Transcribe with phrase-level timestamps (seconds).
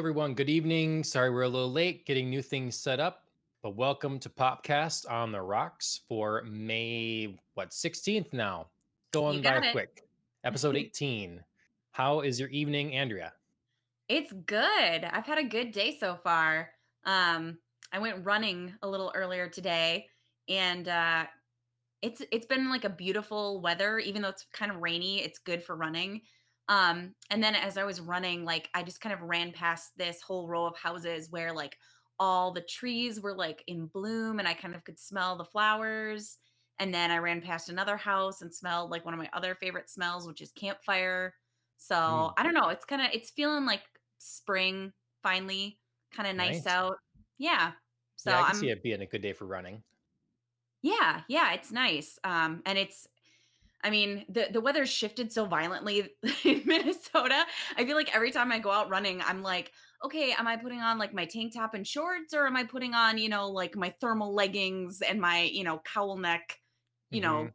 [0.00, 0.32] Everyone.
[0.32, 1.04] Good evening.
[1.04, 3.24] Sorry we're a little late getting new things set up,
[3.62, 8.68] but welcome to Popcast on the Rocks for May, what, 16th now?
[9.12, 9.72] Going by it.
[9.72, 10.08] quick.
[10.42, 11.44] Episode 18.
[11.90, 13.34] How is your evening, Andrea?
[14.08, 15.04] It's good.
[15.04, 16.70] I've had a good day so far.
[17.04, 17.58] Um,
[17.92, 20.06] I went running a little earlier today,
[20.48, 21.26] and uh,
[22.00, 23.98] it's it's been like a beautiful weather.
[23.98, 26.22] Even though it's kind of rainy, it's good for running.
[26.70, 30.22] Um, and then as I was running, like I just kind of ran past this
[30.22, 31.78] whole row of houses where like
[32.18, 36.38] all the trees were like in bloom, and I kind of could smell the flowers.
[36.78, 39.90] And then I ran past another house and smelled like one of my other favorite
[39.90, 41.34] smells, which is campfire.
[41.78, 42.68] So Mm, I don't know.
[42.70, 43.82] It's kind of it's feeling like
[44.18, 44.92] spring
[45.22, 45.80] finally,
[46.12, 46.66] kind of nice nice.
[46.66, 46.96] out.
[47.38, 47.72] Yeah.
[48.16, 49.84] So Yeah, I can see I'm it being a good day for running.
[50.82, 52.18] yeah, yeah, it's nice.
[52.24, 53.06] Um and it's
[53.82, 56.10] I mean, the the weather's shifted so violently
[56.44, 57.46] in Minnesota.
[57.76, 59.72] I feel like every time I go out running, I'm like,
[60.04, 62.94] okay, am I putting on like my tank top and shorts or am I putting
[62.94, 66.58] on, you know, like my thermal leggings and my, you know, cowl neck,
[67.10, 67.52] you hmm know,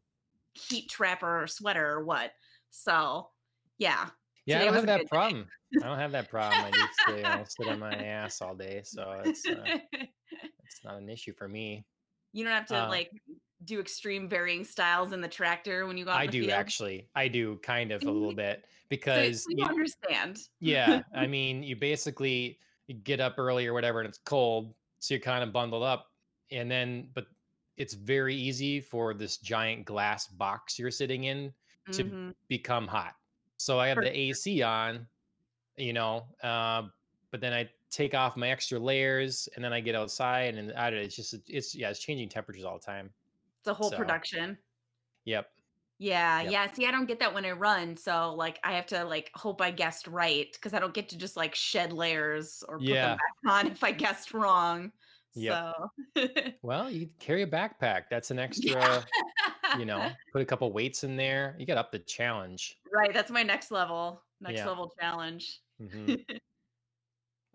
[0.54, 2.34] heat trapper or sweater or what?
[2.72, 3.32] So,
[3.80, 4.12] yeah,
[4.46, 5.52] Yeah, I don't have that problem.
[5.82, 6.64] I don't have that problem.
[6.64, 9.70] I you know, sit on my ass all day, so it's uh,
[10.64, 11.86] it's not an issue for me.
[12.34, 13.12] You don't have to Uh, like
[13.64, 16.52] do extreme varying styles in the tractor when you go out I the do field.
[16.52, 17.10] actually.
[17.16, 18.66] I do kind of a little bit
[19.08, 20.40] So, so because you you, understand.
[20.60, 25.14] Yeah, I mean, you basically you get up early or whatever, and it's cold, so
[25.14, 26.14] you're kind of bundled up,
[26.52, 27.28] and then but
[27.78, 31.54] it's very easy for this giant glass box you're sitting in
[31.92, 33.16] to hmm become hot.
[33.58, 34.18] So I have For the.
[34.18, 35.08] AC on,
[35.78, 36.90] you know, uh,
[37.32, 40.90] but then I take off my extra layers, and then I get outside, and I
[40.90, 43.14] don't, know, it's just it's yeah, it's changing temperatures all the time.
[43.68, 44.60] A whole So production.
[45.26, 45.52] yep,
[45.98, 46.70] Yeah, yep, yeah.
[46.72, 47.96] See, I don't get that when I run.
[47.96, 51.18] So like I have to like hope I guessed right because I don't get to
[51.18, 54.92] just like shed layers or put them yeah, back on if I guessed wrong.
[55.36, 55.64] yep.
[55.64, 55.72] So
[56.62, 58.06] Well, you carry a backpack.
[58.10, 58.74] That's an yeah.
[58.74, 59.10] extra
[59.74, 61.56] you know, put a couple weights in there.
[61.60, 62.82] You get up the challenge.
[62.92, 63.14] Right.
[63.14, 64.24] That's my next level.
[64.40, 64.66] Next Yeah.
[64.66, 65.62] level challenge.
[65.80, 66.16] hmm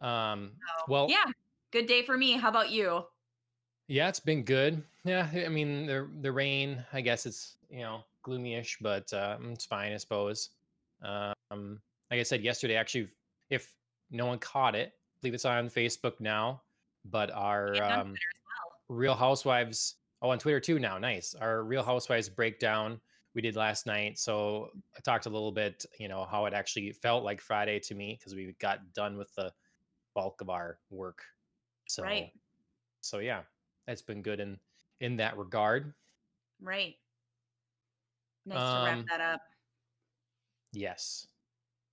[0.01, 1.25] Um, So well, yeah.
[1.73, 2.33] Good day for me.
[2.33, 3.05] How about you?
[3.91, 4.83] Yeah, it's been good.
[5.05, 6.85] Yeah, I mean the the rain.
[6.93, 10.51] I guess it's you know gloomy-ish, but uh, mm, it's fine, I suppose.
[11.03, 11.81] Um,
[12.11, 13.09] like I said yesterday, actually,
[13.51, 13.75] if
[14.11, 16.63] no one caught it, I believe it's on Facebook now.
[17.05, 18.17] But our um, well.
[18.89, 19.97] Real Housewives.
[20.23, 20.97] Oh, on Twitter too now.
[20.99, 21.35] Nice.
[21.35, 23.01] Our Real Housewives breakdown
[23.35, 24.19] we did last night.
[24.19, 27.95] So I talked a little bit, you know, how it actually felt like Friday to
[27.95, 29.53] me because we got done with the
[30.15, 31.23] bulk of our work.
[31.89, 32.33] So, Right.
[33.01, 33.43] so yeah,
[33.91, 34.59] it's been good in
[35.01, 35.93] in that regard.
[36.61, 36.97] Right.
[38.47, 39.41] Nice to wrap Um, that up.
[40.73, 41.27] yes.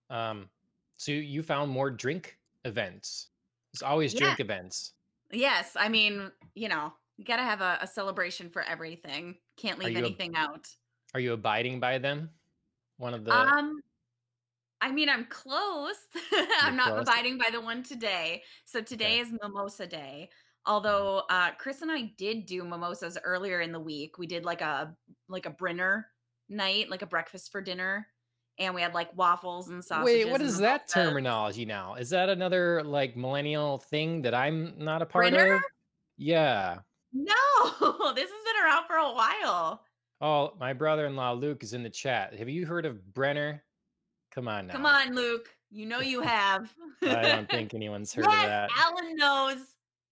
[0.09, 0.49] Um,
[0.97, 3.29] so you found more drink events.
[3.73, 4.19] It's always Yeah.
[4.21, 4.93] drink events.
[5.31, 5.75] Yes.
[5.77, 9.37] I mean, you know, you got to have a, a celebration for everything.
[9.57, 10.67] Can't leave anything out.
[11.13, 12.29] are you abiding by them?
[12.97, 13.81] One of the Um,
[14.81, 15.95] I mean, I'm close.
[16.61, 17.01] I'm not close.
[17.03, 18.43] abiding by the one today.
[18.65, 19.19] So today Okay.
[19.21, 20.29] is mimosa day.
[20.67, 24.17] Although uh Chris and I did do mimosas earlier in the week.
[24.17, 24.93] We did like a
[25.27, 26.07] like a Brinner
[26.49, 28.07] night, like a breakfast for dinner,
[28.59, 31.95] and we had like waffles and Wait, what sausages is that terminology now?
[31.95, 35.55] Is that another like millennial thing that I'm not a part Brinner?
[35.55, 35.61] of?
[36.17, 36.79] Yeah.
[37.13, 37.33] No,
[38.13, 39.81] this has been around for a while.
[40.19, 42.37] Oh, my brother-in-law Luke is in the chat.
[42.37, 43.63] Have you heard of Brinner?
[44.31, 44.73] Come on now.
[44.73, 45.47] Come on, Luke.
[45.69, 46.73] You know you have.
[47.03, 48.69] I don't think anyone's heard of yes, that.
[48.77, 49.57] Alan knows.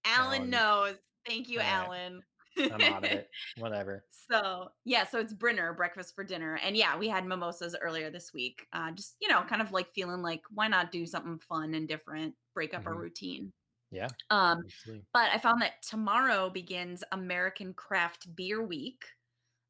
[0.06, 0.96] Alan knows.
[1.26, 1.68] Thank you, right.
[1.68, 2.22] Alan.
[2.58, 3.30] I'm out of it.
[3.58, 4.06] Whatever.
[4.28, 8.34] So yeah, so it's Brinner breakfast for dinner, and yeah, we had mimosas earlier this
[8.34, 8.66] week.
[8.74, 11.88] Uh, just you know, kind of like feeling like why not do something fun and
[11.88, 13.54] different, break up our hmm routine.
[13.92, 15.06] Yeah, Um, absolutely.
[15.14, 19.06] but I found that tomorrow begins American Craft Beer Week.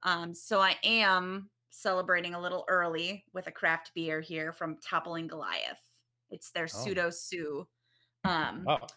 [0.03, 5.27] Um, so I am celebrating a little early with a craft beer here from Toppling
[5.27, 5.81] Goliath.
[6.29, 7.65] It's their Oh, PseudoSue.
[8.23, 8.87] Um, oh,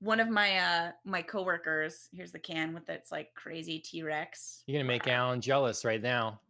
[0.00, 4.66] one of my uh my coworkers, here's the can with its like crazy T-Rex.
[4.66, 6.40] you're gonna make Alan jealous right now.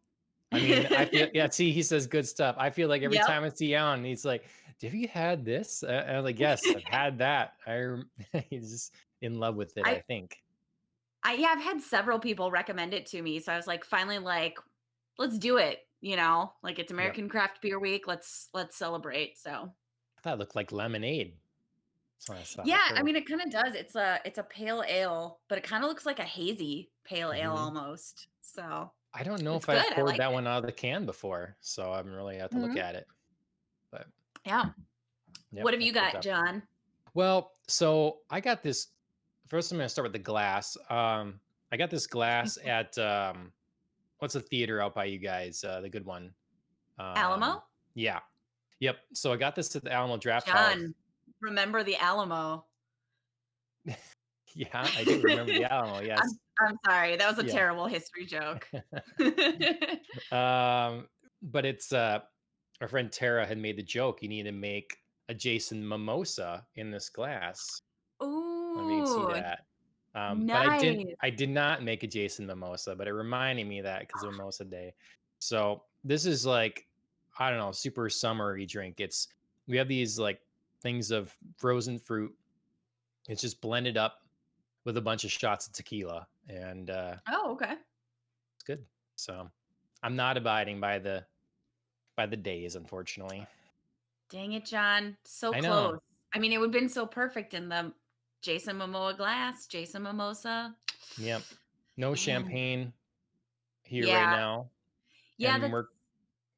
[0.52, 1.48] I mean, I feel yeah.
[1.50, 2.56] See, he says good stuff.
[2.58, 3.20] I feel like every Yep.
[3.20, 4.46] time I see Alan, he's like,
[4.82, 7.96] "Have you had this?" Uh, And I'm like, "Yes, I've had that." I
[8.50, 9.88] he's just in love with it.
[9.90, 10.38] I I think.
[11.22, 13.40] I yeah, I've had several people recommend it to me.
[13.40, 14.58] So I was like, finally, like,
[15.18, 15.80] let's do it.
[16.00, 17.16] You know, like it's Yep.
[17.16, 18.06] American Craft Beer Week.
[18.06, 19.38] Let's let's celebrate.
[19.38, 19.74] So
[20.16, 21.32] I thought it looked like lemonade.
[21.32, 22.08] That's what I saw
[22.64, 23.74] yeah, I mean, it kind of does.
[23.74, 27.32] It's a it's a pale ale, but it kind of looks like a hazy pale
[27.32, 28.28] ale hmm almost.
[28.40, 29.92] So I don't know if I've good.
[29.92, 30.34] I poured like that it.
[30.34, 32.82] one out of the can before, so I'm really have to look Mhm.
[32.82, 33.06] at it.
[33.90, 34.06] But
[34.44, 34.66] Yeah.
[35.52, 36.22] Yep, What have you got.
[36.22, 36.62] John?
[37.14, 38.88] Well, so I got this.
[39.48, 40.76] First, I'm going to start with the glass.
[40.90, 41.40] Um,
[41.72, 43.52] I got this glass at um,
[44.18, 45.64] what's the theater out by you guys?
[45.64, 46.32] Uh, the good one.
[47.00, 47.64] Um, Alamo?
[47.94, 48.20] Yeah.
[48.78, 48.98] Yep.
[49.14, 50.94] So I got this at the Alamo Drafthouse.
[51.40, 52.66] Remember the Alamo.
[54.52, 56.00] Yeah, I do remember the Alamo.
[56.04, 56.34] Yes.
[56.58, 57.16] I'm sorry.
[57.16, 57.52] That was a Yeah.
[57.52, 58.68] terrible history joke.
[60.32, 61.06] um,
[61.40, 62.18] but it's uh,
[62.80, 64.22] our friend Tara had made the joke.
[64.22, 64.96] You need to make
[65.28, 67.80] a Jason mimosa in this glass.
[68.20, 69.60] Let me see that.
[70.16, 70.96] Um, but I did.
[70.98, 71.14] nice.
[71.22, 74.32] I did not make a Jason mimosa, but it reminded me of that because of
[74.32, 74.92] Mimosa Day.
[75.38, 76.86] So this is like,
[77.38, 78.96] I don't know, super summery drink.
[78.98, 79.28] It's
[79.68, 80.40] we have these like
[80.82, 82.34] things of frozen fruit.
[83.28, 84.18] It's just blended up
[84.84, 87.74] with a bunch of shots of tequila, and uh, Oh, okay.
[88.54, 88.84] it's good.
[89.16, 89.48] So
[90.02, 91.24] I'm not abiding by the
[92.16, 93.46] by the days, unfortunately.
[94.30, 95.16] Dang it, John.
[95.24, 95.68] So I know.
[95.90, 96.00] close.
[96.34, 97.92] I mean, it would have been so perfect in the
[98.42, 100.74] Jason Momoa glass, Jason Mimosa.
[101.18, 101.42] Yep.
[101.96, 102.16] No Man.
[102.16, 102.92] champagne
[103.82, 104.24] here Yeah.
[104.30, 104.70] right now.
[105.36, 105.86] Yeah, we're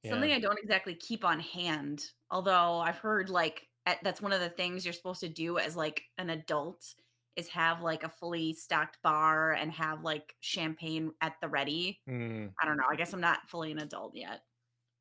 [0.08, 0.32] something.
[0.32, 2.04] I don't exactly keep on hand.
[2.30, 3.66] Although I've heard like
[4.02, 6.94] that's one of the things you're supposed to do as like an adult
[7.36, 12.00] is have like a fully stocked bar and have like champagne at the ready.
[12.08, 12.50] Mm.
[12.60, 12.84] I don't know.
[12.90, 14.42] I guess I'm not fully an adult yet.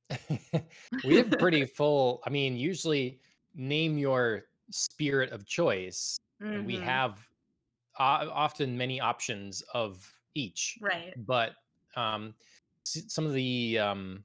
[1.05, 2.21] we have pretty full.
[2.25, 3.19] I mean, usually
[3.55, 7.19] name your spirit of choice, and we have
[7.99, 10.77] uh, often many options of each.
[10.81, 11.13] right.
[11.25, 11.51] But
[11.95, 12.33] um,
[12.83, 14.23] some of the um,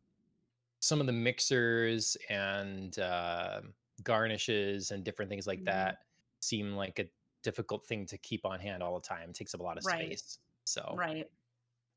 [0.81, 3.61] some of the mixers and uh,
[4.03, 5.65] garnishes and different things like Mhm.
[5.65, 5.99] that
[6.41, 7.11] seem like a
[7.43, 9.31] difficult thing to keep on hand all the time.
[9.31, 10.19] It takes up a lot of Right.
[10.19, 10.39] space.
[10.65, 11.31] So Right.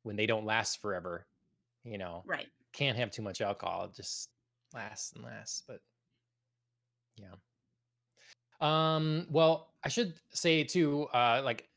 [0.03, 1.27] when they don't last forever,
[1.83, 2.49] you know, Right.
[2.73, 3.85] can't have too much alcohol.
[3.85, 4.31] It just
[4.73, 5.61] lasts and lasts.
[5.67, 5.81] But
[7.17, 7.35] yeah.
[8.61, 11.69] Um, well, I should say too, uh, like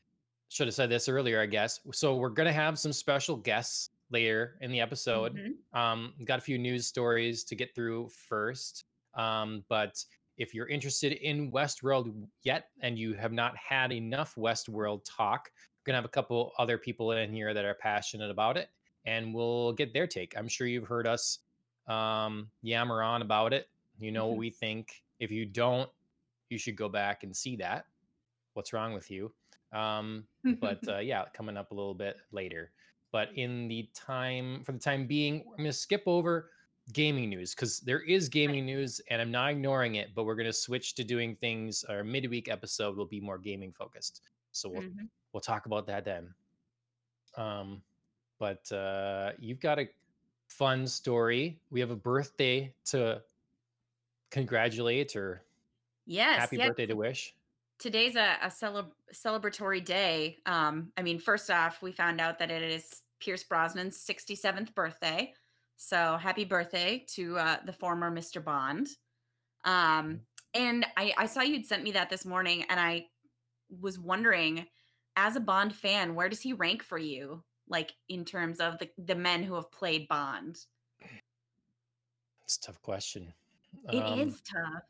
[0.49, 1.79] should have said this earlier, I guess.
[1.93, 5.35] So we're gonna have some special guests later in the episode.
[5.35, 5.57] Mhm.
[5.73, 8.85] Um, got a few news stories to get through first.
[9.15, 10.03] Um, but
[10.37, 15.91] if you're interested in Westworld yet and you have not had enough Westworld talk, we're
[15.91, 18.69] gonna have a couple other people in here that are passionate about it,
[19.05, 20.35] and we'll get their take.
[20.37, 21.39] I'm sure you've heard us
[21.87, 23.69] um, yammer on about it.
[23.99, 24.39] You know what Mhm.
[24.39, 25.03] we think.
[25.19, 25.89] If you don't,
[26.49, 27.85] you should go back and see that.
[28.53, 29.33] What's wrong with you?
[29.71, 30.27] Um,
[30.59, 32.71] but uh, yeah, coming up a little bit later.
[33.11, 36.51] But in the time, for the time being, I'm going to skip over
[36.91, 40.47] gaming news because there is gaming news and I'm not ignoring it, but we're going
[40.47, 41.83] to switch to doing things.
[41.85, 44.21] Our midweek episode will be more gaming focused.
[44.51, 45.07] So we'll, Mhm.
[45.31, 46.33] we'll talk about that then.
[47.37, 47.81] Um,
[48.37, 49.87] but uh, you've got a
[50.49, 51.57] fun story.
[51.71, 53.23] We have a birthday to
[54.29, 55.43] congratulate or
[56.05, 56.39] Yes.
[56.39, 57.33] happy yeah, birthday to wish.
[57.79, 60.37] today's a, a celeb- celebratory day.
[60.45, 65.33] Um, I mean, first off, we found out that it is Pierce Brosnan's 67th birthday.
[65.77, 68.43] So happy birthday to uh, the former Mr.
[68.43, 68.87] Bond.
[69.65, 70.21] Um,
[70.53, 73.05] and I, I saw you'd sent me that this morning, and I
[73.81, 74.65] was wondering,
[75.15, 77.43] as a Bond fan, where does he rank for you?
[77.67, 80.57] Like in terms of the, the men who have played Bond?
[82.43, 83.33] It's a tough question.
[83.91, 84.83] It is Um, tough.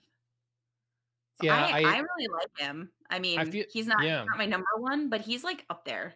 [1.42, 2.92] So Yeah, I, I- I really like him.
[3.10, 4.24] I mean, feel- he's not, yeah.
[4.26, 6.14] not my number one, but he's like up there,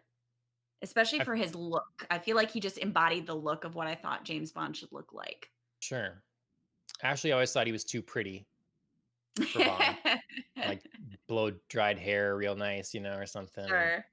[0.81, 2.05] especially I- for his look.
[2.10, 4.91] I feel like he just embodied the look of what I thought James Bond should
[4.91, 5.50] look like.
[5.79, 6.22] Sure.
[7.03, 8.48] Ashley always thought he was too pretty,
[9.51, 9.98] For Bond.
[10.57, 10.81] like
[11.27, 13.67] blow dried hair, real nice, you know, or something.
[13.67, 14.05] sure.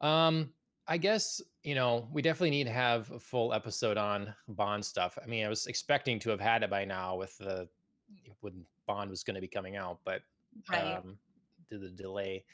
[0.00, 0.52] Um,
[0.88, 5.16] I guess you know we definitely need to have a full episode on Bond stuff.
[5.22, 7.68] I mean, I was expecting to have had it by now with the
[8.40, 10.22] when Bond was going to be coming out, but
[10.70, 10.96] Right.
[10.96, 11.16] um,
[11.70, 12.44] to the delay.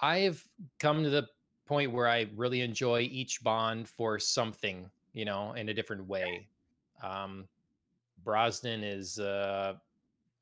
[0.00, 0.42] I've
[0.80, 1.26] come to the
[1.66, 6.46] point where I really enjoy each Bond for something, you know, in a different way.
[7.02, 7.46] Um,
[8.24, 9.74] Brosnan is uh,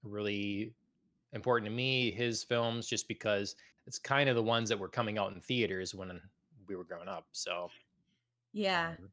[0.03, 0.73] really
[1.33, 2.11] important to me.
[2.11, 5.95] His films, just because it's kind of the ones that were coming out in theaters
[5.95, 6.21] when
[6.69, 7.27] we were growing up.
[7.33, 7.71] So
[8.53, 8.95] yeah.
[8.99, 9.11] um,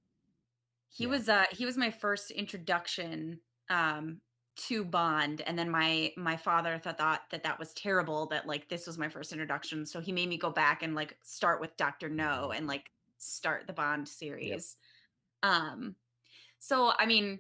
[0.89, 1.10] He yeah.
[1.10, 3.39] was uh he was my first introduction
[3.70, 4.22] um
[4.58, 8.67] to Bond and then my my father thought that that that was terrible that like
[8.67, 11.75] this was my first introduction so he made me go back and like start with
[11.77, 12.10] Dr.
[12.10, 14.75] No and like start the Bond series.
[15.41, 15.96] Um
[16.60, 17.39] so I mean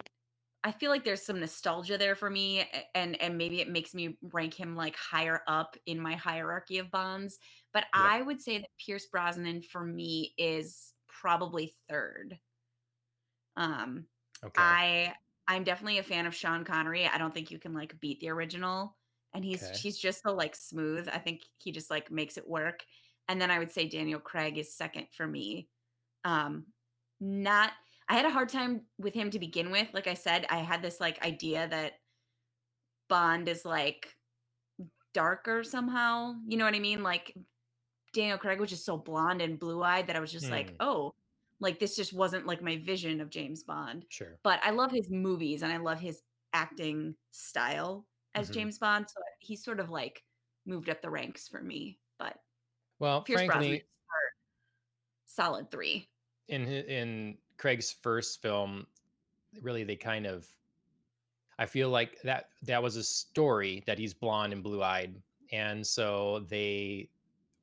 [0.63, 2.65] I feel like there's some nostalgia there for me
[2.95, 6.91] and and maybe it makes me rank him like higher up in my hierarchy of
[6.91, 7.39] bonds
[7.73, 8.03] but Yep.
[8.05, 12.39] I would say that Pierce Brosnan for me is probably third.
[13.57, 14.05] Um
[14.43, 14.53] okay.
[14.57, 15.13] I
[15.53, 17.05] I'm definitely a fan of Sean Connery.
[17.07, 18.95] I don't think you can like beat the original.
[19.33, 19.77] and he's Okay.
[19.77, 21.07] he's just so like smooth.
[21.11, 22.83] I think he just like makes it work.
[23.29, 25.69] And then I would say Daniel Craig is second for me.
[26.25, 26.65] Um,
[27.21, 27.71] not
[28.09, 29.87] I had a hard time with him to begin with.
[29.93, 31.93] Like I said, I had this like idea that
[33.07, 34.13] Bond is like
[35.13, 36.35] darker somehow.
[36.47, 37.03] You know what I mean?
[37.03, 37.33] Like
[38.13, 40.75] Daniel Craig was just so blonde and blue-eyed that I was just like, Hmm.
[40.81, 41.15] "Oh,
[41.61, 44.39] like this just wasn't like my vision of James Bond." Sure.
[44.43, 49.09] But I love his movies and I love his acting style as hmm James Bond,
[49.09, 50.23] so he's sort of like
[50.65, 51.99] moved up the ranks for me.
[52.19, 52.39] But
[52.99, 53.83] Well, Pierce frankly,
[55.25, 56.11] solid 3.
[56.47, 58.87] in in Craig's first film,
[59.61, 60.47] really they kind of
[61.57, 65.85] I feel like that that was a story that he's blonde and blue eyed, and
[65.85, 67.09] so they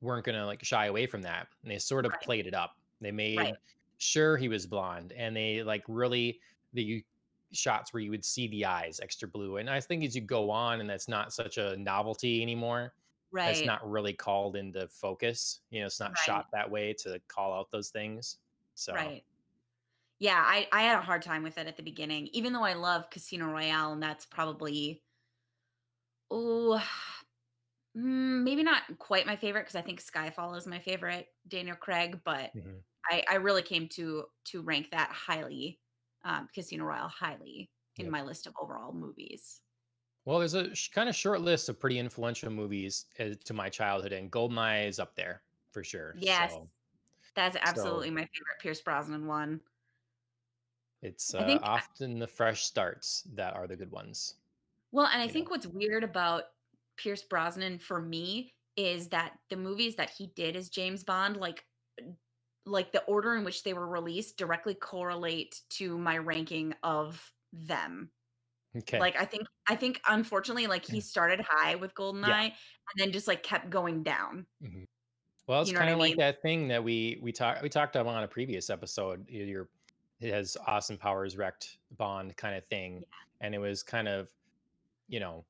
[0.01, 2.77] weren't gonna like shy away from that, and they sort of Right, played it up.
[3.01, 3.57] They right, made
[3.99, 6.41] sure he was blonde, and they like really
[6.73, 7.05] the
[7.51, 9.57] shots where you would see the eyes extra blue.
[9.57, 12.95] And I think as you go on, and that's not such a novelty anymore.
[13.45, 15.61] That's right, not really called into focus.
[15.71, 18.39] You know, it's not right, shot that way to call out those things.
[18.75, 19.23] So, right.
[20.19, 22.73] Yeah, I I had a hard time with it at the beginning, even though I
[22.73, 25.03] love Casino Royale, and that's probably
[26.31, 26.81] oh,
[27.95, 32.53] maybe not quite my favorite because I think Skyfall is my favorite Daniel Craig, but
[32.53, 35.81] mhm, I I really came to to rank that highly,
[36.23, 38.11] um, Casino Royale highly in yep.
[38.11, 39.61] my list of overall movies.
[40.25, 43.69] Well, there's a sh- kind of short list of pretty influential movies uh, to my
[43.69, 46.19] childhood, and Goldeneye is up there for sure.
[46.19, 46.69] Yes, So,
[47.35, 49.61] that's so absolutely my favorite Pierce Brosnan one.
[51.01, 54.35] it's uh, think often the fresh starts that are the good ones.
[54.91, 55.39] well, and I You know.
[55.39, 56.45] think what's weird about
[56.97, 61.65] Pierce Brosnan for me is that the movies that he did as James Bond, like
[62.65, 68.11] like the order in which they were released directly correlate to my ranking of them.
[68.75, 68.99] Okay.
[68.99, 72.35] Like I think I think unfortunately like he started high with Yeah.
[72.35, 74.47] Goldeneye and then just like kept going down.
[74.61, 74.87] mhm.
[75.47, 76.17] Well, it's You know what kind I of like mean?
[76.17, 79.29] that thing that we we talked we talked about on a previous episode.
[79.29, 79.69] Your
[80.19, 83.05] it has Austin Powers wrecked Bond kind of thing,
[83.41, 84.31] and it was kind of
[85.07, 85.45] you know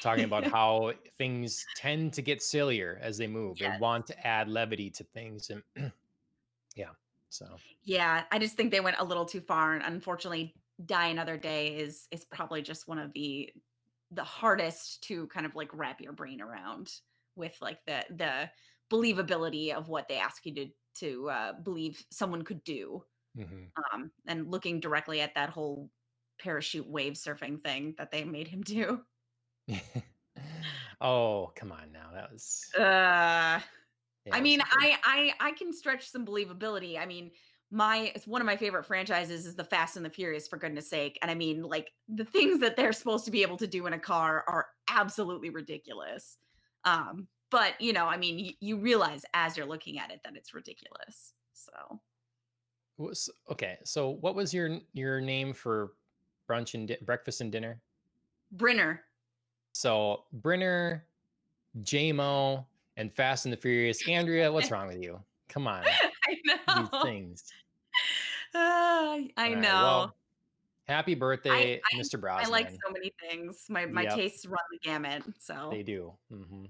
[0.00, 3.58] talking about how things tend to get sillier as they move.
[3.58, 5.64] They want to add levity to things, and
[6.74, 6.90] yeah.
[7.28, 7.46] So
[7.82, 10.54] Yeah, I just think they went a little too far and unfortunately
[10.84, 13.50] Die Another Day is is probably just one of the
[14.10, 16.90] the hardest to kind of like wrap your brain around
[17.36, 18.50] with like the the
[18.92, 23.02] believability of what they ask you to to uh, believe someone could do
[23.36, 23.66] mhm.
[23.92, 25.90] um and looking directly at that whole
[26.40, 29.00] parachute wave surfing thing that they made him do
[31.00, 33.58] oh come on now, that was uh
[34.26, 34.60] yeah, I mean.
[34.62, 36.98] I I I can stretch some believability.
[36.98, 37.30] I mean,
[37.70, 40.88] my it's one of my favorite franchises is the Fast and the Furious for goodness
[40.88, 41.18] sake.
[41.22, 43.92] And I mean, like the things that they're supposed to be able to do in
[43.92, 46.38] a car are absolutely ridiculous.
[46.84, 50.36] Um, but you know, I mean, y- you realize as you're looking at it that
[50.36, 51.32] it's ridiculous.
[51.52, 52.00] So,
[53.50, 55.92] okay, so what was your your name for
[56.48, 57.80] brunch and di- breakfast and dinner?
[58.52, 59.02] Brinner.
[59.72, 61.04] So Brenner,
[61.82, 62.64] JMO,
[62.96, 64.06] and Fast and the Furious.
[64.08, 65.20] Andrea, what's wrong with you?
[65.48, 65.84] Come on,
[66.26, 66.36] I
[66.68, 67.02] these know.
[67.02, 67.44] things.
[68.54, 69.82] Ah, I right, know.
[69.82, 70.16] well,
[70.86, 72.20] happy birthday, I Mr.
[72.20, 72.46] Brosnan.
[72.46, 73.66] I like so many things.
[73.68, 75.22] My my Yep, tastes run the gamut.
[75.38, 76.12] So they do.
[76.32, 76.66] Mm-hmm.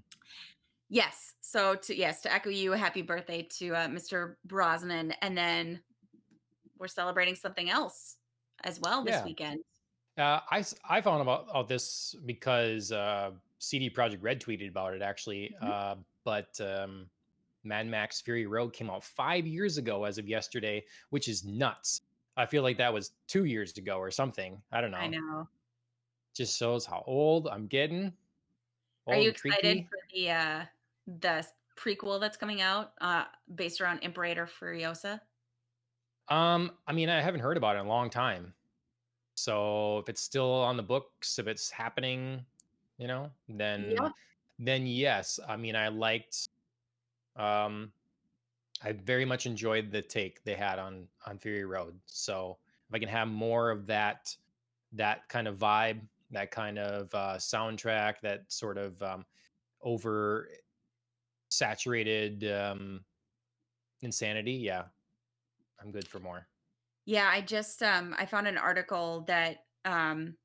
[0.91, 1.35] Yes.
[1.41, 4.37] So to yes, to echo you, happy birthday to uh, Mr.
[4.45, 5.83] Brosnan, and then
[6.79, 8.17] we're celebrating something else
[8.65, 9.61] as well this Yeah, weekend.
[10.19, 15.03] uh, I I found about all this because uh, CD Projekt Red tweeted about it
[15.03, 15.55] actually.
[15.63, 16.05] Mhm.
[16.25, 17.07] But um,
[17.65, 22.03] Mad Max Fury Road came out five years ago as of yesterday, which is nuts.
[22.37, 24.61] I feel like that was two years ago or something.
[24.73, 24.99] I don't know.
[24.99, 25.49] I know.
[26.35, 28.13] Just shows how old I'm getting.
[29.07, 30.65] Are you excited for the uh
[31.21, 35.21] the prequel that's coming out uh based around Imperator Furiosa?
[36.29, 38.55] Um, I mean, I haven't heard about it in a long time.
[39.35, 42.45] So if it's still on the books, if it's happening,
[42.99, 44.09] you know, Yeah.
[44.59, 45.39] Then yes.
[45.47, 46.49] I mean, I liked
[47.37, 47.93] um
[48.83, 51.99] I very much enjoyed the take they had on on Fury Road.
[52.07, 52.59] So
[52.89, 54.37] if I can have more of that
[54.93, 59.25] that kind of vibe, that kind of uh soundtrack, that sort of um
[59.83, 60.49] over
[61.49, 63.05] saturated um
[64.03, 64.85] insanity, yeah,
[65.81, 66.47] I'm good for more.
[67.07, 70.37] Yeah, I just um I found an article that um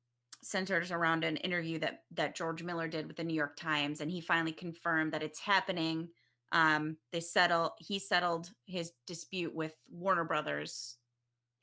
[0.42, 4.10] centers around an interview that that George Miller did with the New York Times and
[4.10, 6.08] he finally confirmed that it's happening.
[6.52, 10.98] Um they settle he settled his dispute with Warner Brothers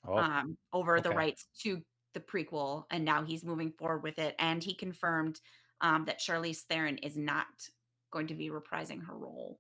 [0.04, 4.36] Oh, um over the rights to the prequel and now he's moving forward with it
[4.40, 5.40] and he confirmed
[5.82, 7.70] um, that Charlize Theron is not
[8.12, 9.60] going to be reprising her role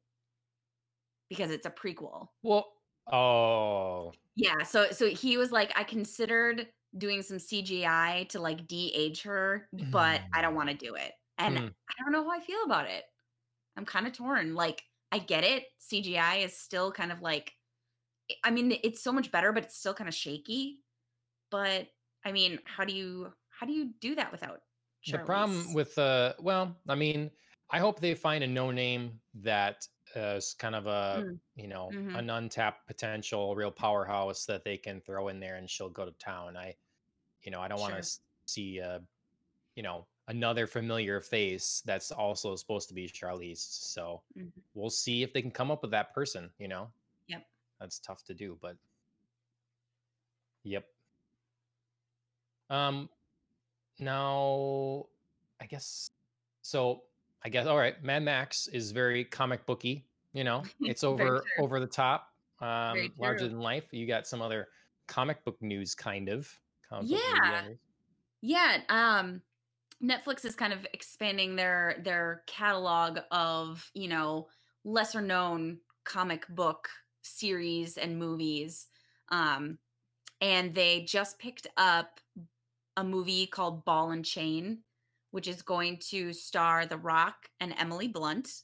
[1.30, 2.30] because it's a prequel.
[2.42, 2.74] Well,
[3.12, 9.24] oh, Yeah, so so he was like, I considered doing some CGI to like de-age
[9.24, 11.13] her, but I don't want to do it.
[11.38, 11.67] And Hmm.
[11.89, 13.06] I don't know how I feel about it.
[13.77, 14.56] I'm kind of torn.
[14.56, 15.65] Like, I get it.
[15.79, 17.53] CGI is still kind of like,
[18.44, 20.84] I mean, it's so much better, but it's still kind of shaky.
[21.51, 21.89] But
[22.25, 24.62] I mean, how do you how do you do that without
[25.06, 27.32] The problem with uh well, I mean,
[27.70, 31.98] I hope they find a no name that is kind of a, Mm, you know,
[31.98, 36.06] mhm, an untapped potential real powerhouse that they can throw in there and she'll go
[36.06, 36.58] to town.
[36.58, 36.76] I,
[37.44, 38.10] you know, I don't want to
[38.48, 39.00] see uh,
[39.76, 43.60] you know, another familiar face that's also supposed to be Charlize.
[43.60, 46.94] So mhm, we'll see if they can come up with that person, you know.
[47.28, 47.48] Yep.
[47.80, 48.78] That's tough to do, but
[50.64, 50.88] yep.
[52.70, 53.10] Um
[54.00, 55.10] now
[55.62, 56.12] I guess
[56.62, 57.07] So
[57.44, 60.06] I guess all right, Mad Max is very comic booky.
[60.34, 63.86] You know, it's over over the top, um, larger than life.
[63.91, 64.67] You got some other
[65.08, 66.51] comic book news, kind of
[66.89, 67.63] comic Yeah.
[68.41, 68.77] Yeah.
[68.89, 69.41] Um,
[70.03, 74.48] Netflix is kind of expanding their their catalog of, you know,
[74.84, 76.89] lesser known comic book
[77.24, 78.88] series and movies.
[79.29, 79.79] Um,
[80.39, 82.20] and they just picked up
[82.96, 84.79] a movie called Ball and Chain,
[85.32, 88.64] which is going to star The Rock and Emily Blunt.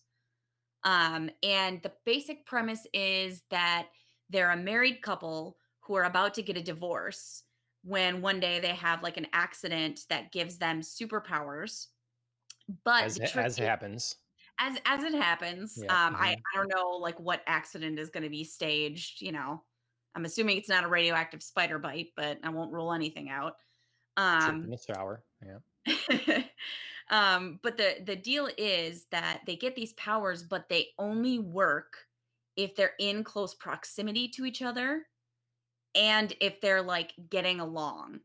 [0.84, 3.90] Um, and the basic premise is that
[4.30, 7.44] they're a married couple who are about to get a divorce
[7.84, 11.88] when one day they have like an accident that gives them superpowers.
[12.84, 14.18] But As trick as happens.
[14.60, 15.90] as as it happens, Yeah.
[15.90, 16.42] um, I mhm.
[16.54, 19.22] I don't know like what accident is going to be staged.
[19.22, 19.66] You know,
[20.16, 23.56] I'm assuming it's not a radioactive spider bite, but I won't rule anything out.
[24.64, 25.26] In Um, the shower.
[25.42, 25.60] Yeah.
[27.10, 31.98] um, but the the deal is that they get these powers, but they only work
[32.56, 35.04] if they're in close proximity to each other
[35.96, 38.20] and if they're like getting along.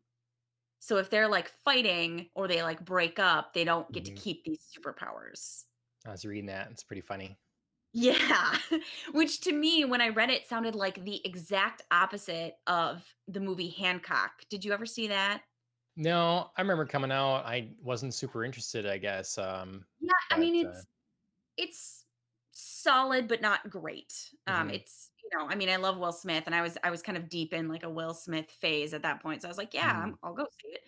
[0.81, 4.17] So if they're like fighting or they like break up, they don't get to mhm.
[4.17, 5.65] keep these superpowers.
[6.07, 6.69] I was reading that.
[6.71, 7.39] It's pretty funny.
[7.93, 8.57] Yeah.
[9.13, 13.71] Which to me, when I read it, sounded like the exact opposite of the movie
[13.71, 14.31] Hancock.
[14.51, 15.43] Did you ever see that?
[15.99, 17.45] No, I remember coming out.
[17.45, 19.37] I wasn't super interested, I guess.
[19.37, 20.87] Um, Yeah, I but mean uh, it's
[21.57, 22.07] it's
[22.53, 24.35] solid but not great.
[24.47, 26.91] Um mhm, it's you know, I mean I love Will Smith and I was I
[26.91, 29.43] was kind of deep in like a Will Smith phase at that point.
[29.43, 30.83] So I was like, yeah, mhm, I'm, I'll go see it.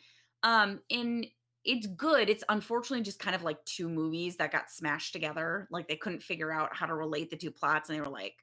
[0.44, 1.26] Um and
[1.64, 2.30] it's good.
[2.30, 5.68] It's unfortunately just kind of like two movies that got smashed together.
[5.70, 8.36] Like they couldn't figure out how to relate the two plots and they were like,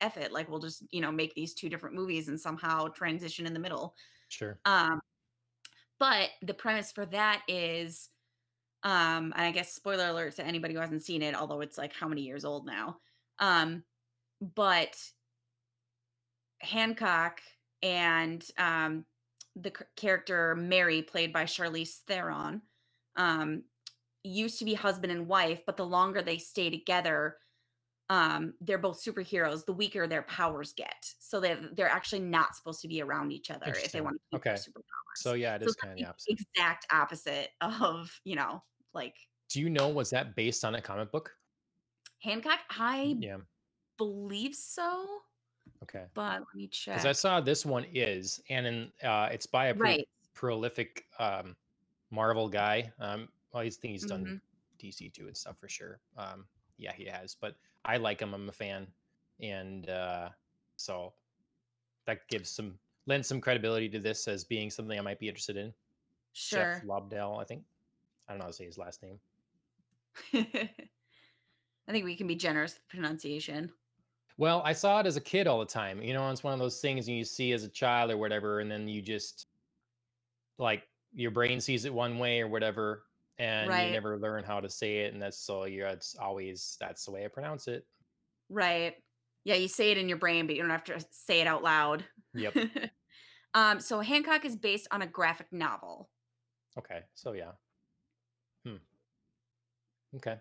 [0.00, 3.46] F it, like we'll just, you know, make these two different movies and somehow transition
[3.46, 3.94] in the middle.
[4.28, 4.60] sure.
[4.64, 5.00] Um
[6.00, 8.08] but the premise for that is
[8.82, 11.92] um, and I guess spoiler alert to anybody who hasn't seen it, although it's like
[11.92, 12.96] how many years old now.
[13.38, 13.84] Um,
[14.54, 14.96] but
[16.60, 17.40] Hancock
[17.82, 19.04] and um,
[19.56, 22.62] the c- character Mary, played by Charlize Theron,
[23.16, 23.64] um,
[24.22, 27.36] used to be husband and wife, but the longer they stay together,
[28.10, 29.66] um, they're both superheroes.
[29.66, 33.50] The weaker their powers get, so they they're actually not supposed to be around each
[33.50, 34.64] other if they want to keep their Okay.
[35.14, 36.32] So yeah, it So is kind of the opposite.
[36.32, 38.62] exact opposite of you know
[38.94, 39.16] like
[39.48, 41.36] Do you know was that based on a comic book?
[42.20, 42.60] Hancock?
[42.70, 43.40] I Yeah.
[43.98, 45.22] believe so,
[45.82, 46.06] Okay.
[46.14, 46.94] but let me check.
[46.94, 50.06] Because I saw this one is, and in, uh, it's by a Right.
[50.34, 51.56] prolific um,
[52.10, 52.92] Marvel guy.
[52.98, 54.40] Um, well, I think he's done Mhm.
[54.78, 56.02] DC too and stuff for sure.
[56.16, 57.34] Um, yeah, he has.
[57.36, 58.34] But I like him.
[58.34, 58.86] I'm a fan,
[59.40, 60.28] and uh,
[60.76, 61.12] so
[62.06, 62.74] that gives some
[63.06, 65.72] lends some credibility to this as being something I might be interested in.
[66.34, 67.62] Jeff Lobdell, I think.
[68.28, 69.18] I don't know how to say his last name.
[71.88, 73.72] I think we can be generous with pronunciation.
[74.36, 76.00] Well, I saw it as a kid all the time.
[76.00, 78.70] You know, it's one of those things you see as a child or whatever, and
[78.70, 79.48] then you just
[80.56, 83.02] like your brain sees it one way or whatever,
[83.40, 87.04] and you never learn how to say it, and that's so you're it's always that's
[87.06, 87.84] the way I pronounce it.
[88.50, 88.94] Right.
[89.44, 91.62] Yeah, you say it in your brain, but you don't have to say it out
[91.62, 92.04] loud.
[92.34, 92.54] Yep.
[93.54, 96.10] um, so Hancock is based on a graphic novel.
[96.78, 97.00] Okay.
[97.14, 97.52] So yeah.
[98.66, 98.76] Hmm.
[100.16, 100.36] Okay.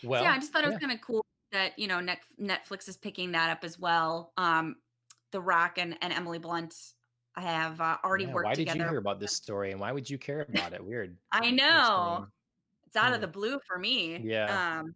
[0.00, 0.86] So yeah, I just thought it was yeah.
[0.86, 4.32] kind of cool that, you know, Net- Netflix is picking that up as well.
[4.36, 4.76] Um,
[5.32, 6.74] The Rock and, and Emily Blunt
[7.40, 8.32] have uh, already Yeah.
[8.32, 10.84] worked Why did you hear about this story, and why would you care about it?
[10.84, 11.16] Weird.
[11.32, 12.26] I know.
[12.86, 14.16] It's out of the blue for me.
[14.18, 14.78] Yeah.
[14.80, 14.94] Um,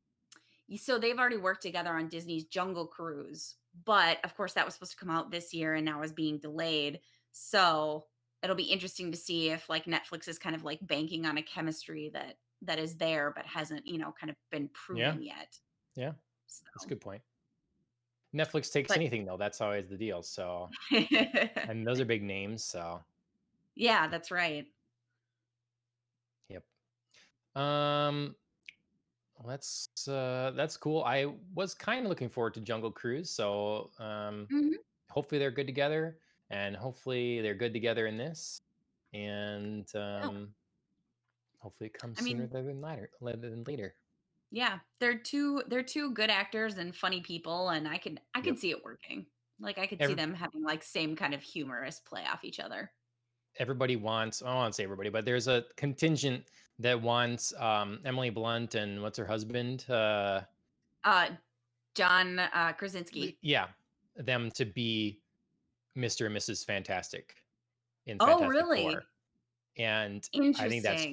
[0.76, 4.92] so they've already worked together on Disney's Jungle Cruise, but of course that was supposed
[4.92, 7.00] to come out this year and now is being delayed.
[7.32, 8.06] So
[8.42, 11.42] it'll be interesting to see if like Netflix is kind of like banking on a
[11.42, 14.68] chemistry that that is there but hasn't, you know, kind of been Yeah.
[15.10, 15.58] proven yet.
[15.94, 16.12] Yeah.
[16.46, 17.22] So, That's a good point.
[18.34, 19.36] Netflix takes but anything though.
[19.36, 20.22] That's always the deal.
[20.22, 20.70] So,
[21.68, 22.64] and those are big names.
[22.64, 23.04] So,
[23.74, 24.66] yeah, that's right.
[26.48, 26.64] yep.
[27.54, 28.36] Um,
[29.46, 31.02] that's uh, that's cool.
[31.04, 33.30] I was kind of looking forward to Jungle Cruise.
[33.30, 34.74] So, um, Mhm.
[35.10, 36.18] hopefully they're good together,
[36.50, 38.62] and hopefully they're good together in this,
[39.12, 40.28] and Yeah.
[40.28, 40.54] um,
[41.58, 43.10] hopefully it comes I sooner mean, than later.
[43.20, 43.96] Than later.
[44.52, 48.44] Yeah, they're two they're two good actors and funny people and I could I Yep.
[48.44, 49.26] could see it working.
[49.58, 52.92] Like I could see them having like same kind of humorous play off each other.
[53.58, 54.42] everybody wants.
[54.42, 56.44] I don't want to say everybody, but there's a contingent
[56.78, 59.88] that wants um, Emily Blunt and what's her husband.
[59.90, 60.42] Uh,
[61.04, 61.30] Uh
[61.94, 63.38] John uh Krasinski.
[63.42, 63.68] Yeah,
[64.16, 65.20] them to be
[65.96, 66.26] Mr.
[66.26, 66.64] and Mrs.
[66.64, 67.36] Fantastic
[68.06, 68.62] in Oh, Fantastic Four.
[68.62, 68.96] really?
[69.76, 71.06] And I think that's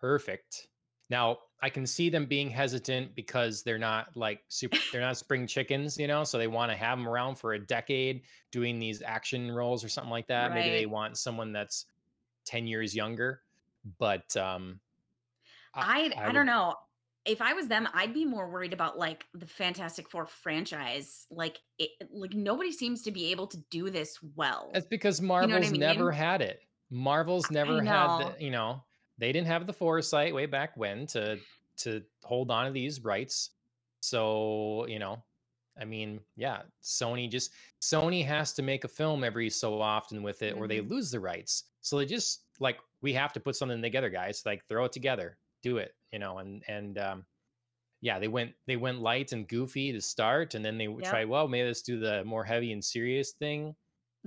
[0.00, 0.68] perfect.
[1.08, 5.46] Now, I can see them being hesitant because they're not like super, they're not spring
[5.46, 9.02] chickens, you know, so they want to have them around for a decade doing these
[9.02, 10.52] action roles or something like that.
[10.52, 11.86] Maybe they want someone that's
[12.44, 13.42] 10 years younger,
[13.98, 14.80] but um
[15.74, 16.74] I I I I don't would know.
[17.24, 21.26] If I was them, I'd be more worried about like the Fantastic Four franchise.
[21.30, 24.70] Like it, like nobody seems to be able to do this well.
[24.72, 26.62] That's because You know I Marvel's never had it.
[26.90, 28.84] Marvel's never had the, you know,
[29.18, 31.40] they didn't have the foresight way back when to
[31.78, 33.50] to hold on to these rights.
[34.00, 35.24] So, you know,
[35.78, 40.42] I mean, yeah, Sony just Sony has to make a film every so often with
[40.42, 41.64] it or they hmm lose the rights.
[41.80, 44.42] So they just like we have to put something together, guys.
[44.46, 45.38] Like throw it together.
[45.62, 47.26] Do it, you know, and and um
[48.00, 51.02] yeah, they went they went light and goofy to start and then they Yep.
[51.02, 53.76] tried, well, maybe let's do the more heavy and serious thing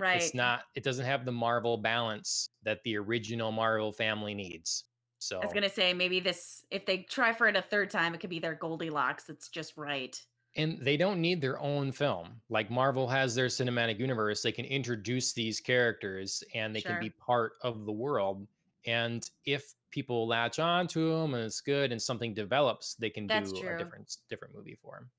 [0.03, 4.85] it's not it doesn't have the marvel balance that the original marvel family needs
[5.19, 8.13] So I was gonna say maybe this if they try for it a third time,
[8.13, 9.29] it could be their Goldilocks.
[9.29, 10.19] It's just right.
[10.55, 14.65] and they don't need their own film like marvel has their cinematic universe they can
[14.65, 18.47] introduce these characters and they can be part of the world
[18.85, 23.27] and if people latch on to them and it's good and something develops they can
[23.27, 25.09] That's do a different different movie for them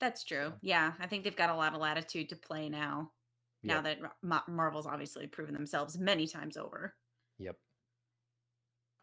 [0.00, 0.48] That's true.
[0.48, 3.10] so Yeah, I think they've got a lot of latitude to play now.
[3.64, 3.84] Now yep.
[3.84, 6.94] that Ma- Marvel's obviously proven themselves many times over.
[7.38, 7.56] yep.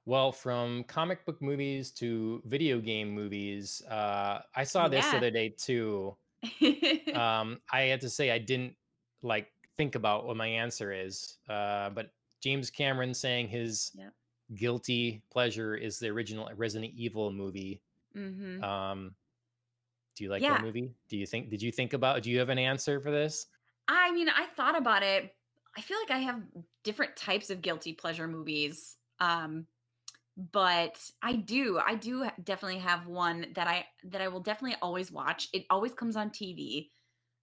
[0.06, 5.32] Well from comic book movies to video game movies uh i saw this the other
[5.32, 6.16] day too.
[7.16, 8.76] Um i had to say i didn't
[9.22, 9.48] like
[9.78, 12.10] think about what my answer is uh but
[12.42, 14.12] james cameron saying his yep.
[14.56, 17.82] guilty pleasure is the original resident evil movie.
[18.14, 19.16] Hmm um
[20.16, 20.94] do you like that movie?
[21.10, 23.46] Do you think did you think about do you have an answer for this
[23.94, 25.36] I mean, I thought about it.
[25.78, 26.42] I feel like I have
[26.84, 28.98] different types of guilty pleasure movies.
[29.20, 29.68] Um,
[30.38, 35.12] but I do, I do definitely have one that I that I will definitely always
[35.12, 35.50] watch.
[35.54, 36.92] It always comes on TV.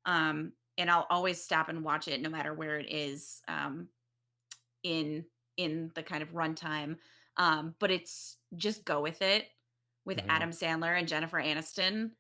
[0.07, 3.89] Um, and I'll always stop and watch it no matter where it is um
[4.83, 6.99] in in the kind of runtime.
[7.37, 9.47] Um, but it's just go with it
[10.05, 12.13] with hmm Adam Sandler and Jennifer Aniston.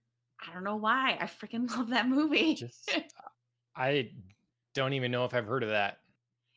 [0.46, 1.16] I don't know why.
[1.20, 2.54] I freaking love that movie.
[2.54, 2.88] just
[3.78, 4.10] i
[4.74, 5.98] don't even know if i've heard of that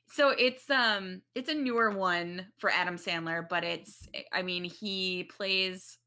[0.10, 4.66] So it's um it's a newer one for Adam Sandler, but it's eh, I mean,
[4.66, 5.98] he plays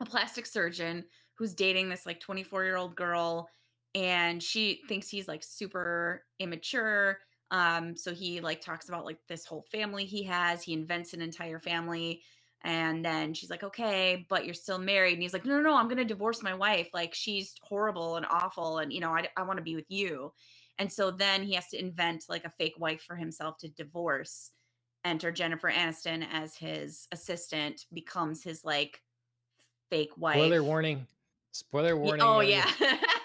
[0.00, 3.50] a plastic surgeon who's dating this like 24-year-old girl
[3.94, 7.18] and she thinks he's like super immature.
[7.50, 10.62] Um so he like talks about like this whole family he has.
[10.62, 12.22] He invents an entire family
[12.64, 15.76] and then she's like, "Okay, but you're still married." And he's like, "No, no, no,
[15.76, 16.88] I'm going to divorce my wife.
[16.92, 20.32] Like she's horrible and awful and you know, I I want to be with you."
[20.78, 24.52] And so then he has to invent like a fake wife for himself to divorce.
[25.04, 29.02] Enter Jennifer Aniston as his assistant, becomes his like
[29.90, 30.36] fake wife.
[30.36, 31.06] spoiler warning
[31.52, 32.70] spoiler warning Oh yeah.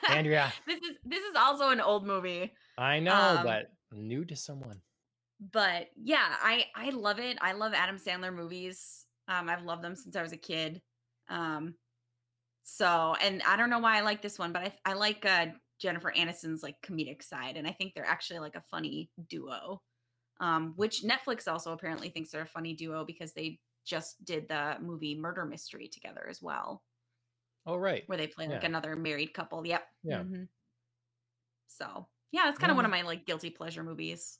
[0.09, 2.53] andrea this is this is also an old movie.
[2.77, 4.81] i know Um but new to someone
[5.39, 7.37] but yeah, I I love it.
[7.41, 9.06] I love Adam Sandler movies.
[9.27, 10.81] Um I've loved them since I was a kid.
[11.29, 11.75] Um
[12.63, 15.47] so and I don't know why I like this one, but I I like uh
[15.79, 19.81] Jennifer Aniston's like comedic side and I think they're actually like a funny duo.
[20.41, 24.77] um, which Netflix also apparently thinks they're a funny duo because they just did the
[24.81, 26.83] movie Murder Mystery together as well,
[27.65, 29.65] oh right where they play like yeah another married couple.
[29.65, 29.87] Yep.
[30.03, 30.43] yeah hmm
[31.67, 34.39] So yeah, it's kind of one of my like guilty pleasure movies.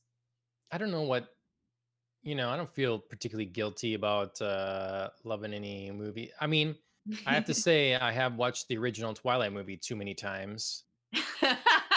[0.71, 1.36] I don't know what
[2.27, 6.31] you know, I don't feel particularly guilty about uh loving any movie.
[6.41, 6.75] I mean,
[7.25, 10.85] I have to say I have watched the original Twilight movie too many times.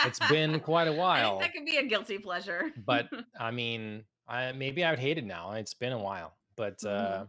[0.02, 2.70] It's been quite a while, that could be a guilty pleasure.
[2.76, 5.52] but I mean, I maybe I would hate it now.
[5.52, 6.38] It's been a while.
[6.56, 7.26] But hmm uh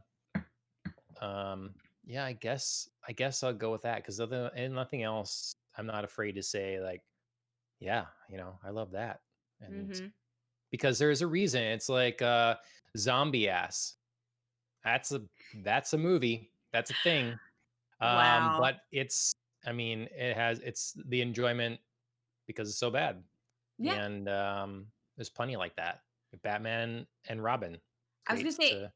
[1.20, 5.56] um yeah, I guess I guess I'll go with that because other and nothing else,
[5.76, 7.04] I'm not afraid to say like,
[7.80, 9.22] yeah, you know, I love that,
[9.62, 10.14] and hmm
[10.72, 11.62] because there's a reason.
[11.62, 12.56] It's like uh,
[12.98, 13.96] zombie ass.
[14.84, 15.22] That's a
[15.64, 16.52] that's a movie.
[16.74, 17.28] That's a thing.
[18.00, 18.58] Um, Wow.
[18.60, 19.34] but it's
[19.66, 21.80] I mean, it has it's the enjoyment
[22.48, 23.22] because it's so bad,
[23.78, 24.02] Yeah.
[24.02, 26.02] and um, there's plenty like that.
[26.44, 27.78] Batman and Robin,
[28.28, 28.92] I was gonna say to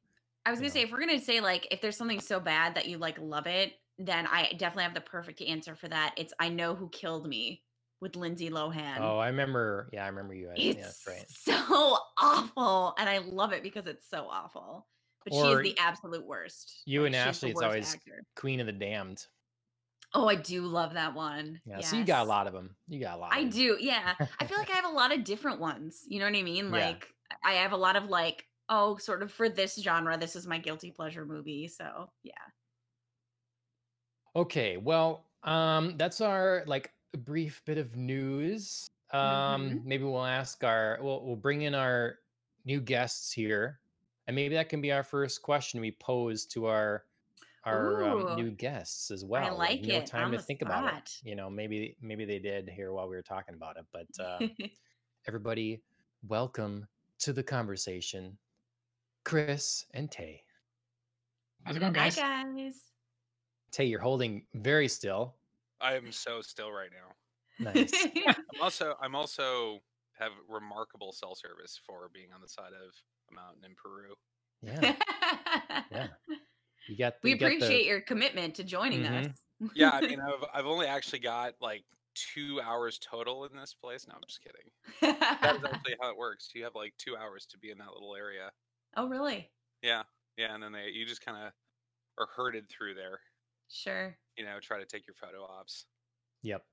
[0.45, 2.87] I was gonna say if we're gonna say like if there's something so bad that
[2.87, 6.13] you like love it, then I definitely have the perfect answer for that.
[6.17, 7.61] It's I know who killed me
[8.01, 8.99] with Lindsay Lohan.
[8.99, 9.89] Oh, I remember.
[9.93, 10.49] Yeah, I remember you.
[10.55, 11.25] Yeah, It's right.
[11.29, 14.87] so awful, and I love it because it's so awful.
[15.23, 16.83] But she is the absolute worst.
[16.85, 18.23] you Like, and she's Ashley, it's always actor.
[18.35, 19.25] Queen of the Damned.
[20.13, 21.59] Oh, I do love that one.
[21.65, 21.89] Yeah, Yes.
[21.89, 22.75] so you got a lot of them.
[22.87, 23.33] You got a lot.
[23.33, 24.13] I do, yeah.
[24.39, 26.03] I feel like I have a lot of different ones.
[26.07, 26.65] You know what I mean?
[26.65, 26.71] Yeah.
[26.89, 27.07] Like
[27.43, 30.59] I have a lot of like, oh, sort of for this genre, this is my
[30.59, 31.67] guilty pleasure movie.
[31.67, 32.33] So yeah.
[34.35, 38.87] Okay, well, um, that's our like brief bit of news.
[39.11, 39.85] Um, Mhm.
[39.85, 42.19] maybe we'll ask our we'll we'll bring in our
[42.65, 43.79] new guests here,
[44.27, 47.05] and maybe that can be our first question we pose to our
[47.63, 49.43] our um, new guests as well.
[49.45, 50.05] I like no it.
[50.05, 51.19] time On to the think about it.
[51.23, 53.85] You know, maybe maybe they did here while we were talking about it.
[53.91, 54.51] But um,
[55.27, 55.81] everybody,
[56.27, 56.87] welcome
[57.19, 58.37] to the conversation,
[59.23, 60.43] Chris and Tay.
[61.63, 62.17] How's it going, guys?
[62.19, 62.53] Hi guys?
[62.55, 62.81] guys.
[63.71, 65.35] Tay, you're holding very still.
[65.81, 67.71] I am so still right now.
[67.73, 67.91] Nice.
[68.27, 69.79] I'm also I'm also
[70.19, 72.91] have remarkable cell service for being on the side of
[73.31, 74.13] a mountain in Peru.
[74.61, 74.95] Yeah,
[75.91, 76.07] yeah.
[76.87, 77.13] You got.
[77.23, 79.29] we you got the- appreciate your commitment to joining Mhm.
[79.31, 79.35] us.
[79.73, 81.83] Yeah, I mean I've I've only actually got like
[82.13, 84.05] two hours total in this place.
[84.07, 84.69] No, I'm just kidding.
[85.41, 86.49] That is actually how it works.
[86.53, 88.51] You have like two hours to be in that little area.
[88.97, 89.49] oh, really?
[89.81, 90.03] Yeah,
[90.37, 91.53] yeah, and then they you just kind of
[92.17, 93.19] are herded through there.
[93.69, 94.17] Sure.
[94.37, 95.85] You know, try to take your photo ops,
[96.43, 96.63] Yep.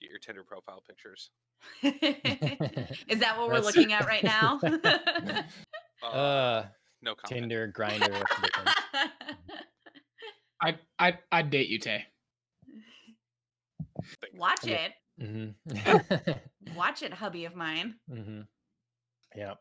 [0.00, 1.30] get your Tinder profile pictures.
[1.82, 4.58] is that what we're looking at right now?
[6.02, 6.66] Uh, Uh,
[7.02, 7.26] no comment.
[7.42, 8.10] Tinder, Grindr.
[8.10, 8.74] what's the difference?
[10.62, 12.06] I I I'd date you, Tay.
[14.34, 14.86] Watch Yeah.
[14.86, 14.92] it.
[15.22, 16.74] mm-hmm.
[16.74, 17.96] Watch it, hubby of mine.
[18.10, 18.40] mm-hmm.
[19.36, 19.58] Yep.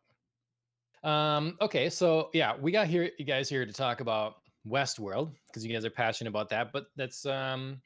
[1.04, 1.58] Um.
[1.60, 1.90] Okay.
[1.90, 4.36] So yeah, we got here, you guys here to talk about
[4.70, 6.72] Westworld because you guys are passionate about that.
[6.72, 7.82] But that's um,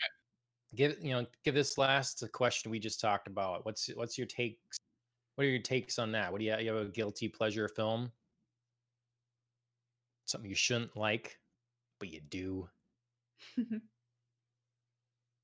[0.75, 3.65] give you know, give this last question we just talked about.
[3.65, 4.77] What's what's your takes?
[5.35, 6.31] What are your takes on that?
[6.31, 8.11] What do you, you have a guilty pleasure film?
[10.25, 11.39] Something you shouldn't like,
[11.99, 12.69] but you do.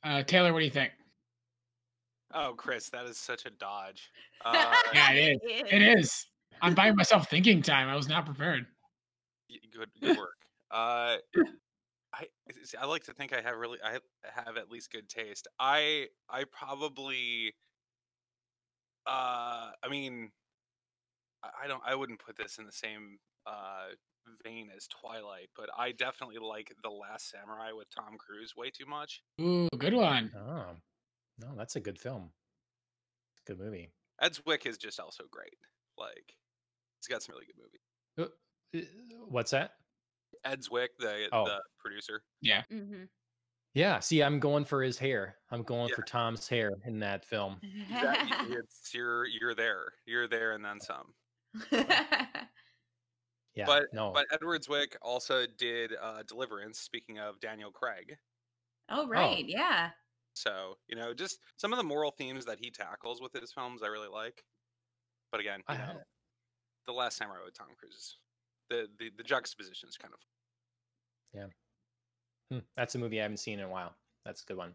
[0.02, 0.92] Uh, Taylor, what do you think?
[2.34, 4.12] Oh, Chris, that is such a dodge.
[4.46, 5.64] Uh, Yeah, it is.
[5.70, 6.26] It is.
[6.62, 7.90] I'm buying myself thinking time.
[7.90, 8.66] I was not prepared.
[9.74, 10.39] good, good work.
[10.72, 11.18] Uh,
[12.14, 12.26] I
[12.64, 14.00] see, I like to think I have really I
[14.46, 15.48] have at least good taste.
[15.60, 17.54] I I probably
[19.06, 20.32] uh I mean
[21.44, 23.90] I I don't I wouldn't put this in the same uh
[24.44, 28.86] vein as Twilight, but I definitely like The Last Samurai with Tom Cruise way too
[28.88, 29.22] much.
[29.42, 30.32] Ooh, good one.
[30.36, 30.76] Oh,
[31.40, 32.32] no, that's a good film.
[33.34, 33.92] It's a good movie.
[34.22, 35.58] Ed Zwick is just also great.
[35.98, 36.36] Like
[37.00, 37.82] he's got some really good movies.
[38.18, 39.72] Uh, uh, What's that?
[40.46, 41.46] Ed Zwick, the Oh.
[41.46, 42.24] the producer.
[42.70, 43.04] hmm
[43.74, 45.38] Yeah, see, I'm going for his hair.
[45.52, 45.96] I'm going Yeah.
[45.96, 47.60] for Tom's hair in that film.
[47.90, 49.94] That, it's you're you're there.
[50.06, 51.14] You're there and then some.
[53.56, 56.80] Yeah, But- no, But Edward Zwick also did uh, Deliverance.
[56.80, 58.16] Speaking of Daniel Craig,
[58.90, 59.44] oh, right.
[59.46, 59.90] Yeah.
[60.34, 63.82] so you know, just some of the moral themes that he tackles with his films,
[63.84, 64.44] I really like.
[65.32, 66.04] But again, I you know, had-
[66.88, 68.18] the Last Samurai with Tom Cruise, is-
[68.70, 70.20] the the the juxtaposition is kind of
[72.52, 73.94] Hmm, that's a movie I haven't seen in a while.
[74.26, 74.74] That's a good one.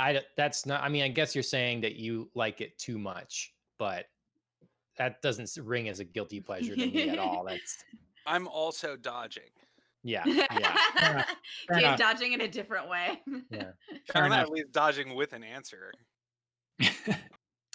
[0.00, 0.82] i that's not.
[0.82, 4.06] I mean, I guess you're saying that you like it too much, but
[4.96, 7.44] that doesn't ring as a guilty pleasure to me at all.
[7.44, 7.84] That's
[8.26, 9.50] I'm also dodging.
[10.02, 11.24] yeah, yeah,
[11.68, 13.20] Fair He's dodging in a different way.
[13.50, 13.70] yeah.
[14.12, 14.40] Fair I'm enough.
[14.40, 15.92] at least dodging with an answer.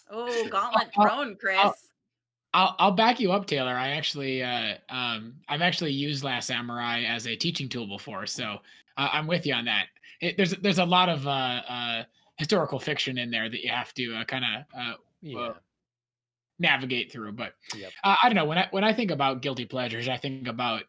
[0.10, 1.58] Oh, gauntlet I'll- thrown, Chris.
[1.58, 1.75] I'll
[2.58, 3.76] I'll I'll back you up, Taylor.
[3.76, 8.58] I actually uh, um I've actually used Last Samurai as a teaching tool before, so
[8.98, 9.86] uh, I'm with you on that.
[10.22, 12.04] It, there's there's a lot of uh, uh,
[12.38, 15.52] historical fiction in there that you have to uh, kind of uh, yeah.
[16.58, 17.34] navigate through.
[17.34, 17.91] But Yep.
[18.04, 20.82] uh, I don't know when I when I think about guilty pleasures, I think about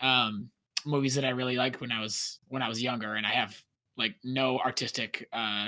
[0.00, 0.48] um,
[0.86, 3.54] movies that I really liked when I was when I was younger, and I have
[3.98, 5.66] like no artistic uh,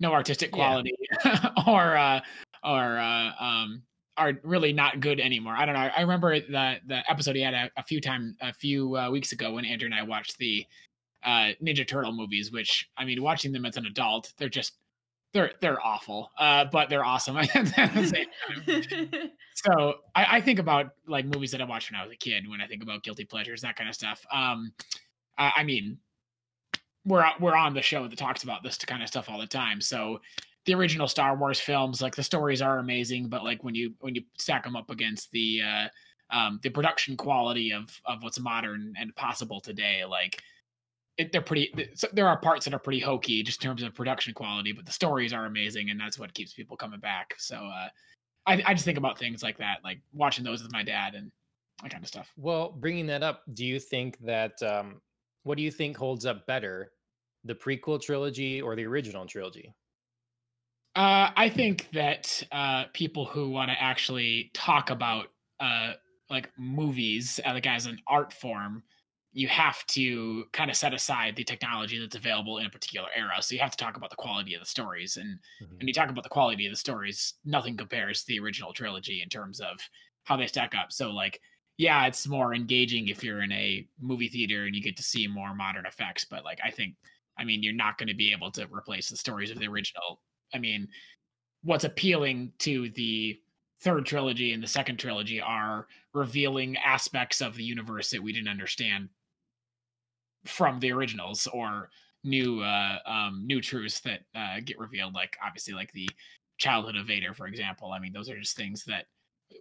[0.00, 0.56] no artistic Yeah.
[0.56, 0.94] quality
[1.68, 2.20] or uh,
[2.64, 3.82] or uh, um,
[4.18, 5.54] are really not good anymore.
[5.56, 5.90] I don't know.
[5.96, 9.32] I remember the the episode he had a, a few time a few uh, weeks
[9.32, 10.66] ago when Andrew and I watched the
[11.24, 14.74] uh, Ninja Turtle movies, which I mean, watching them as an adult, they're just
[15.32, 17.36] they're they're awful, uh, but they're awesome.
[19.54, 22.48] so I, I, think about like movies that I watched when I was a kid.
[22.48, 24.24] When I think about guilty pleasures, that kind of stuff.
[24.32, 24.72] Um,
[25.36, 25.98] I, I mean,
[27.04, 29.80] we're we're on the show that talks about this kind of stuff all the time.
[29.80, 30.20] So
[30.68, 34.14] the original Star Wars films, like the stories are amazing, but like when you when
[34.14, 35.88] you stack them up against the uh,
[36.36, 40.42] um, the production quality of of what's modern and possible today, like
[41.16, 41.72] it, they're pretty.
[42.12, 44.92] There are parts that are pretty hokey just in terms of production quality, but the
[44.92, 47.34] stories are amazing, and that's what keeps people coming back.
[47.38, 47.88] So uh,
[48.46, 51.32] I, I just think about things like that, like watching those with my dad and
[51.82, 52.30] that kind of stuff.
[52.36, 55.00] Well, bringing that up, do you think that um,
[55.44, 56.92] what do you think holds up better,
[57.44, 59.72] the prequel trilogy or the original trilogy?
[60.98, 65.26] Uh, I think that uh, people who want to actually talk about
[65.60, 65.92] uh,
[66.28, 68.82] like movies, uh, like as an art form,
[69.30, 73.40] you have to kind of set aside the technology that's available in a particular era.
[73.40, 75.76] So you have to talk about the quality of the stories, and mm-hmm.
[75.76, 79.22] when you talk about the quality of the stories, nothing compares to the original trilogy
[79.22, 79.78] in terms of
[80.24, 80.90] how they stack up.
[80.90, 81.40] So like,
[81.76, 85.28] yeah, it's more engaging if you're in a movie theater and you get to see
[85.28, 86.26] more modern effects.
[86.28, 86.96] But like, I think,
[87.38, 90.20] I mean, you're not going to be able to replace the stories of the original.
[90.54, 90.88] I mean,
[91.62, 93.38] what's appealing to the
[93.80, 98.48] third trilogy and the second trilogy are revealing aspects of the universe that we didn't
[98.48, 99.08] understand
[100.44, 101.90] from the originals or
[102.24, 106.08] new uh um new truths that uh get revealed like obviously like the
[106.58, 109.06] childhood of vader for example i mean those are just things that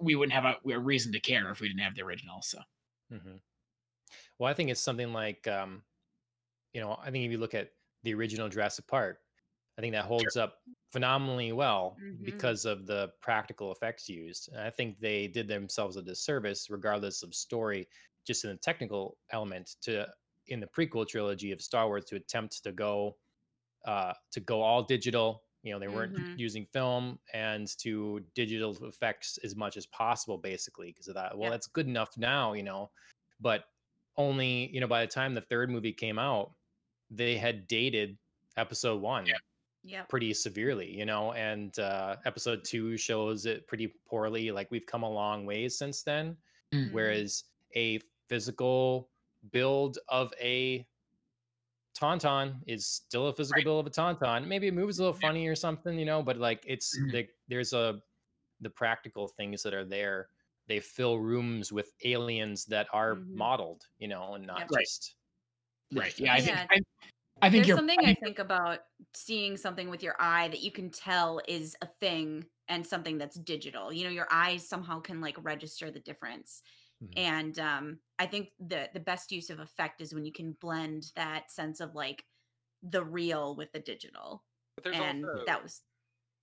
[0.02, 2.58] we wouldn't have a, a reason to care if we didn't have the original so
[3.14, 3.36] mm-hmm.
[4.40, 5.84] well i think it's something like um
[6.74, 7.70] you know i think if you look at
[8.04, 9.20] the original jurassic park
[9.78, 10.44] i think that holds sure.
[10.44, 10.60] up
[10.92, 12.24] phenomenally well mm-hmm.
[12.24, 17.24] because of the practical effects used and i think they did themselves a disservice regardless
[17.24, 17.88] of story
[18.26, 20.06] just in the technical element to
[20.50, 23.16] in the prequel trilogy of Star Wars to attempt to go
[23.86, 25.44] uh, to go all digital.
[25.64, 26.38] You know, they weren't mm-hmm.
[26.38, 31.38] using film and to digital effects as much as possible, basically, because of that.
[31.38, 31.52] Well, yeah.
[31.52, 32.90] that's good enough now, you know,
[33.42, 33.66] but
[34.18, 36.52] only you know by the time the third movie came out,
[37.10, 38.18] they had dated
[38.58, 39.26] Episode One.
[39.26, 39.36] Yeah.
[39.88, 40.04] Yeah.
[40.04, 44.52] pretty severely, you know, and uh, episode two shows it pretty poorly.
[44.52, 46.36] Like we've come a long ways since then.
[46.74, 46.94] Mm-hmm.
[46.94, 47.46] Whereas
[47.76, 49.10] a physical
[49.52, 50.86] build of a
[51.98, 53.64] tauntaun is still a physical right.
[53.64, 54.48] build of a tauntaun.
[54.48, 55.52] Maybe it moves a little funny yeah.
[55.52, 57.12] or something, you know, but like it's mm-hmm.
[57.12, 58.00] the, there's a
[58.62, 60.28] the practical things that are there.
[60.68, 63.38] They fill rooms with aliens that are mm-hmm.
[63.38, 64.80] modeled, you know, and not yeah.
[64.80, 65.16] just
[65.94, 66.20] right.
[66.20, 66.80] Yeah, I think I,
[67.42, 68.80] I think there's something I think about
[69.14, 73.38] seeing something with your eye that you can tell is a thing and something that's
[73.38, 73.94] digital.
[73.94, 76.62] You know, your eyes somehow can like register the difference.
[77.04, 77.14] Mm-hmm.
[77.18, 81.12] And um, I think the the best use of effect is when you can blend
[81.16, 82.24] that sense of like
[82.84, 84.44] the real with the digital.
[84.86, 85.82] and also, that was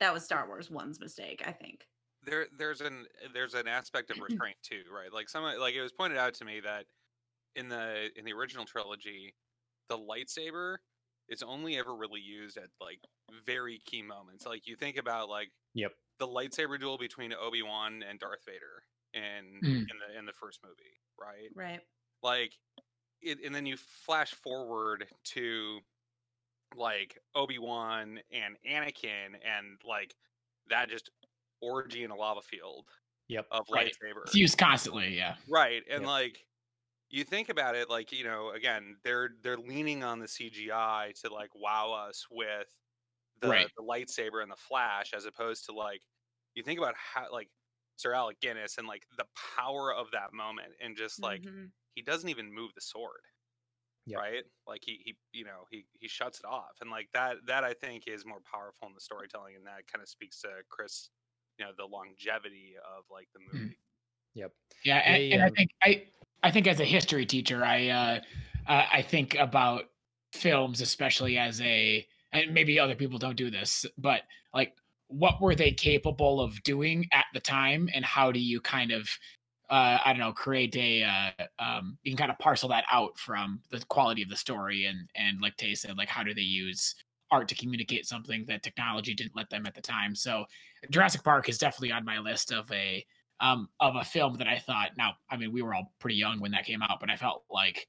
[0.00, 1.86] that was Star Wars One's mistake, I think.
[2.22, 5.12] There there's an there's an aspect of restraint too, right?
[5.12, 6.84] Like some like it was pointed out to me that
[7.56, 9.34] in the in the original trilogy,
[9.88, 10.76] the lightsaber
[11.28, 13.00] is only ever really used at like
[13.46, 14.46] very key moments.
[14.46, 18.82] Like you think about like yep the lightsaber duel between Obi Wan and Darth Vader
[19.14, 19.76] in mm.
[19.76, 21.50] in the in the first movie, right?
[21.54, 21.80] Right.
[22.22, 22.52] Like
[23.22, 25.78] it, and then you flash forward to
[26.76, 30.14] like Obi-Wan and Anakin and like
[30.68, 31.10] that just
[31.62, 32.86] orgy in a lava field
[33.28, 33.86] yep of right.
[33.86, 34.24] lightsaber.
[34.26, 35.34] It's used constantly, yeah.
[35.48, 35.82] Right.
[35.90, 36.08] And yep.
[36.08, 36.38] like
[37.14, 41.32] you think about it like, you know, again, they're they're leaning on the CGI to
[41.32, 42.66] like wow us with
[43.40, 43.68] the, right.
[43.76, 46.00] the lightsaber and the flash as opposed to like
[46.56, 47.48] you think about how like
[47.94, 51.66] Sir Alec Guinness and like the power of that moment and just like mm-hmm.
[51.94, 53.22] he doesn't even move the sword.
[54.06, 54.18] Yep.
[54.18, 54.42] Right?
[54.66, 56.78] Like he he you know, he he shuts it off.
[56.80, 60.02] And like that that I think is more powerful in the storytelling and that kind
[60.02, 61.10] of speaks to Chris,
[61.60, 63.52] you know, the longevity of like the mm.
[63.52, 63.66] movie.
[63.66, 63.78] Mm.
[64.34, 64.52] Yep.
[64.84, 66.02] Yeah, and, and um, I think I
[66.44, 68.20] I think as a history teacher, I uh,
[68.66, 69.84] I think about
[70.32, 74.22] films especially as a and maybe other people don't do this, but
[74.52, 74.74] like
[75.08, 79.08] what were they capable of doing at the time and how do you kind of
[79.70, 83.18] uh, I don't know, create a uh, um, you can kind of parcel that out
[83.18, 86.42] from the quality of the story and and like Tay said, like how do they
[86.42, 86.94] use
[87.30, 90.14] art to communicate something that technology didn't let them at the time.
[90.14, 90.44] So
[90.90, 93.04] Jurassic Park is definitely on my list of a
[93.44, 96.40] um of a film that I thought now I mean we were all pretty young
[96.40, 97.86] when that came out, but I felt like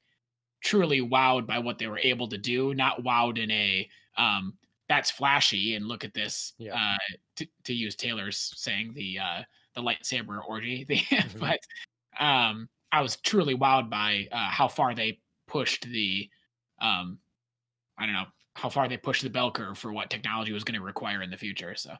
[0.64, 3.88] truly wowed by what they were able to do, not wowed in a
[4.18, 4.54] um
[4.88, 6.76] that's flashy and look at this yeah.
[6.94, 9.42] uh, to, to use taylor's saying the uh,
[9.74, 11.40] the lightsaber orgy mm-hmm.
[11.40, 11.60] but
[12.24, 16.30] um, i was truly wowed by uh, how far they pushed the
[16.80, 17.20] um,
[17.98, 20.80] I don't know how far they pushed the bell curve for what technology was going
[20.80, 21.76] to require in the future.
[21.76, 21.94] So,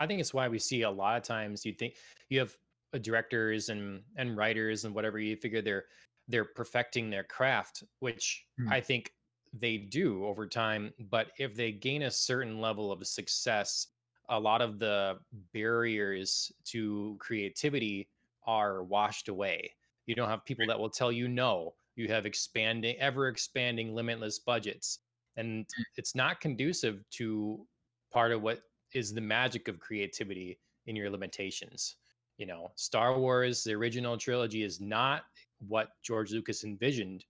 [0.00, 1.94] I think it's why we see a lot of times you think
[2.30, 2.56] you have
[2.94, 5.84] uh, directors and and writers and whatever you figure they're
[6.28, 8.72] they're perfecting their craft, which mm.
[8.72, 9.12] I think
[9.52, 10.92] they do over time.
[11.10, 13.88] But if they gain a certain level of success,
[14.28, 15.18] a lot of the
[15.52, 18.08] barriers to creativity
[18.46, 19.74] are washed away.
[20.06, 21.74] You don't have people that will tell you no.
[21.96, 25.00] You have expanding, ever expanding, limitless budgets.
[25.36, 25.82] And mm.
[25.96, 27.66] it's not conducive to
[28.12, 28.62] part of what
[28.94, 31.96] is the magic of creativity in your limitations.
[32.38, 35.22] You know, Star Wars, the original trilogy, is not
[35.66, 37.24] what George Lucas envisioned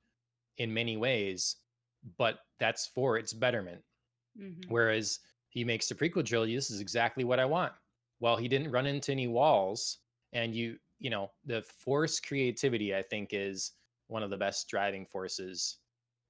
[0.58, 1.56] in many ways,
[2.16, 3.80] but that's for its betterment.
[4.40, 4.70] Mm-hmm.
[4.70, 7.72] Whereas he makes the prequel trilogy, this is exactly what I want.
[8.20, 9.98] Well, he didn't run into any walls,
[10.32, 13.72] and you, you know, the force creativity, I think, is
[14.06, 15.78] one of the best driving forces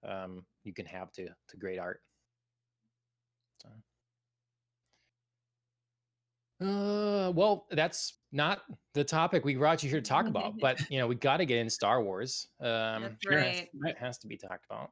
[0.09, 2.01] um, you can have to to great art.
[3.61, 3.69] So.
[6.61, 10.99] Uh, well, that's not the topic we brought you here to talk about, but you
[10.99, 12.49] know, we got to get in Star Wars.
[12.61, 13.69] Um, that's right.
[13.85, 14.91] It has to be talked about.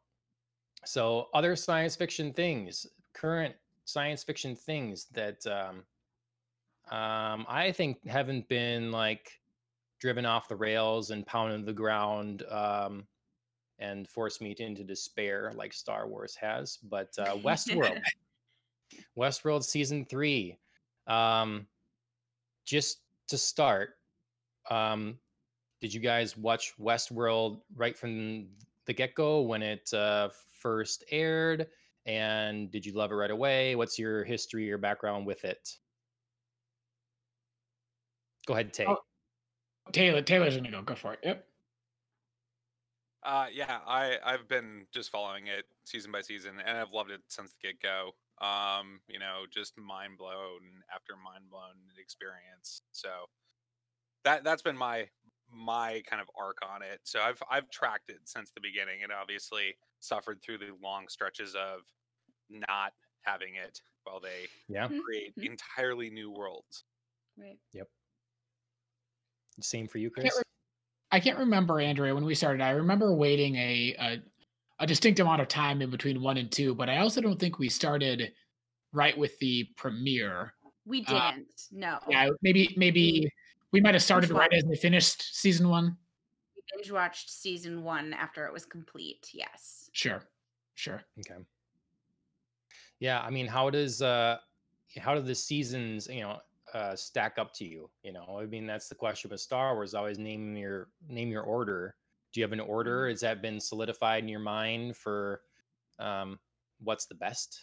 [0.85, 3.55] So, other science fiction things, current
[3.85, 5.83] science fiction things that um,
[6.97, 9.31] um, I think haven't been like
[10.01, 13.07] driven off the rails and pounded the ground um,
[13.79, 16.79] and forced me into despair like Star Wars has.
[16.83, 18.01] But uh, Westworld,
[19.19, 20.59] Westworld season three.
[21.09, 21.67] Um,
[22.65, 23.95] just to start,
[24.71, 25.19] um,
[25.81, 28.47] did you guys watch Westworld right from
[28.85, 30.29] the get go when it uh,
[30.61, 31.67] first aired?
[32.07, 33.75] And did you love it right away?
[33.75, 35.77] What's your history or background with it?
[38.47, 38.87] Go ahead, Tay.
[38.89, 38.99] Oh,
[39.93, 40.81] Taylor, Taylor's gonna go.
[40.83, 41.21] Go for it.
[41.23, 41.47] Yep.
[43.23, 47.21] Uh, yeah, I I've been just following it season by season, and I've loved it
[47.29, 48.13] since the get go.
[48.41, 52.83] Um, you know, just mind blown after mind blown experience.
[52.93, 53.09] So
[54.25, 55.09] that that's been my
[55.53, 57.01] my kind of arc on it.
[57.05, 61.55] So I've I've tracked it since the beginning, and obviously suffered through the long stretches
[61.55, 61.81] of
[62.51, 65.53] not having it while they yeah create mm-hmm.
[65.53, 66.85] entirely new worlds.
[67.37, 67.59] Right.
[67.73, 67.89] Yep.
[69.61, 70.27] Same for you, Chris.
[70.27, 70.43] I can't, re-
[71.11, 72.63] I can't remember, Andrea, when we started.
[72.63, 74.23] I remember waiting a, a
[74.81, 77.59] a distinct amount of time in between one and two, but I also don't think
[77.59, 78.33] we started
[78.93, 80.55] right with the premiere.
[80.87, 81.49] We uh, didn't.
[81.49, 81.99] Uh, no.
[82.09, 83.31] Yeah, maybe maybe
[83.73, 85.97] we might have started right as they finished season one.
[86.57, 89.31] We binge watched season one after it was complete.
[89.33, 89.91] Yes.
[89.93, 90.23] Sure.
[90.75, 91.03] Sure.
[91.19, 91.41] Okay.
[93.01, 94.39] Yeah, I mean, how does uh
[94.99, 96.39] how do the seasons, you know,
[96.73, 97.91] uh stack up to you?
[98.03, 99.95] You know, I mean, that's the question with Star Wars.
[99.95, 101.95] Always name your name your order.
[102.33, 103.03] Do you have an order?
[103.03, 103.11] Mm-hmm.
[103.11, 105.41] Has that been solidified in your mind for
[105.99, 106.39] um
[106.81, 107.59] what's the best?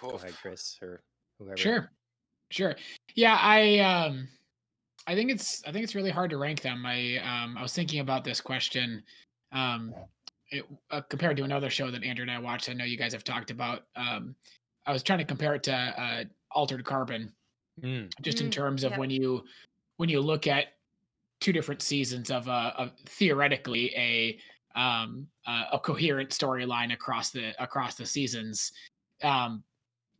[0.00, 1.02] Go ahead, Chris, or
[1.38, 1.56] whoever.
[1.56, 1.90] Sure,
[2.50, 2.74] sure.
[3.14, 4.28] Yeah, I um,
[5.06, 6.84] I think it's I think it's really hard to rank them.
[6.86, 9.02] I um, I was thinking about this question,
[9.52, 9.94] um,
[10.50, 12.68] it, uh, compared to another show that Andrew and I watched.
[12.68, 13.84] I know you guys have talked about.
[13.96, 14.34] Um,
[14.86, 17.32] I was trying to compare it to uh, Altered Carbon,
[17.82, 18.10] mm.
[18.20, 19.00] just in mm, terms of yep.
[19.00, 19.44] when you
[19.96, 20.66] when you look at
[21.44, 24.38] two different seasons of a uh, of theoretically a
[24.74, 28.72] um, uh, a coherent storyline across the across the seasons.
[29.22, 29.62] Um,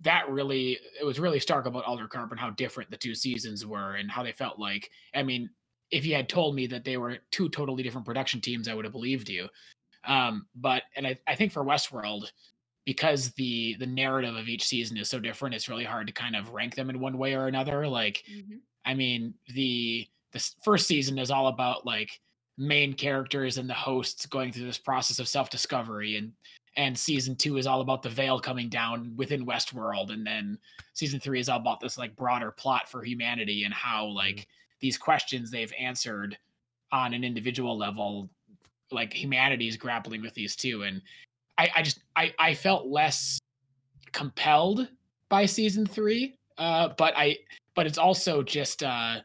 [0.03, 3.95] that really it was really stark about Altered Carbon how different the two seasons were
[3.95, 4.91] and how they felt like.
[5.15, 5.49] I mean,
[5.91, 8.85] if you had told me that they were two totally different production teams, I would
[8.85, 9.49] have believed you.
[10.07, 12.31] Um, but and I, I think for Westworld,
[12.85, 16.37] because the the narrative of each season is so different, it's really hard to kind
[16.37, 17.89] of rank them in one way or another.
[17.89, 18.57] Like, mm-hmm.
[18.85, 22.21] I mean, the the first season is all about like
[22.59, 26.33] main characters and the hosts going through this process of self discovery and
[26.77, 30.59] and season two is all about the veil coming down within Westworld, and then
[30.93, 34.17] season three is all about this like broader plot for humanity and how mm-hmm.
[34.17, 34.49] like
[34.81, 36.37] these questions they've answered
[36.91, 38.29] on an individual level,
[38.91, 40.83] like humanity is grappling with these too.
[40.83, 41.01] And
[41.59, 43.39] I, I just I I felt less
[44.11, 44.89] compelled
[45.29, 47.39] by season three, uh, but I
[47.77, 49.21] but it's also just uh,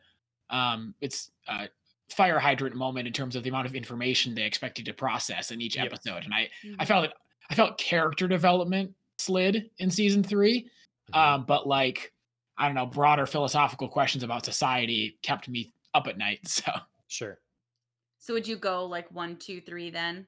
[0.50, 1.68] um, it's uh,
[2.10, 5.52] fire hydrant moment in terms of the amount of information they expect you to process
[5.52, 5.88] in each yep.
[5.88, 6.24] episode.
[6.24, 6.76] And I, mm-hmm.
[6.80, 7.14] I felt it
[7.50, 11.20] I felt character development slid in season 3 mm-hmm.
[11.20, 12.14] um, but like
[12.58, 16.40] I don't know, broader philosophical questions about society kept me up at night.
[16.48, 16.72] So
[17.08, 17.40] sure.
[18.20, 20.28] So would you go like one, two, three then?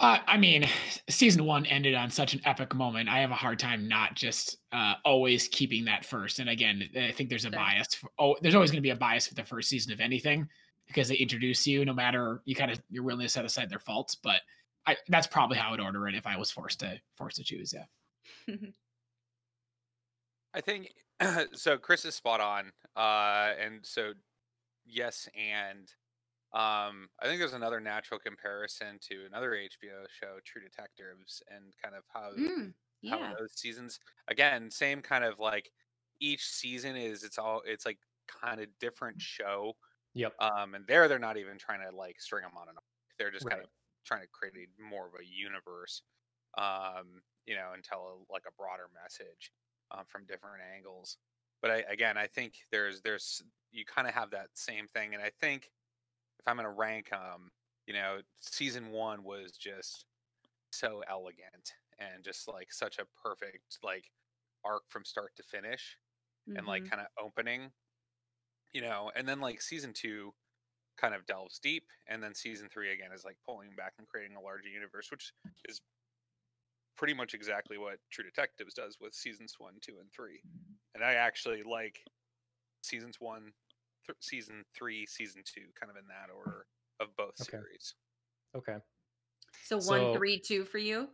[0.00, 0.66] Uh, I mean,
[1.10, 3.08] season one ended on such an epic moment.
[3.08, 6.38] I have a hard time not just uh, always keeping that first.
[6.38, 7.94] And again, I think there's a bias.
[7.94, 10.48] For, oh, there's always going to be a bias for the first season of anything.
[10.86, 13.78] because they introduce you no matter you kind of you're willing to set aside their
[13.78, 14.40] faults but
[14.86, 17.44] I, that's probably how I would order it if I was forced to forced to
[17.44, 17.74] choose.
[17.74, 18.54] Yeah.
[20.54, 20.92] I think
[21.52, 21.76] so.
[21.76, 24.12] Chris is spot on, uh, and so
[24.86, 25.92] yes, and
[26.52, 31.94] um, I think there's another natural comparison to another HBO show, True Detectives, and kind
[31.94, 32.74] of how Mm,
[33.08, 33.98] how those seasons
[34.28, 35.70] again, same kind of like
[36.20, 37.98] each season is it's all it's like
[38.28, 39.74] kind of different show.
[40.14, 40.34] Yep.
[40.38, 42.84] Um, and there they're not even trying to like string them on and off.
[43.18, 43.68] They're just kind of
[44.04, 46.02] trying to create a, more of a universe,
[46.56, 49.52] um, you know, and tell a, like a broader message
[49.90, 51.18] um, from different angles.
[51.62, 55.22] But I, again, I think there's there's you kind of have that same thing, and
[55.22, 55.68] I think
[56.40, 57.50] if I'm gonna rank, um,
[57.86, 60.06] you know, season one was just
[60.72, 64.10] so elegant and just like such a perfect like
[64.64, 65.98] arc from start to finish
[66.56, 66.90] and like Mhm.
[66.90, 67.72] kind of opening,
[68.72, 70.32] you know, and then like season two
[70.98, 74.36] kind of delves deep, and then season three again is like pulling back and creating
[74.36, 75.32] a larger universe, which
[75.66, 75.80] is
[76.96, 80.42] pretty much exactly what True Detectives does with seasons one, two, and three.
[80.94, 82.04] And I actually like
[82.82, 83.52] seasons one,
[84.06, 86.66] th- season three, season two, kind of in that order
[87.00, 87.50] of both Okay.
[87.50, 87.94] series.
[88.56, 88.76] Okay.
[89.64, 91.08] So one, So- three, two for you.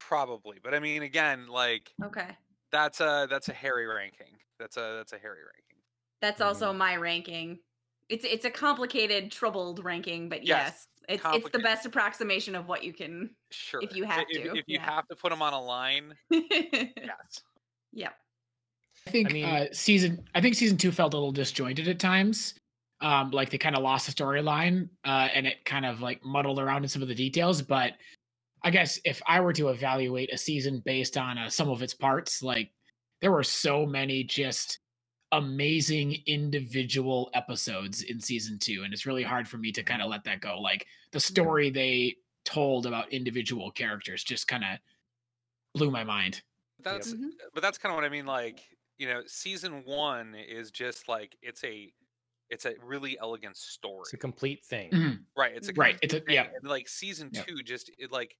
[0.00, 2.36] Probably, but I mean, again, like Okay.
[2.72, 4.36] that's a that's a hairy ranking.
[4.58, 5.78] That's a that's a hairy ranking.
[6.20, 6.48] That's Mm-hmm.
[6.48, 7.60] also my ranking.
[8.08, 12.66] It's it's a complicated, troubled ranking, but Yes, yes, it's it's the best approximation of
[12.66, 13.30] what you can.
[13.52, 14.90] Sure, if you have if, to, if you yeah.
[14.94, 17.42] have to put them on a line, yes.
[17.92, 18.14] yep.
[19.06, 22.54] I think mean- uh, season I think season two felt a little disjointed at times.
[23.00, 26.60] Um, like they kind of lost the storyline, uh, and it kind of like muddled
[26.60, 27.60] around in some of the details.
[27.60, 27.94] But
[28.62, 31.94] I guess if I were to evaluate a season based on uh, some of its
[31.94, 32.70] parts, like
[33.20, 34.78] there were so many just
[35.32, 40.08] amazing individual episodes in season two, and it's really hard for me to kind of
[40.08, 40.60] let that go.
[40.60, 44.78] Like the story they told about individual characters just kind of
[45.74, 46.42] blew my mind.
[46.80, 47.30] That's Mhm.
[47.52, 48.26] but that's kind of what I mean.
[48.26, 48.60] Like
[49.02, 51.92] you know, season one is just like it's a
[52.50, 54.90] it's a really elegant story, It's a complete thing.
[54.92, 55.26] Mhm.
[55.36, 55.54] right?
[55.56, 56.48] It's a Right, it's a- thing, yeah.
[56.54, 57.48] And like season Yep.
[57.48, 58.36] two, just it like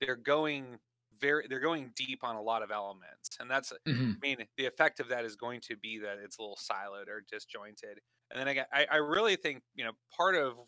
[0.00, 0.80] they're going
[1.18, 4.22] very they're going deep on a lot of elements, and that's Mhm.
[4.24, 7.08] I mean, the effect of that is going to be that it's a little siloed
[7.08, 8.00] or disjointed.
[8.30, 10.58] And then again, I, I really think you know part of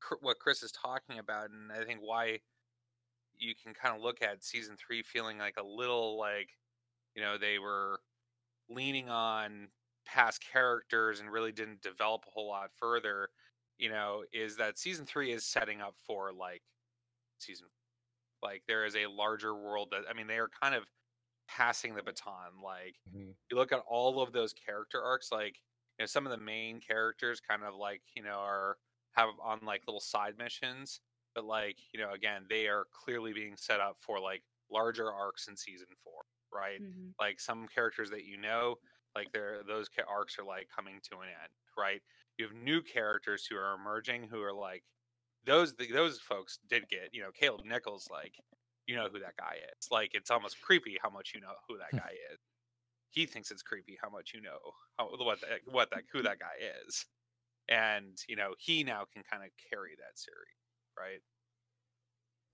[0.00, 2.40] cr- what Chris is talking about, and I think why
[3.36, 6.50] you can kind of look at season three feeling like a little like
[7.14, 8.00] you know they were
[8.68, 9.70] leaning on
[10.06, 13.30] past characters and really didn't develop a whole lot further.
[13.78, 16.62] You know, is that season three is setting up for like
[17.38, 17.68] season
[18.42, 20.84] like there is a larger world that I mean they are kind of
[21.48, 23.34] passing the baton like Mhm.
[23.50, 25.60] you look at all of those character arcs like
[25.98, 28.78] you know some of the main characters kind of like you know are
[29.12, 31.00] have on like little side missions
[31.34, 35.48] but like you know again they are clearly being set up for like larger arcs
[35.48, 36.24] in season four
[36.54, 37.14] right Mhm.
[37.20, 38.76] like some characters that you know
[39.14, 42.02] like they're those arcs are like coming to an end right
[42.38, 44.84] you have new characters who are emerging who are like
[45.44, 48.34] those th- those folks did get you know caleb nichols like
[48.86, 51.78] you know who that guy is like it's almost creepy how much you know who
[51.78, 52.38] that guy is
[53.10, 54.58] he thinks it's creepy how much you know
[54.98, 56.54] how, what that what that who that guy
[56.86, 57.06] is
[57.68, 60.58] and you know he now can kind of carry that series
[60.98, 61.20] right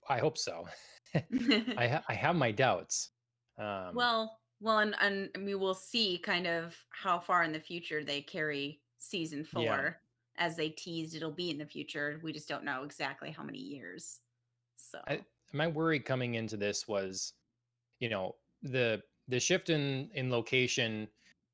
[0.07, 0.67] I hope so.
[1.75, 3.11] I ha- I have my doubts.
[3.57, 8.03] Um, well, well, and and we will see kind of how far in the future
[8.03, 9.63] they carry season four.
[9.63, 9.91] Yeah.
[10.37, 12.19] As they teased, it'll be in the future.
[12.23, 14.21] We just don't know exactly how many years.
[14.75, 17.33] So I- my worry coming into this was,
[17.99, 21.07] you know, the the shift in in location.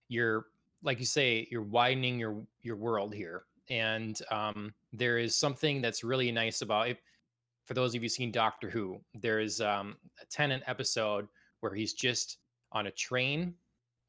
[0.08, 0.46] You're
[0.84, 6.04] like you say, you're widening your your world here, and um, there is something that's
[6.04, 7.00] really nice about it.
[7.66, 11.28] For those of you seen Doctor Who, there is um, a Tennant episode
[11.68, 12.38] where he's just
[12.72, 13.54] on a train,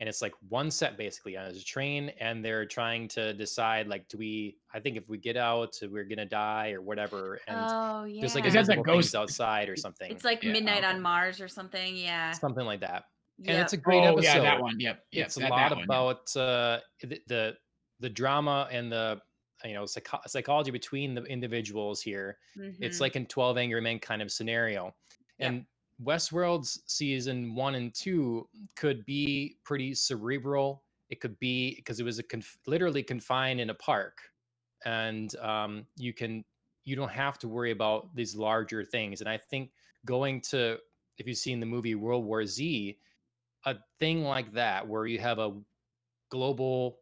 [0.00, 4.08] and it's like one set basically on a train, and they're trying to decide like,
[4.08, 4.56] do we?
[4.72, 8.34] I think if we get out, we're gonna die or whatever, and oh yeah, there's
[8.34, 10.10] like Is that the invisible ghost- outside or something.
[10.10, 10.86] it's like Yeah, oh, Midnight okay.
[10.94, 11.96] on Mars or something.
[11.96, 13.04] Yeah, something like that.
[13.38, 13.62] And Yep.
[13.64, 14.22] it's a great oh episode.
[14.24, 14.78] yeah, that one.
[14.80, 15.04] Yep.
[15.12, 15.26] Yep.
[15.26, 15.84] it's a lot that one, yeah.
[15.84, 17.56] about uh, the, the
[18.00, 19.20] the drama and the
[19.64, 22.38] you know psycho- psychology between the individuals here.
[22.80, 23.00] It's Mhm.
[23.00, 24.94] like in Twelve Angry Men kind of scenario,
[25.38, 25.46] Yeah.
[25.48, 25.66] and
[26.02, 30.84] Westworld's season one and two could be pretty cerebral.
[31.10, 34.18] It could be because it was a conf- literally confined in a park,
[34.84, 36.44] and um, you can
[36.84, 39.20] you don't have to worry about these larger things.
[39.20, 39.70] And I think
[40.04, 40.78] going to
[41.18, 42.96] if you've seen the movie World War Z,
[43.64, 45.54] a thing like that where you have a
[46.30, 47.00] global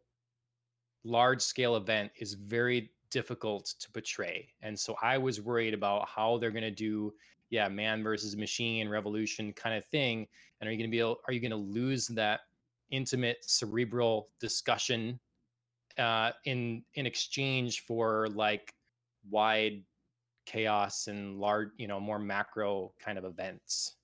[1.03, 4.49] large scale event is very difficult to portray.
[4.61, 7.13] And so I was worried about how they're going to do,
[7.49, 10.27] yeah, man versus machine revolution kind of thing.
[10.59, 12.41] And are you going to be able, are you going to lose that
[12.89, 15.19] intimate cerebral discussion
[15.97, 18.73] uh, in in exchange for like
[19.29, 19.83] wide
[20.45, 23.95] chaos and large, you know, more macro kind of events?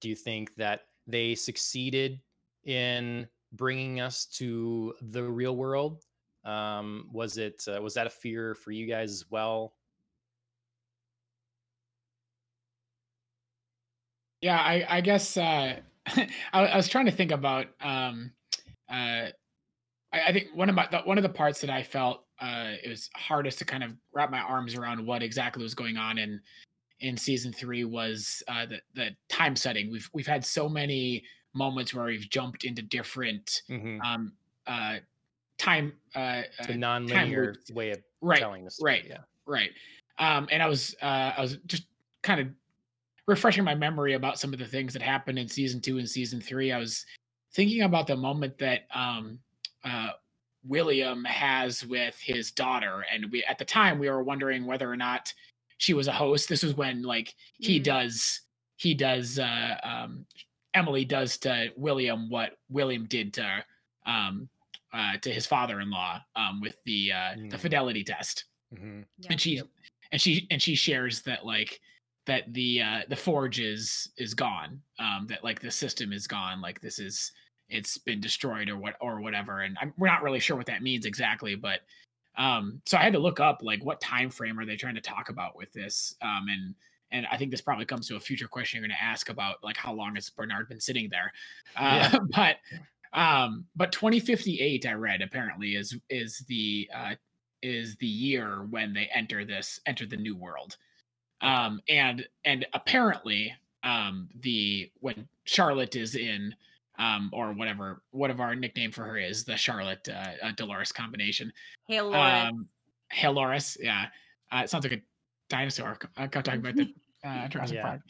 [0.00, 2.20] Do you think that they succeeded
[2.64, 6.02] in bringing us to the real world?
[6.44, 9.74] Um, was it uh, was that a fear for you guys as well?
[14.40, 15.76] Yeah, I, I guess uh,
[16.06, 17.68] I, I, was trying to think about.
[17.80, 18.30] Um,
[18.90, 19.32] uh,
[20.12, 22.72] I, I, think one of my the, one of the parts that I felt uh,
[22.82, 26.18] it was hardest to kind of wrap my arms around what exactly was going on
[26.18, 26.40] in
[27.00, 29.90] in season three was uh, the the time setting.
[29.90, 31.24] We've we've had so many
[31.54, 34.00] moments where we've jumped into different mm-hmm.
[34.02, 34.32] um,
[34.66, 34.96] uh,
[35.64, 38.92] time uh, the uh, non-linear way of right, telling the story.
[38.92, 39.70] Right, yeah, right.
[40.18, 41.86] Um, and I was uh, I was just
[42.22, 42.48] kind of
[43.26, 46.40] refreshing my memory about some of the things that happened in season two and season
[46.40, 46.72] three.
[46.72, 47.06] I was
[47.52, 49.38] thinking about the moment that um,
[49.84, 50.10] uh,
[50.66, 54.96] William has with his daughter, and we at the time we were wondering whether or
[54.96, 55.32] not
[55.78, 56.48] she was a host.
[56.48, 57.84] This was when like he mm.
[57.84, 58.42] does
[58.76, 60.26] he does uh, um,
[60.74, 63.64] Emily does to William what William did to
[64.06, 64.48] um,
[64.94, 67.50] uh, to his father-in-law um, with the uh, mm.
[67.50, 69.00] the fidelity test, mm-hmm.
[69.18, 69.28] yeah.
[69.30, 69.62] and she
[70.12, 71.80] and she and she shares that like
[72.26, 76.60] that the uh, the forge is is gone, um, that like the system is gone,
[76.60, 77.32] like this is
[77.68, 80.82] it's been destroyed or what or whatever, and I'm, we're not really sure what that
[80.82, 81.80] means exactly, but
[82.36, 85.00] um, so I had to look up like what time frame are they trying to
[85.00, 86.74] talk about with this, um, and
[87.10, 89.56] and I think this probably comes to a future question you're going to ask about
[89.62, 91.32] like how long has Bernard been sitting there,
[91.76, 92.18] uh, yeah.
[92.34, 92.56] but
[93.14, 97.14] um, but 2058 I read apparently is is the uh,
[97.62, 100.76] is the year when they enter this enter the new world,
[101.40, 103.54] um, and and apparently
[103.84, 106.54] um, the when Charlotte is in
[106.98, 111.52] um, or whatever whatever our nickname for her is the Charlotte uh, uh, Dolores combination.
[111.88, 112.48] Halores.
[112.48, 112.68] Um,
[113.12, 114.06] Halores, yeah.
[114.52, 115.02] Uh, it sounds like a
[115.48, 115.98] dinosaur.
[116.16, 116.92] I'm talking about the
[117.24, 117.82] uh, Jurassic yeah.
[117.82, 118.00] Park.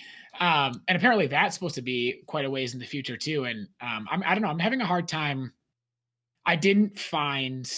[0.40, 3.44] Um, and apparently that's supposed to be quite a ways in the future too.
[3.44, 4.48] And um, I'm, I don't know.
[4.48, 5.52] I'm having a hard time.
[6.46, 7.70] I didn't find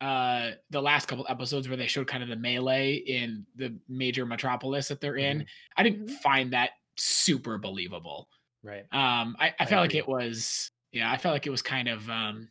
[0.00, 4.26] uh, the last couple episodes where they showed kind of the melee in the major
[4.26, 5.38] metropolis that they're in.
[5.38, 5.46] Mm-hmm.
[5.76, 6.14] I didn't mm-hmm.
[6.16, 8.28] find that super believable.
[8.62, 8.84] Right.
[8.92, 10.00] Um, I, I, I felt agree.
[10.00, 10.70] like it was.
[10.92, 12.08] Yeah, I felt like it was kind of.
[12.08, 12.48] Um,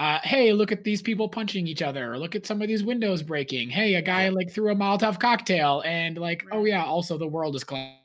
[0.00, 2.16] uh, hey, look at these people punching each other.
[2.16, 3.68] Look at some of these windows breaking.
[3.68, 7.54] Hey, a guy like threw a Molotov cocktail, and like, oh yeah, also the world
[7.54, 7.98] is collapsing.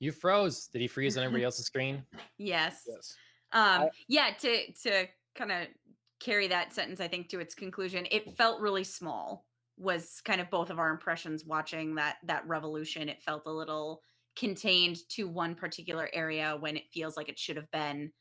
[0.00, 0.66] You froze.
[0.66, 2.02] Did he freeze on everybody else's screen?
[2.36, 2.82] Yes.
[2.86, 3.16] Yes.
[3.52, 4.32] Um, I, yeah.
[4.40, 5.68] To to kind of
[6.20, 9.46] carry that sentence, I think to its conclusion, it felt really small.
[9.78, 13.08] Was kind of both of our impressions watching that that revolution.
[13.08, 14.02] It felt a little
[14.36, 18.12] contained to one particular area when it feels like it should have been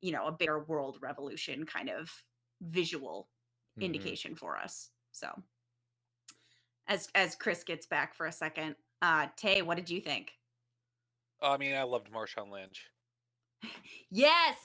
[0.00, 2.10] you know a bigger world revolution kind of
[2.62, 3.28] visual
[3.76, 3.86] mm-hmm.
[3.86, 5.28] indication for us so.
[6.86, 10.32] As as chris gets back for a second uh tay what did you think?
[11.42, 12.86] I mean i loved marshawn lynch.
[14.10, 14.56] Yes!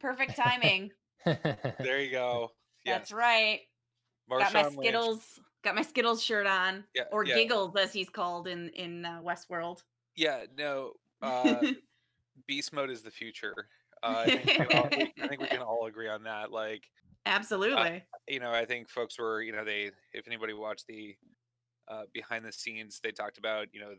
[0.00, 0.90] Perfect timing.
[1.24, 2.52] There you go.
[2.84, 3.60] That's right.
[4.30, 5.46] Marshawn got my skittles lynch.
[5.64, 7.34] got my skittles shirt on yeah, or yeah.
[7.34, 9.82] giggles as he's called in in uh, westworld.
[10.16, 11.56] Yeah no uh
[12.46, 13.68] beast mode is the future
[14.04, 14.88] uh, I, think all,
[15.22, 16.50] I, think we can all agree on that.
[16.52, 16.84] Like,
[17.26, 17.96] absolutely.
[17.96, 21.16] Uh, you know, I think folks were, you know, they if anybody watched the
[21.88, 23.90] uh, behind the scenes, they talked about, you know,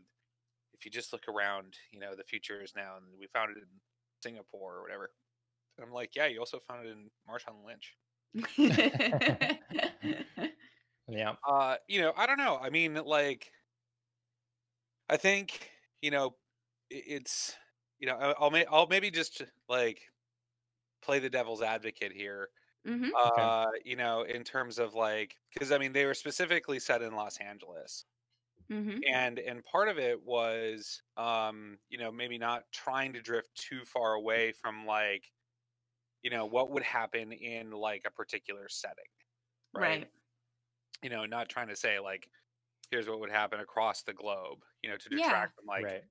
[0.74, 3.58] if you just look around, you know, the future is now, and we found it
[3.58, 3.68] in
[4.22, 5.10] Singapore or whatever.
[5.78, 7.94] And I'm like, yeah, you also found it in Marshawn Lynch.
[11.08, 11.34] yeah.
[11.48, 12.58] Uh, you know, I don't know.
[12.60, 13.50] I mean, like,
[15.08, 15.70] I think
[16.02, 16.34] you know,
[16.90, 17.56] it's
[17.98, 20.00] you know, I'll may I'll maybe just like
[21.02, 22.48] play the devil's advocate here.
[22.86, 23.10] Mm-hmm.
[23.16, 23.80] Uh, okay.
[23.84, 27.38] you know, in terms of like, because I mean, they were specifically set in Los
[27.38, 28.04] Angeles,
[28.70, 28.98] mm-hmm.
[29.12, 33.84] and and part of it was, um, you know, maybe not trying to drift too
[33.84, 35.32] far away from like,
[36.22, 39.04] you know, what would happen in like a particular setting,
[39.74, 39.82] right?
[39.82, 40.08] right.
[41.02, 42.28] You know, not trying to say like,
[42.90, 45.46] here's what would happen across the globe, you know, to detract yeah.
[45.56, 46.04] from like, right.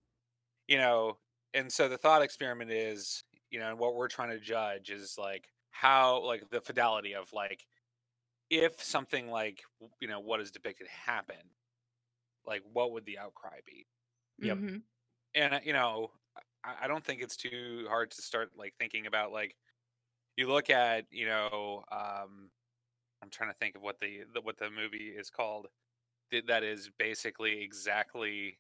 [0.68, 1.18] you know,
[1.56, 5.16] and so the thought experiment is you know and what we're trying to judge is
[5.18, 7.66] like how like the fidelity of like
[8.49, 9.64] if something like
[9.99, 11.56] you know what is depicted happened
[12.45, 13.86] like what would the outcry be
[14.39, 14.78] yep mm-hmm.
[15.34, 16.12] and uh, you know
[16.64, 19.56] I, I don't think it's too hard to start like thinking about like
[20.38, 22.49] you look at you know um,
[23.24, 25.68] I'm trying to think of what the, the what the movie is called
[26.47, 28.58] that is basically exactly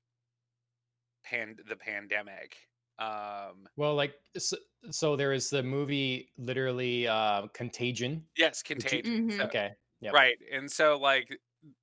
[1.25, 2.55] pan the pandemic
[2.99, 4.57] um well like so,
[4.91, 9.41] so there is the movie literally uh contagion yes contagion Mhm.
[9.41, 10.15] okay Yep.
[10.15, 11.37] right and so like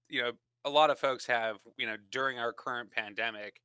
[0.08, 0.32] you know
[0.64, 3.60] a lot of folks have you know during our current pandemic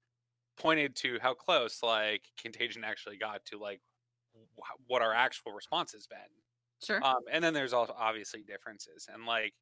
[0.58, 3.82] pointed to how close like contagion actually got to like
[4.36, 6.20] wh- what our actual response has been
[6.84, 7.08] Sure.
[7.08, 9.54] um and then there's also obviously differences and like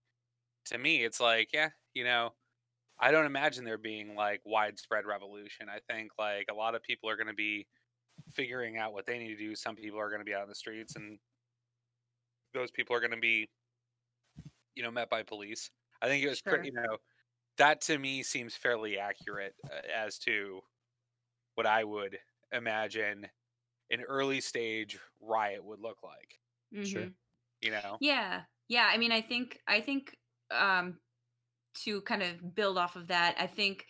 [0.66, 2.32] to me it's like yeah you know
[3.00, 7.10] i don't imagine there being like widespread revolution i think like a lot of people
[7.10, 7.68] are going to be
[8.34, 10.50] figuring out what they need to do some people are going to be out in
[10.50, 11.20] the streets and
[12.54, 13.50] those people are going to be
[14.76, 15.70] you know met by police
[16.02, 16.98] i think it was pretty you know
[17.58, 20.62] that to me seems fairly accurate uh, as to
[21.56, 22.20] what i would
[22.54, 23.28] imagine
[23.92, 26.40] an early stage riot would look like
[26.82, 27.10] Sure.
[27.10, 27.16] Mhm.
[27.62, 28.46] you know Yeah.
[28.70, 30.18] Yeah, I mean I think I think
[30.52, 31.02] um
[31.84, 33.86] to kind of build off of that, I think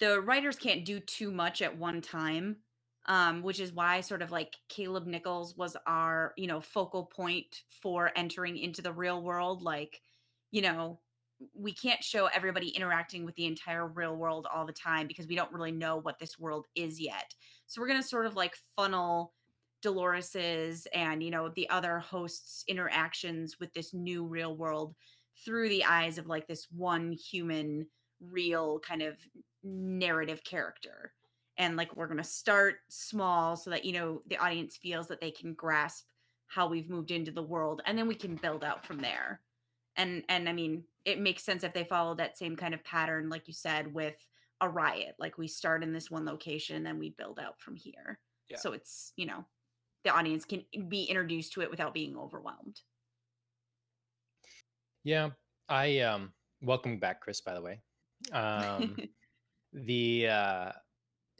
[0.00, 2.56] the writers can't do too much at one time.
[3.06, 7.62] Um, which is why sort of like Caleb Nichols was our, you know, focal point
[7.82, 9.60] for entering into the real world.
[9.60, 10.00] Like,
[10.52, 11.00] you know,
[11.54, 15.34] we can't show everybody interacting with the entire real world all the time because we
[15.34, 17.34] don't really know what this world is yet.
[17.66, 19.32] So we're gonna sort of like funnel
[19.82, 24.94] Dolores's and you know the other hosts' interactions with this new real world
[25.44, 27.86] through the eyes of like this one human
[28.20, 29.16] real kind of
[29.62, 31.12] narrative character.
[31.58, 35.20] And like we're going to start small so that you know the audience feels that
[35.20, 36.06] they can grasp
[36.46, 39.40] how we've moved into the world and then we can build out from there.
[39.96, 43.28] And and i mean it makes sense if they follow that same kind of pattern
[43.28, 44.14] like you said with
[44.60, 45.16] a riot.
[45.18, 48.18] Like we start in this one location and then we build out from here.
[48.48, 48.58] Yeah.
[48.58, 49.46] so it's you know
[50.04, 52.80] the audience can eh, be introduced to it without being overwhelmed
[55.04, 55.30] Yeah,
[55.68, 56.32] I um
[56.62, 57.40] welcome back, Chris.
[57.40, 57.80] By the way,
[58.32, 58.96] um,
[59.72, 60.72] the uh,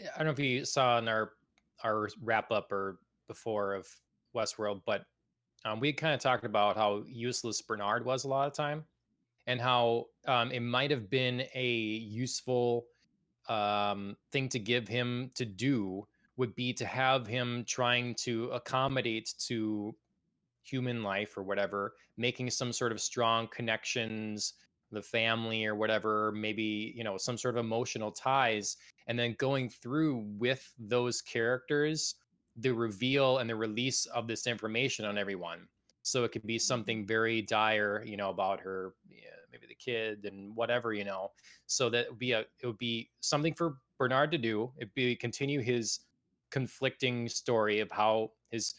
[0.01, 1.33] I don't know if you saw in our
[1.85, 2.99] our wrap up or
[3.29, 3.87] before of
[4.35, 5.05] Westworld, but
[5.65, 8.85] um, we kind of talked about how useless Bernard was a lot of time,
[9.47, 12.87] and how um, it might have been a useful
[13.49, 16.07] um, thing to give him to do
[16.37, 19.95] would be to have him trying to accommodate to
[20.63, 24.55] human life or whatever, making some sort of strong connections,
[24.91, 29.69] the family or whatever, maybe, you know, some sort of emotional ties, and then going
[29.69, 32.17] through with those characters
[32.57, 35.61] the reveal and the release of this information on everyone.
[36.03, 36.61] So it could be mm-hmm.
[36.61, 41.31] something very dire, you know, about her, yeah, maybe the kid and whatever, you know.
[41.67, 44.73] So that would be a it would be something for Bernard to do.
[44.79, 46.01] It'd be continue his
[46.51, 48.75] conflicting story of how his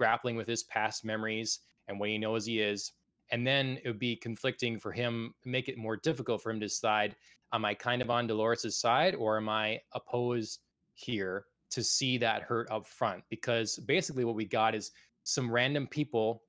[0.00, 2.92] grappling with his past memories and what he knows he is.
[3.32, 6.66] And then it would be conflicting for him, make it more difficult for him to
[6.66, 7.14] decide
[7.52, 10.60] am I kind of on Dolores' side or am I opposed
[10.94, 13.22] here to see that hurt up front?
[13.28, 14.92] Because basically, what we got is
[15.24, 16.42] some random people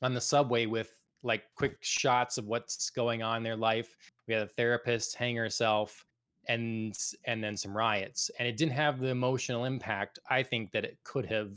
[0.00, 3.96] on the subway with like quick shots of what's going on in their life.
[4.28, 6.06] We had a therapist hang herself
[6.48, 10.84] and and then some riots and it didn't have the emotional impact i think that
[10.84, 11.50] it could have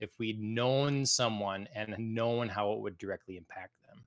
[0.00, 4.04] if we'd known someone and known how it would directly impact them.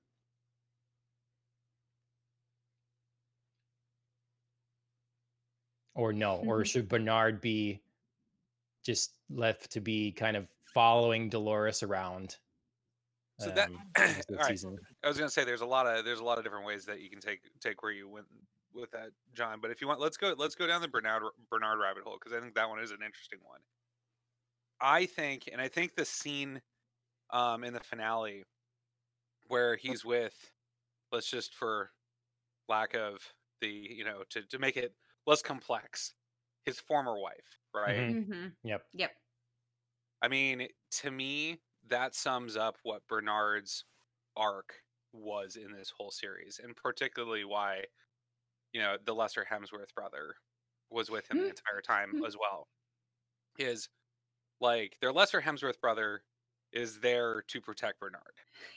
[5.94, 6.66] Or no, or Mhm.
[6.66, 7.80] should Bernard be
[8.82, 12.38] just left to be kind of following Dolores around?
[13.40, 14.84] So that- um, the rest of the all right.
[15.02, 17.00] I was gonna say there's a lot of there's a lot of different ways that
[17.00, 18.26] you can take take where you went
[18.72, 19.60] with that, John.
[19.60, 22.32] But if you want, let's go let's go down the Bernard Bernard rabbit hole because
[22.32, 23.60] I think that one is an interesting one.
[24.80, 26.62] I think, and I think the scene
[27.30, 28.44] um, in the finale
[29.48, 30.52] where he's with,
[31.12, 31.92] let's just for
[32.68, 34.94] lack of the you know to to make it
[35.26, 36.14] less complex,
[36.64, 38.06] his former wife, right?
[38.06, 38.20] Mhm.
[38.30, 38.88] hmm Yep.
[38.94, 39.12] Yep.
[40.22, 43.84] I mean, to me, that sums up what Bernard's
[44.36, 47.84] arc was in this whole series, and particularly why,
[48.72, 50.36] you know, the lesser Hemsworth brother
[50.90, 51.50] was with him the Mm.
[51.50, 52.26] entire time Mm.
[52.26, 52.68] as well.
[53.58, 53.88] Is
[54.60, 56.22] like their lesser Hemsworth brother
[56.72, 58.22] is there to protect Bernard.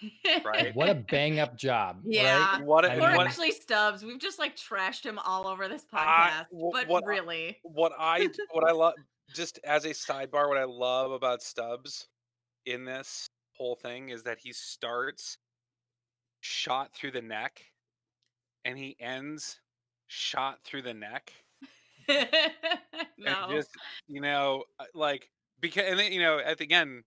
[0.46, 0.74] Right.
[0.76, 2.02] What a bang up job.
[2.06, 2.58] Yeah.
[2.58, 2.66] Right?
[2.66, 2.86] What?
[2.86, 3.28] I Or mean- what?
[3.28, 4.04] actually Stubbs.
[4.04, 6.46] We've just like trashed him all over this I- podcast.
[6.56, 7.58] wh- but what I- really.
[7.64, 8.94] what I what I love
[9.34, 12.08] just as a sidebar, what I love about Stubbs
[12.66, 13.28] in this
[13.58, 15.38] whole thing is that he starts
[16.42, 17.62] shot through the neck
[18.66, 19.60] and he ends
[20.08, 21.34] shot through the neck.
[23.18, 23.48] no.
[23.50, 23.70] Just
[24.08, 25.30] you know, uh, like
[25.62, 27.03] because and then you know, at the again,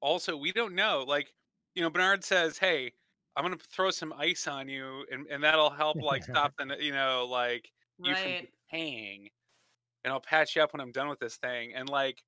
[0.00, 1.04] also we don't know.
[1.06, 1.32] Like,
[1.74, 2.92] you know, Bernard says, "Hey,
[3.36, 6.92] I'm gonna throw some ice on you, and and that'll help like stop the you
[6.92, 8.40] know like you Right.
[8.40, 9.30] from paying,
[10.04, 12.22] and I'll patch you up when I'm done with this thing." And like,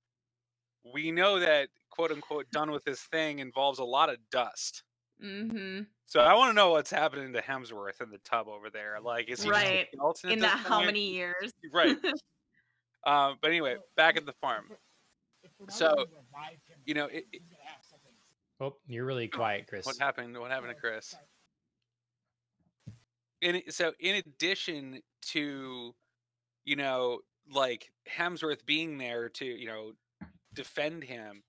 [0.84, 4.84] we know that quote unquote done with this thing involves a lot of dust.
[5.22, 5.82] Mm-hmm.
[6.06, 9.00] So I want to know what's happening to Hemsworth in the tub over there.
[9.00, 9.88] Like, is he Right.
[10.26, 11.52] In that how many years?
[11.72, 11.96] Right.
[13.04, 14.76] Um, but anyway, back at the farm.
[15.68, 16.06] So,
[16.86, 17.42] you know, it- it-
[18.60, 19.86] Oh, you're really quiet, Chris.
[19.86, 20.36] What happened?
[20.38, 21.14] What happened to Chris?
[23.40, 25.94] In it- so, in addition to,
[26.64, 29.96] you know, like Hemsworth being there to, you know,
[30.54, 31.44] defend him,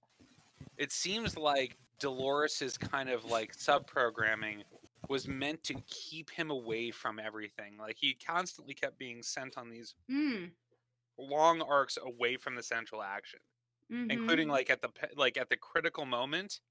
[0.77, 4.63] it seems like Dolores's kind of like sub programming
[5.07, 7.75] was meant to keep him away from everything.
[7.77, 10.53] Like he constantly kept being sent on these Mm.
[11.17, 13.39] long arcs away from the central action.
[13.89, 14.09] Mhm.
[14.09, 16.61] including like at the like at the critical moment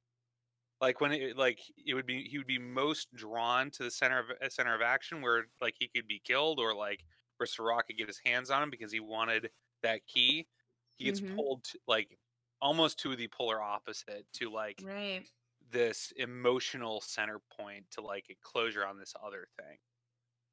[0.81, 4.19] like when it like it would be he would be most drawn to the center
[4.21, 7.05] of uh, center of action where like he could be killed or like
[7.39, 9.51] where Serac could get his hands on him because he wanted
[9.83, 10.49] that key
[10.97, 11.39] he gets Mhm.
[11.39, 12.19] pulled to, like
[12.61, 15.31] almost to the polar opposite to like Right.
[15.71, 19.79] this emotional center point to like a closure on this other thing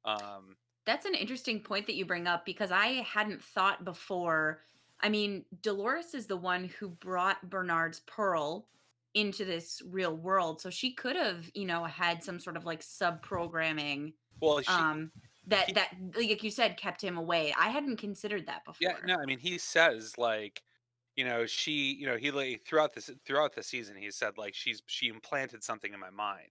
[0.04, 0.56] um
[0.86, 4.62] That's an interesting point that you bring up because I hadn't thought before.
[5.00, 8.68] I mean, Dolores is the one who brought Bernard's pearl
[9.14, 10.60] into this real world.
[10.60, 14.70] So she could have, you know, had some sort of like sub programming well she,
[14.70, 15.12] um
[15.46, 17.54] that he- that like you said kept him away.
[17.58, 18.90] I hadn't considered that before.
[18.90, 20.62] Yeah, no, I mean he says like,
[21.14, 24.54] you know, she, you know, he like throughout this throughout the season he said like
[24.54, 26.50] she's she implanted something in my mind.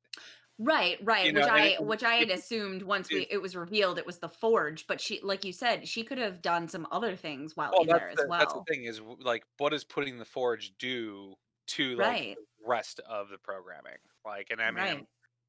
[0.59, 1.29] Right, right.
[1.29, 3.97] You which know, I it- which I had it- assumed once we it- was revealed
[3.97, 7.15] it was the forge, but she like you said, she could have done some other
[7.17, 8.67] things while Well, in there as the, that's the well.
[8.67, 11.35] thing is like what does putting the forge do
[11.67, 12.39] to like Right.
[12.59, 13.97] the rest of the programming?
[14.25, 15.07] Like, and I mean, Right.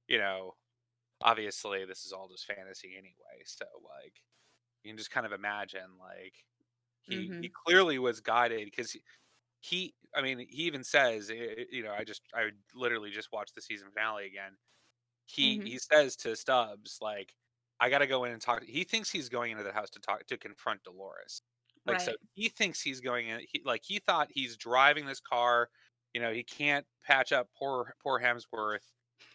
[0.08, 0.54] you know,
[1.22, 4.22] obviously this is all just fantasy anyway, so like
[4.84, 6.34] you can just kind of imagine like
[7.00, 7.56] he he Mm-hmm.
[7.66, 9.02] clearly was guided because he,
[9.60, 13.32] he I mean he even says eh, eh, you know I just I literally just
[13.32, 14.56] watched the season finale again.
[15.26, 15.66] He Mhm.
[15.66, 17.34] he says to Stubbs like
[17.80, 18.62] I got to go in and talk.
[18.64, 21.42] He thinks he's going into the house to talk to confront Dolores.
[21.86, 23.40] Like so he thinks he's going in.
[23.52, 25.70] He, like he thought he's driving this car.
[26.14, 28.92] You know he can't patch up poor poor Hemsworth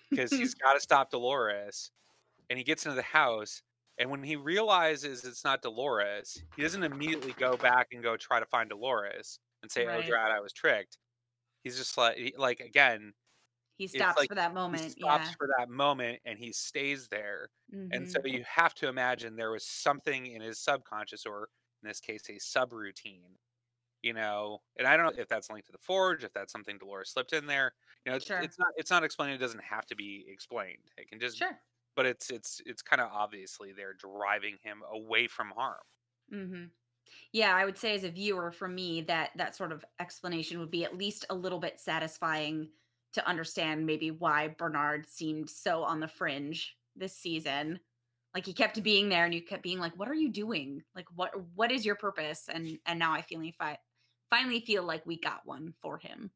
[0.10, 1.92] because he's got to stop Dolores.
[2.50, 3.64] And he gets into the house,
[3.98, 8.40] and when he realizes it's not Dolores, he doesn't immediately go back and go try
[8.42, 10.06] to find Dolores and say, "Oh, Right.
[10.06, 10.98] Drat, I was tricked."
[11.64, 13.14] He's just like, he- like again,
[13.88, 14.96] He stops like for that moment.
[14.96, 15.36] he stops yeah.
[15.38, 17.50] for that moment and he stays there.
[17.92, 18.10] And Mhm.
[18.10, 21.50] so you have to imagine there was something in his subconscious, or
[21.84, 23.36] in this case, a subroutine.
[24.04, 26.80] You know, and I don't know if that's linked to the forge, if that's something
[26.80, 27.74] Dolores slipped in there.
[28.06, 28.42] You know, it's, Sure.
[28.42, 29.34] it's not it's not explained.
[29.36, 30.90] It doesn't have to be explained.
[30.98, 31.62] It can just, Sure.
[31.96, 35.84] but it's it's it's kind of obviously they're driving him away from harm.
[36.30, 36.66] hmm
[37.34, 40.72] Yeah, I would say as a viewer, for me, that that sort of explanation would
[40.72, 42.72] be at least a little bit satisfying
[43.14, 47.80] to understand maybe why Bernard seemed so on the fringe this season.
[48.34, 50.82] Like he kept being there, and you kept being like, "What are you doing?
[50.96, 53.78] Like, what what is your purpose?" And and now I finally fi-
[54.30, 56.32] finally feel like we got one for him.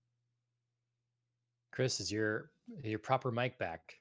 [1.72, 2.52] Chris, is your
[2.84, 3.96] your proper mic back?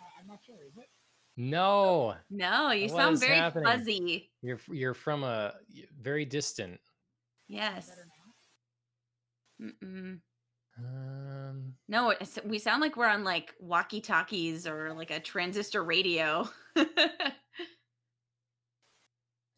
[0.00, 0.56] Uh, I'm not sure.
[0.68, 0.88] Is it?
[1.36, 3.64] No, No, you What sound very happening?
[3.64, 4.32] fuzzy.
[4.42, 5.54] you're you're from a
[6.00, 6.80] very distant.
[7.48, 7.90] Yes.
[9.60, 10.20] Mm-mm.
[10.78, 15.82] Um, No, it's, we sound like we're on like walkie talkies or like a transistor
[15.82, 16.48] radio.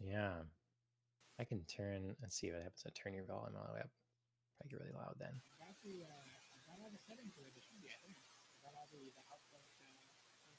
[0.01, 0.33] yeah,
[1.39, 2.16] I can turn.
[2.23, 2.85] Let's see what happens.
[2.87, 3.91] I turn your volume all the way up.
[4.59, 5.33] Probably get really loud then.
[5.61, 8.16] I got the, I got all the settings where they should be, I think.
[8.16, 9.61] I got all the, the output,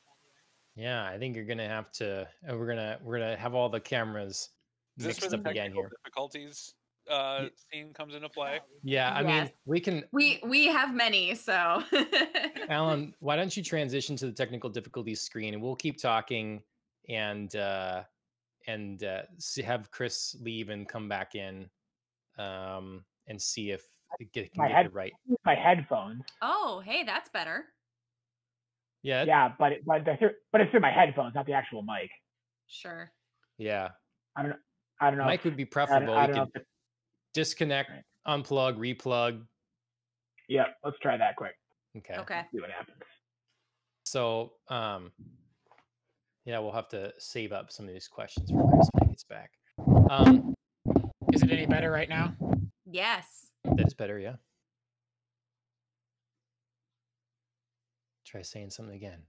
[0.06, 0.46] copyright.
[0.76, 2.28] Yeah, I think you're gonna have to.
[2.50, 4.50] uh, we're gonna we're gonna have all the cameras
[4.98, 5.90] Is mixed up again here.
[6.04, 6.74] difficulties
[7.12, 8.60] uh, scene comes into play?
[8.84, 9.28] Yeah, I Yes.
[9.48, 10.04] mean we can.
[10.12, 11.84] we we have many, so
[12.70, 16.62] Alan, why don't you transition to the technical difficulties screen and we'll keep talking
[17.10, 18.04] and uh
[18.68, 19.24] and uh
[19.66, 21.70] have Chris leave and come back in
[22.38, 23.84] um and see if
[24.20, 25.12] it get, can My get head- it right.
[25.46, 26.24] My headphones.
[26.42, 27.66] oh, hey, that's better.
[29.04, 31.82] Yeah, Yeah, but it, but they're through, but it's through my headphones, not the actual
[31.82, 32.12] mic.
[32.68, 33.12] Sure.
[33.58, 33.90] yeah.
[34.36, 34.58] I don't know.
[35.02, 35.26] I don't know.
[35.26, 36.14] Mic would be I don't, preferable.
[36.14, 36.68] I don't could If it,
[37.34, 38.04] disconnect, Right.
[38.28, 39.46] unplug, replug.
[40.48, 41.56] yeah, let's try that quick.
[41.98, 42.16] Okay.
[42.18, 42.42] Okay.
[42.54, 42.98] See what happens.
[44.06, 45.12] So um
[46.46, 49.24] yeah, we'll have to save up some of these questions for Chris when he gets
[49.24, 49.52] back.
[50.10, 50.54] Um
[51.34, 52.36] Is it any better right now?
[52.86, 53.48] Yes.
[53.64, 54.36] that is better, yeah.
[58.26, 59.20] Try saying something again.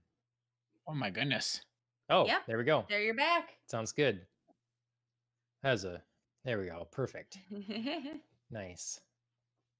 [0.87, 1.61] Oh my goodness.
[2.09, 2.45] Oh, Yep.
[2.47, 2.85] there we go.
[2.89, 3.57] There you're back.
[3.67, 4.25] Sounds good.
[5.63, 6.01] Has a
[6.45, 6.87] there we go.
[6.91, 7.37] Perfect.
[8.51, 8.99] Nice.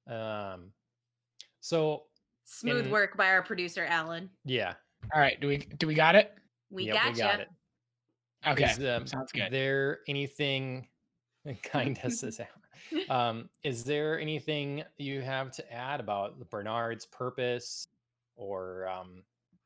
[0.09, 0.72] Um
[1.59, 2.03] so
[2.45, 4.30] Smooth In- work by our producer Alan.
[4.45, 4.74] yeah.
[5.14, 5.39] All right.
[5.39, 6.34] Do we do we got it?
[6.72, 7.11] We yep, gotcha.
[7.14, 7.49] we got it.
[8.47, 8.64] Okay.
[8.66, 9.51] Is, um, Sounds good.
[9.51, 10.88] there anything
[11.64, 13.09] kind of says Alan.
[13.11, 17.86] um is there anything you have to add about Bernard's purpose
[18.36, 19.22] or um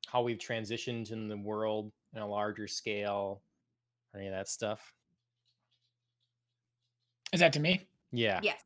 [0.07, 3.41] how we've transitioned in the world in a larger scale
[4.13, 4.93] or any of that stuff?
[7.33, 7.81] Is that to me?
[8.11, 8.39] Yeah.
[8.41, 8.61] Yes.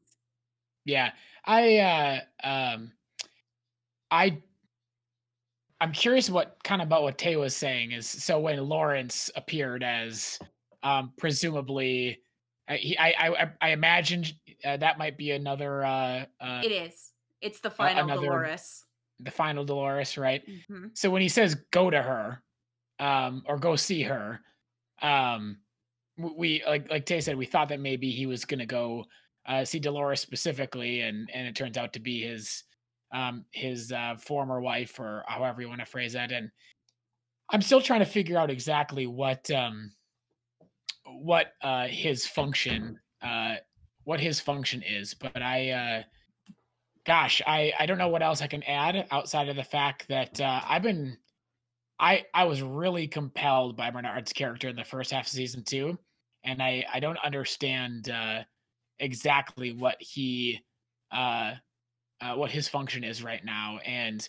[0.86, 1.12] Yeah.
[1.46, 2.92] I uh um
[4.12, 4.38] I
[5.80, 9.84] I'm curious what kind of about what Tay was saying is so when Lawrence appeared
[9.84, 10.38] as
[10.84, 12.22] um presumably
[12.70, 14.34] I I, I I imagined
[14.64, 17.12] uh, that might be another uh uh It is.
[17.42, 18.86] It's the final another- Dolores.
[19.20, 20.44] the final Dolores, right?
[20.68, 22.44] hmm So when he says go to her,
[23.00, 24.42] um, or go see her,
[25.02, 25.58] um, w-
[26.18, 29.06] we like like Tay said, we thought that maybe he was gonna go
[29.46, 32.64] uh, see Dolores specifically, and and it turns out to be his
[33.14, 36.32] um his uh, former wife, or however you want to phrase that.
[36.32, 36.50] And
[37.50, 39.92] I'm still trying to figure out exactly what um
[41.06, 43.56] what uh his function uh
[44.04, 46.04] what his function is, but I uh
[47.06, 50.40] gosh, I I don't know what else I can add outside of the fact that
[50.40, 51.18] uh, I've been
[52.02, 55.98] I I was really compelled by Bernard's character in the first half of season two,
[56.44, 58.42] and I I don't understand uh,
[59.00, 60.60] exactly what he
[61.12, 61.54] uh,
[62.20, 64.28] uh, what his function is right now, and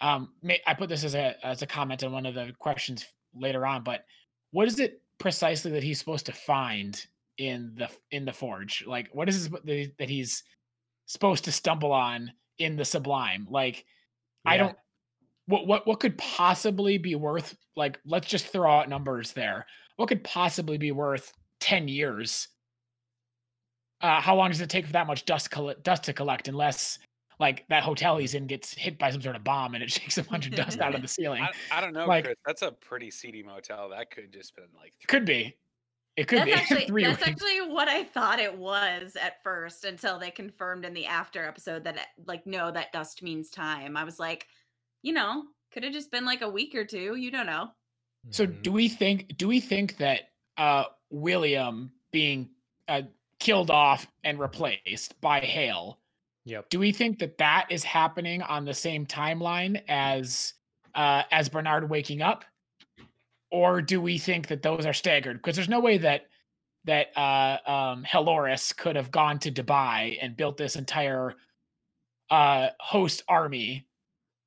[0.00, 0.32] um
[0.66, 3.84] I put this as a as a comment on one of the questions later on,
[3.84, 4.06] but
[4.52, 7.06] what is it precisely that he's supposed to find
[7.36, 8.82] in the in the forge?
[8.86, 10.42] Like, what is it that he's
[11.04, 13.46] supposed to stumble on in the sublime?
[13.50, 13.84] Like
[14.46, 14.76] i don't
[15.50, 20.08] what what what could possibly be worth like let's just throw out numbers there what
[20.08, 22.48] could possibly be worth 10 years
[24.00, 26.98] uh how long does it take for that much dust coll- dust to collect unless
[27.38, 30.18] like that hotel he's in gets hit by some sort of bomb and it shakes
[30.18, 32.36] a bunch of dust out of the ceiling I, I don't know, Like- Chris.
[32.46, 33.88] That's a pretty seedy motel.
[33.90, 35.56] That could just been like three could be
[36.16, 37.28] it could That's be actually three that's weeks.
[37.42, 41.84] actually what I thought it was at first until they confirmed in the after episode
[41.84, 43.96] that it, like no, that dust means time.
[43.96, 44.46] I was like,
[45.02, 47.16] you know, could have just been like a week or two.
[47.16, 47.70] You don't know.
[48.30, 48.62] So Mhm.
[48.62, 52.50] do we think do we think that uh William being
[52.88, 53.02] uh,
[53.38, 56.00] killed off and replaced by Hale
[56.44, 56.70] Yep.
[56.70, 60.54] do we think that that is happening on the same timeline as
[60.94, 62.44] uh as Bernard waking up
[63.50, 66.28] or do we think that those are staggered because there's no way that
[66.84, 71.36] that uh um Heloris could have gone to Dubai and built this entire
[72.30, 73.86] uh host army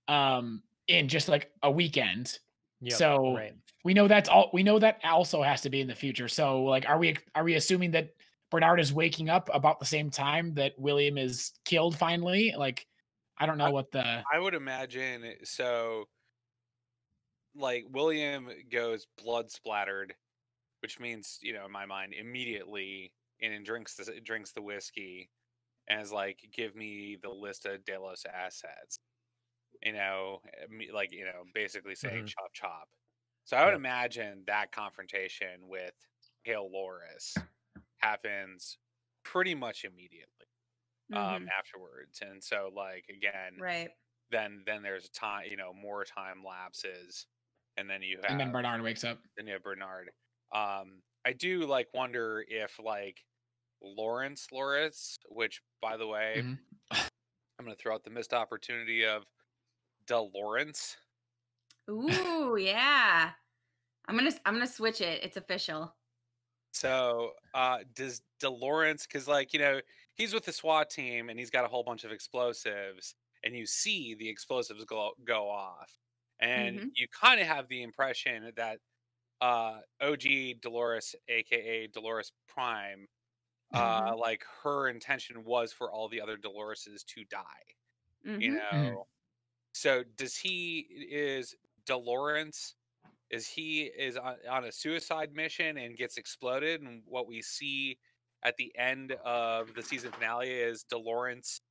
[0.08, 2.40] um in just like a weekend
[2.82, 2.98] Yep.
[2.98, 3.54] so right.
[3.86, 6.64] we know that's all we know that also has to be in the future so
[6.64, 8.10] like are we are we assuming that
[8.52, 12.86] bernard is waking up about the same time that william is killed finally like
[13.38, 16.06] i don't know what the I would imagine so.
[17.56, 20.16] Like William goes blood splattered,
[20.82, 25.30] which means you know in my mind immediately, and then drinks the drinks the whiskey,
[25.88, 29.00] and is like, "Give me the list of Delos assets."
[29.84, 32.28] You know, eh, like you know, basically saying Mhm.
[32.28, 32.90] chop chop.
[33.46, 33.76] So I would Yep.
[33.76, 35.96] imagine that confrontation with
[36.44, 37.44] Hale Loris
[38.00, 38.80] happens
[39.24, 40.48] pretty much immediately
[41.14, 43.92] um, Mhm, afterwards, and so like again, right.
[44.32, 47.28] then then there's a time you know more time lapses
[47.78, 50.12] and then you have and then bernard wakes up then you have bernard
[50.54, 53.26] um i do like wonder if like
[53.82, 56.58] lawrence loris which by the way Mhm.
[56.92, 59.24] i'm gonna throw out the missed opportunity of
[60.08, 60.98] delawrence
[61.90, 63.34] Ooh, yeah.
[64.08, 65.24] I'm gonna I'm gonna switch it.
[65.24, 65.96] It's official.
[66.72, 69.80] so uh does delawrence because like you know
[70.16, 73.66] he's with the swat team and he's got a whole bunch of explosives and you
[73.66, 75.98] see the explosives go go off
[76.40, 76.96] and Mhm.
[76.96, 78.80] you kind of have the impression that
[79.42, 80.22] uh og
[80.62, 83.08] dolores aka dolores prime
[83.74, 87.64] uh like her intention was for all the other doloreses to die
[88.38, 88.54] you Mhm.
[88.54, 89.06] know
[89.74, 91.56] so does he is
[91.86, 92.76] delawrence
[93.30, 96.82] is he is on, on a suicide mission and gets exploded?
[96.82, 97.98] And what we see
[98.46, 101.62] at the end of the season finale is delawrence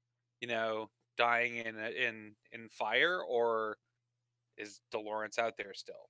[0.40, 3.76] you know dying in in in fire or
[4.59, 6.09] is delawrence out there still?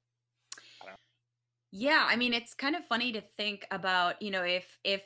[1.71, 5.03] Yeah, I mean it's kind of funny to think about, you know, if if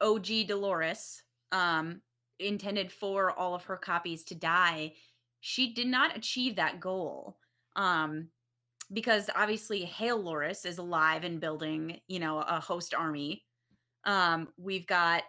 [0.00, 2.00] OG Dolores um
[2.38, 4.94] intended for all of her copies to die,
[5.42, 7.36] she did not achieve that goal.
[7.76, 8.28] Um,
[8.92, 13.44] because obviously Hale Loris is alive and building, you know, a host army.
[14.04, 15.24] Um, we've got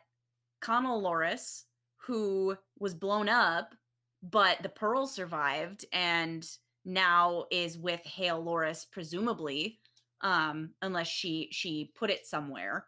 [0.62, 1.66] Connell Loris,
[1.98, 3.74] who was blown up,
[4.22, 6.48] but the Pearl survived and
[6.86, 9.80] now is with Hale Loris, presumably,
[10.22, 12.86] um, unless she she put it somewhere.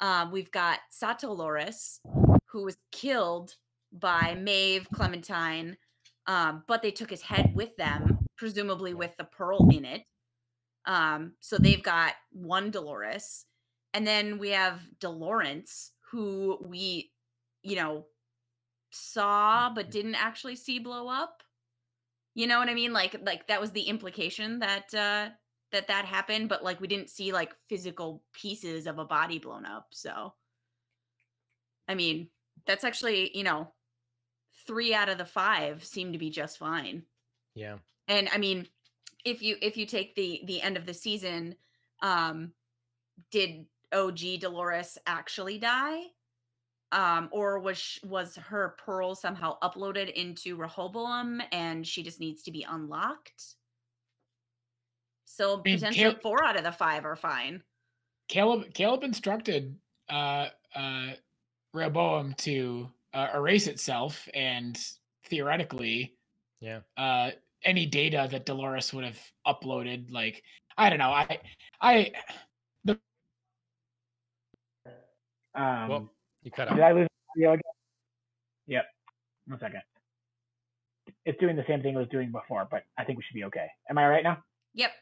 [0.00, 2.00] Um, we've got Sato Loris,
[2.46, 3.56] who was killed
[3.92, 5.76] by Maeve Clementine,
[6.28, 10.04] um, but they took his head with them, presumably with the pearl in it.
[10.84, 13.46] Um, so they've got one Dolores.
[13.94, 17.10] And then we have Dolorence, who we,
[17.62, 18.04] you know,
[18.90, 21.42] saw but didn't actually see blow up.
[22.34, 22.92] You know what I mean?
[22.92, 25.30] Like like that was the implication that uh
[25.72, 29.66] that that happened, but like we didn't see like physical pieces of a body blown
[29.66, 29.88] up.
[29.90, 30.34] So
[31.88, 32.28] I mean,
[32.66, 33.72] that's actually, you know,
[34.68, 37.02] 3 out of the 5 seem to be just fine.
[37.56, 37.78] Yeah.
[38.06, 38.68] And I mean,
[39.24, 41.56] if you if you take the the end of the season,
[42.02, 42.52] um
[43.32, 46.02] did OG Dolores actually die?
[46.92, 52.52] Um, or was was her pearl somehow uploaded into Rehoboam and she just needs to
[52.52, 53.56] be unlocked?
[55.24, 57.62] So mean, potentially four out of the five are fine.
[58.28, 59.76] Caleb Caleb instructed
[60.08, 61.10] uh, uh,
[61.74, 64.78] Rehoboam to uh, erase itself, and
[65.26, 66.14] theoretically,
[66.60, 66.80] Yeah.
[66.96, 67.30] uh,
[67.64, 70.42] any data that Dolores would have uploaded, like
[70.76, 71.40] I don't know, I
[71.80, 72.12] I
[75.54, 76.80] Um, Well, you cut did out.
[76.80, 77.62] I lose audio again?
[78.68, 78.84] Yep.
[79.48, 79.82] One second.
[81.24, 83.44] It's doing the same thing it was doing before, but I think we should be
[83.44, 83.66] okay.
[83.90, 84.44] Am I right now?
[84.74, 84.92] Yep.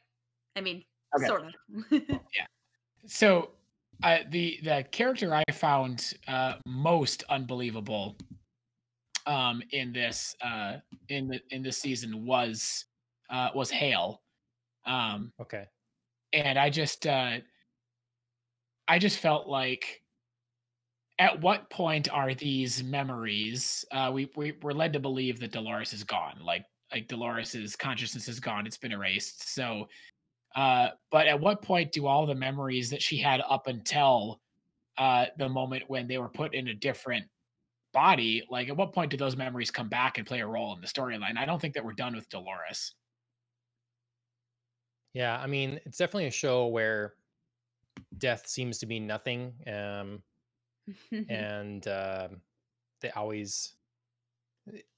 [0.56, 0.84] I mean,
[1.14, 1.26] Okay.
[1.26, 1.54] sort of.
[2.34, 2.46] Yeah,
[3.06, 3.50] so
[4.02, 8.16] uh, the the character I found uh, most unbelievable
[9.26, 10.76] um, in this uh,
[11.08, 12.84] in the in this season was
[13.30, 14.22] uh, was Hale,
[14.86, 15.64] um, Okay.
[16.32, 17.38] and I just uh,
[18.88, 20.02] I just felt like
[21.18, 23.84] at what point are these memories?
[23.90, 28.28] Uh, we we we're led to believe that Dolores is gone, like like Dolores's consciousness
[28.28, 29.52] is gone; it's been erased.
[29.54, 29.88] So,
[30.56, 34.40] uh, but at what point do all the memories that she had up until
[34.98, 37.26] uh, the moment when they were put in a different
[37.92, 40.80] body, like at what point do those memories come back and play a role in
[40.80, 41.38] the storyline?
[41.38, 42.94] I don't think that we're done with Dolores.
[45.12, 47.14] Yeah, I mean, it's definitely a show where
[48.18, 49.54] death seems to be nothing.
[49.66, 50.22] Um,
[51.28, 52.42] and um
[53.00, 53.76] they always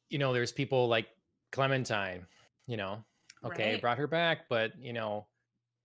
[0.09, 1.09] you know there's people like
[1.53, 2.27] clementine
[2.67, 3.05] you know
[3.45, 3.77] okay Right.
[3.77, 5.27] brought her back but you know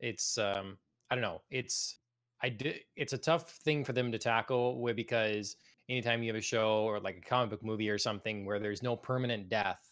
[0.04, 0.78] it's um
[1.12, 2.00] i don't know it's
[2.44, 5.58] i did it's a tough thing for them to tackle with because
[5.90, 8.84] anytime you have a show or like a comic book movie or something where there's
[8.84, 9.92] no permanent death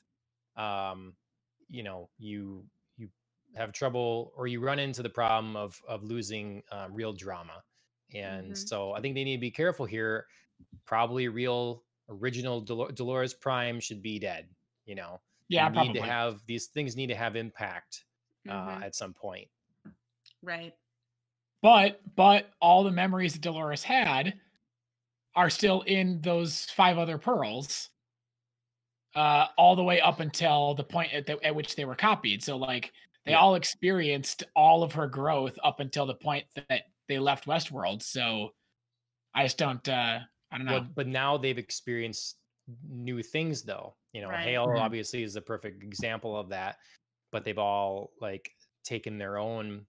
[0.58, 1.14] um
[1.70, 2.66] you know you
[2.98, 3.10] you
[3.56, 7.64] have trouble or you run into the problem of of losing uh, real drama
[8.14, 8.68] and Mhm.
[8.68, 10.28] so i think they need to be careful here
[10.86, 14.50] probably real original Dolo- dolores prime should be dead
[14.86, 15.94] you know Yeah, You probably.
[15.94, 18.06] need to have these things need to have impact
[18.50, 18.84] uh, Mhm.
[18.84, 19.48] at some point
[20.44, 20.74] Right.
[21.62, 24.40] But but all the memories that Dolores had
[25.36, 27.90] are still in those five other pearls.
[29.14, 32.42] Uh, all the way up until the point at, the, at which they were copied.
[32.42, 32.94] So like
[33.26, 33.40] they Yeah.
[33.40, 38.02] all experienced all of her growth up until the point that they left Westworld.
[38.02, 38.54] So
[39.34, 39.86] I just don't.
[39.90, 40.20] uh
[40.52, 40.74] I don't know.
[40.80, 42.38] Well, but now they've experienced
[42.88, 43.98] new things though.
[44.14, 44.44] You know, Right.
[44.44, 44.80] Hale Mhm.
[44.80, 46.78] obviously is a perfect example of that,
[47.32, 49.86] but they've all like taken their own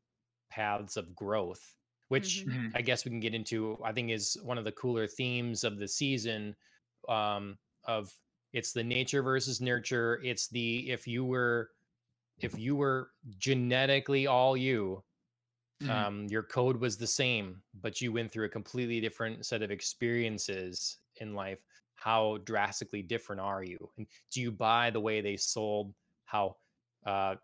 [0.53, 1.77] paths of growth,
[2.09, 2.53] which Mhm.
[2.53, 2.73] Mhm.
[2.75, 3.79] I guess we can get into.
[3.85, 6.57] I think is one of the cooler themes of the season.
[7.09, 8.13] Um, of
[8.53, 10.21] it's the nature versus nurture.
[10.23, 11.71] It's the if you were
[12.41, 15.05] if you were genetically all you,
[15.81, 16.07] Mhm.
[16.07, 19.71] um, your code was the same, but you went through a completely different set of
[19.71, 21.65] experiences in life.
[21.95, 23.91] How drastically different are you?
[23.97, 26.57] And do you buy the way they sold how
[27.07, 27.37] uh,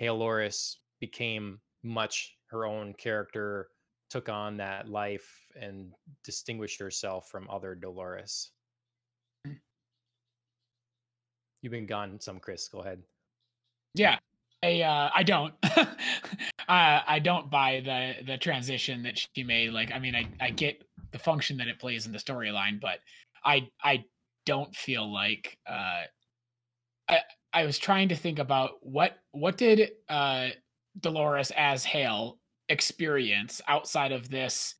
[0.00, 3.68] Haloris became much her own character,
[4.08, 5.92] took on that life, and
[6.24, 8.50] distinguished herself from other Dolores?
[9.46, 9.58] Mm.
[11.62, 12.68] You've been gone some, Chris.
[12.68, 13.02] Go ahead.
[13.94, 14.18] Yeah,
[14.62, 15.54] I uh, I don't.
[15.76, 15.86] uh,
[16.68, 19.72] I don't buy the the transition that she made.
[19.72, 20.82] Like, I mean, I I get
[21.12, 22.98] the function that it plays in the storyline, but
[23.44, 24.04] I I
[24.46, 26.02] don't feel like uh,
[27.08, 27.20] I
[27.52, 30.48] I was trying to think about what what did uh,
[31.00, 32.38] Dolores as Hale
[32.70, 34.74] experience outside of this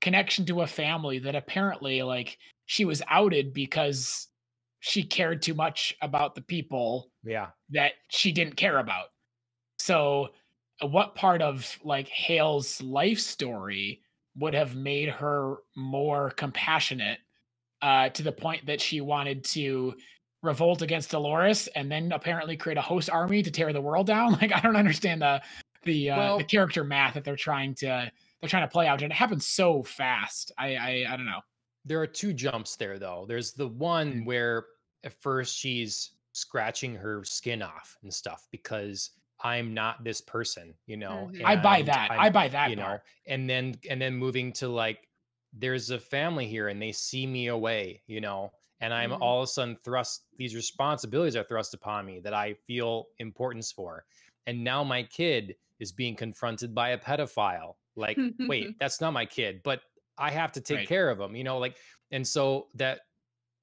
[0.00, 4.28] connection to a family that apparently like she was outed because
[4.80, 7.48] she cared too much about the people Yeah.
[7.70, 9.06] that she didn't care about.
[9.78, 10.30] So,
[10.82, 14.00] uh, what part of like Hale's life story
[14.36, 17.18] would have made her more compassionate
[17.82, 19.94] uh, to the point that she wanted to
[20.42, 24.32] revolt against Dolores and then apparently create a host army to tear the world down?
[24.40, 25.42] Like, I don't understand the
[25.84, 28.10] the uh, well, the character math that they're trying to
[28.40, 30.52] they're trying to play out, and it happens so fast.
[30.58, 31.40] I I, I don't know.
[31.84, 33.24] There are two jumps there though.
[33.26, 34.24] There's the one mm-hmm.
[34.24, 34.66] where
[35.04, 39.10] at first she's scratching her skin off and stuff because
[39.42, 41.30] I'm not this person, you know.
[41.32, 41.46] Mm-hmm.
[41.46, 42.10] I buy that.
[42.10, 42.98] I'm, i buy that, you know.
[43.26, 45.08] And then and then moving to like
[45.52, 49.22] there's a family here and they see me away, you know, and I'm mm-hmm.
[49.22, 53.70] all of a sudden thrust these responsibilities are thrust upon me that I feel importance
[53.72, 54.04] for.
[54.46, 57.74] And now my kid is being confronted by a pedophile.
[57.96, 59.80] Like, wait, that's not my kid, but
[60.16, 60.88] I have to take right.
[60.88, 61.76] care of him, you know, like
[62.12, 63.00] and so that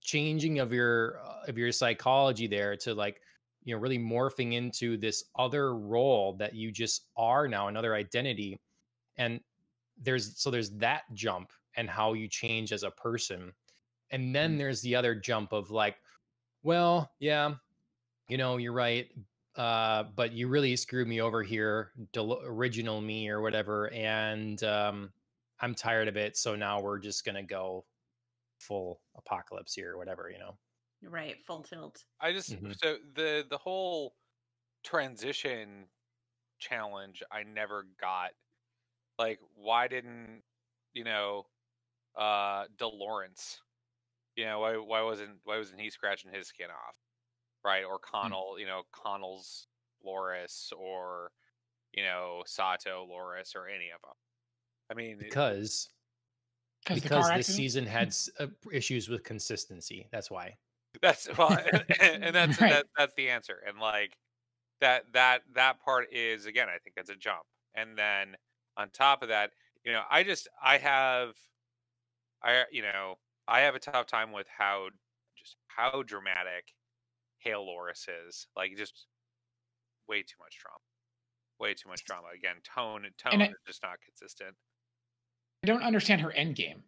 [0.01, 3.21] changing of your uh, of your psychology there to like
[3.63, 8.59] you know really morphing into this other role that you just are now another identity
[9.17, 9.39] and
[10.01, 13.51] there's so there's that jump and how you change as a person
[14.11, 14.57] and then mm.
[14.57, 15.97] there's the other jump of like
[16.63, 17.53] well yeah
[18.29, 19.09] you know you're right
[19.59, 25.11] uh but you really screwed me over here del- original me or whatever and um
[25.59, 27.85] i'm tired of it so now we're just gonna go
[28.59, 30.55] full apocalypse here or whatever, you know.
[31.03, 32.03] Right, full tilt.
[32.19, 32.71] I just mm-hmm.
[32.77, 34.15] so the the whole
[34.83, 35.85] transition
[36.59, 38.31] challenge I never got.
[39.17, 40.41] Like, why didn't
[40.93, 41.45] you know
[42.17, 43.59] uh DeLawrence?
[44.35, 46.97] You know, why why wasn't why wasn't he scratching his skin off?
[47.63, 47.83] Right?
[47.83, 48.17] Or hmm.
[48.17, 48.61] Connell, mm-hmm.
[48.61, 49.67] you know, Connell's
[50.03, 51.31] Loris or
[51.93, 54.13] you know, Sato Loris or any of them.
[54.91, 55.89] I mean, because
[56.87, 60.07] because this season had uh, issues with consistency.
[60.11, 60.55] That's why.
[61.01, 61.51] That's well,
[61.99, 62.71] and, and that's right.
[62.71, 63.57] that, that's the answer.
[63.67, 64.17] And like
[64.81, 67.43] that that that part is again, I think that's a jump.
[67.75, 68.35] And then
[68.77, 69.51] on top of that,
[69.83, 71.35] you know, I just I have
[72.43, 73.15] I you know
[73.47, 74.87] I have a tough time with how
[75.37, 76.73] just how dramatic
[77.39, 78.47] Hale Loris is.
[78.55, 79.07] Like just
[80.07, 80.79] way too much drama.
[81.59, 82.27] Way too much drama.
[82.35, 84.55] Again, tone tone is just not consistent.
[85.63, 86.83] I don't understand her end game.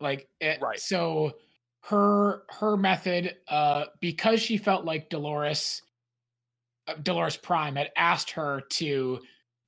[0.00, 0.80] Like, it, eh, right.
[0.80, 1.36] So
[1.82, 5.82] her her method, uh, because she felt like Dolores,
[6.88, 9.20] uh, Dolores Prime had asked her to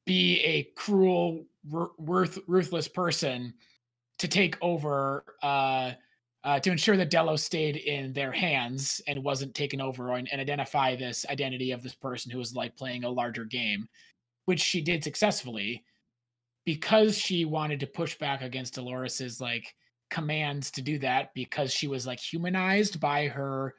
[0.07, 3.55] be a cruel, worth, ruthless person
[4.19, 5.93] to take over, uh,
[6.45, 10.41] uh, to ensure that Delos stayed in their hands and wasn't taken over, and, and
[10.41, 13.89] identify this identity of this person who was like playing a larger game,
[14.45, 15.85] which she did successfully.
[16.65, 19.75] Because she wanted to push back against Dolores's like
[20.11, 23.75] commands to do that because she was like humanized by her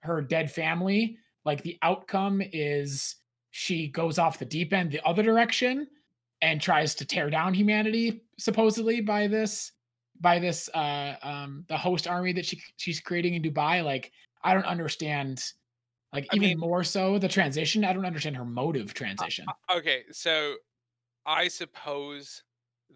[0.00, 3.16] her dead family like the outcome is
[3.50, 5.86] she goes off the deep end the other direction
[6.40, 9.72] and tries to tear down humanity supposedly by this
[10.22, 14.12] by this uh um the host army that she she's creating in Dubai like
[14.42, 15.44] I don't understand
[16.12, 17.84] like I even mean, more so the transition.
[17.84, 19.44] I don't understand her motive transition.
[19.74, 20.54] Okay so
[21.26, 22.42] I suppose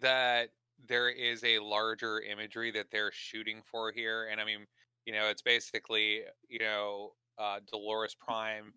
[0.01, 0.51] that
[0.89, 4.67] there is a larger imagery that they're shooting for here, and I mean,
[5.05, 8.73] you know, it's basically you know uh, Dolores Prime,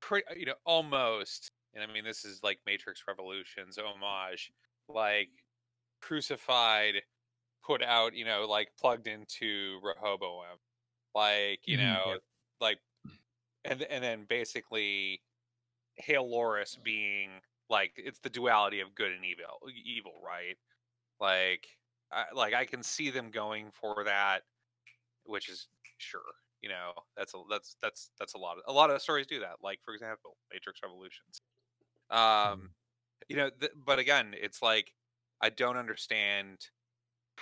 [0.00, 4.50] pre- you know, almost, and I mean, this is like Matrix Revolutions homage,
[4.88, 5.30] like
[6.00, 6.94] crucified,
[7.64, 10.58] put out, you know, like plugged into Rehoboam,
[11.14, 11.86] like you mm-hmm.
[11.86, 12.16] know, yeah.
[12.60, 12.78] like,
[13.64, 15.20] and and then basically
[15.96, 17.30] Hale Loris being
[17.70, 20.56] like it's the duality of good and evil evil right
[21.20, 21.66] like
[22.12, 24.42] I, like i can see them going for that
[25.24, 25.68] which is
[25.98, 26.20] sure
[26.62, 29.40] you know that's a that's that's that's a lot of a lot of stories do
[29.40, 31.42] that like for example matrix revolutions
[32.10, 32.66] um mm-hmm.
[33.28, 34.92] you know th- but again it's like
[35.42, 36.58] i don't understand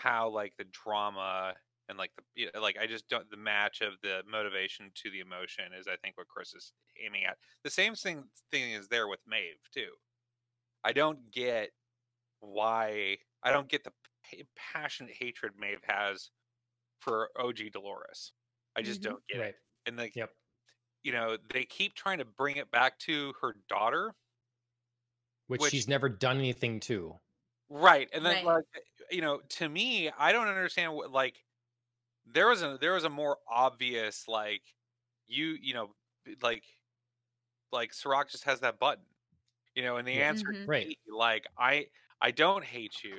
[0.03, 1.55] how like the drama
[1.89, 5.11] and like the you know, like I just don't the match of the motivation to
[5.11, 6.73] the emotion is I think what Chris is
[7.05, 7.37] aiming at.
[7.65, 9.91] The same thing thing is there with Maeve too.
[10.85, 11.71] I don't get
[12.41, 13.93] why I don't get the
[14.57, 16.31] passionate hatred Maeve has
[17.01, 18.33] for OG Dolores.
[18.77, 19.13] I just mm-hmm.
[19.13, 19.49] don't get right.
[19.49, 19.57] it.
[19.87, 20.31] And like, yep.
[21.03, 24.15] you know, they keep trying to bring it back to her daughter,
[25.47, 27.15] which, which she's never done anything to.
[27.69, 28.45] Right, and then right.
[28.45, 28.65] like,
[29.11, 31.43] you know, to me, I don't understand what like
[32.33, 34.63] there was a there was a more obvious like
[35.27, 35.91] you you know
[36.43, 36.65] like
[37.73, 39.05] like Serac just has that button
[39.75, 40.69] you know and the answer mm-hmm.
[40.69, 41.87] right like i
[42.21, 43.17] i don't hate you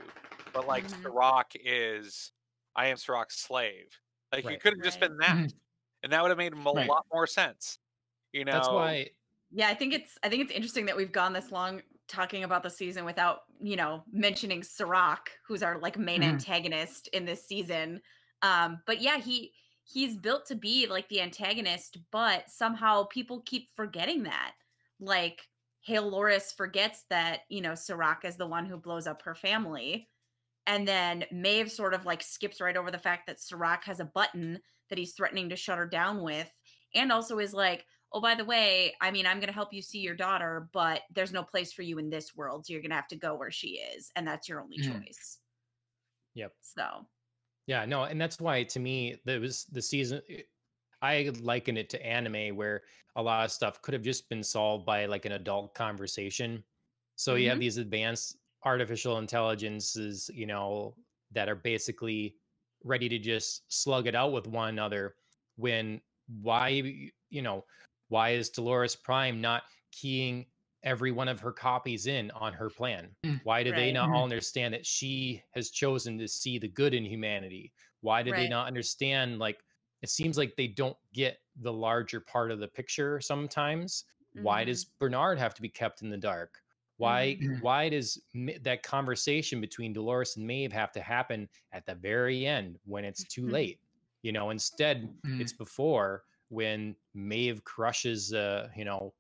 [0.54, 1.04] but like mm-hmm.
[1.04, 2.32] Serac is
[2.76, 3.88] i am Serac's slave
[4.34, 4.54] like right.
[4.54, 4.86] you could have right.
[4.86, 5.58] just been that mm-hmm.
[6.04, 6.90] and that would have made a right.
[6.90, 7.80] lot more sense
[8.34, 9.08] you know that's why
[9.52, 12.64] Yeah, I think it's I think it's interesting that we've gone this long talking about
[12.64, 16.24] the season without, you know, mentioning Serac, who's our like main Mhm.
[16.24, 18.02] antagonist in this season.
[18.42, 19.54] Um, but yeah, he
[19.84, 24.54] he's built to be like the antagonist, but somehow people keep forgetting that.
[25.00, 25.48] Like
[25.82, 30.10] Hale Loris forgets that, you know, Serac is the one who blows up her family.
[30.66, 34.06] And then Maeve sort of like skips right over the fact that Serac has a
[34.06, 36.52] button that he's threatening to shut her down with,
[36.94, 39.82] and also is like, oh, by the way, I mean, I'm going to help you
[39.82, 42.66] see your daughter, but there's no place for you in this world.
[42.66, 44.12] So you're going to have to go where she is.
[44.16, 45.08] And that's your only Mhm.
[45.08, 45.40] choice.
[46.34, 46.56] Yep.
[46.62, 47.10] So,
[47.66, 50.22] Yeah, no, and that's why to me there was the season.
[51.02, 52.84] I liken it to anime where
[53.16, 56.64] a lot of stuff could have just been solved by like an adult conversation.
[57.16, 57.62] So you have Mhm.
[57.62, 60.98] these advanced artificial intelligences, you know,
[61.32, 62.38] that are basically
[62.84, 65.18] ready to just slug it out with one another.
[65.58, 67.66] When why, you know,
[68.10, 70.48] why is Dolores Prime not keying
[70.84, 73.16] every one of her copies in on her plan?
[73.26, 73.40] Mm.
[73.44, 74.14] Why do they not Mhm.
[74.14, 77.74] all understand that she has chosen to see the good in humanity?
[78.02, 79.40] Why do they not understand?
[79.40, 79.64] Like,
[80.02, 84.06] it seems like they don't get the larger part of the picture sometimes.
[84.40, 86.62] Why mhm, does Bernard have to be kept in the dark?
[86.98, 87.60] Why Mhm.
[87.60, 88.22] why does
[88.62, 93.24] that conversation between Dolores and Maeve have to happen at the very end when it's
[93.24, 93.50] too Mhm.
[93.50, 93.82] late?
[94.22, 99.14] You know, instead it's before when Maeve crushes uh, you know,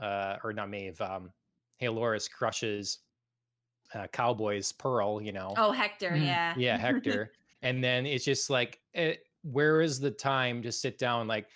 [0.00, 1.32] uh or not Maeve, um
[1.80, 3.00] Halores crushes
[3.94, 5.54] uh, Cowboy's Pearl, you know.
[5.56, 6.10] oh, Hector.
[6.10, 6.26] Mhm.
[6.26, 6.54] Yeah.
[6.56, 7.32] Yeah, Hector.
[7.62, 11.28] and then it's just like, eh, where is the time to sit down?
[11.28, 11.48] Like,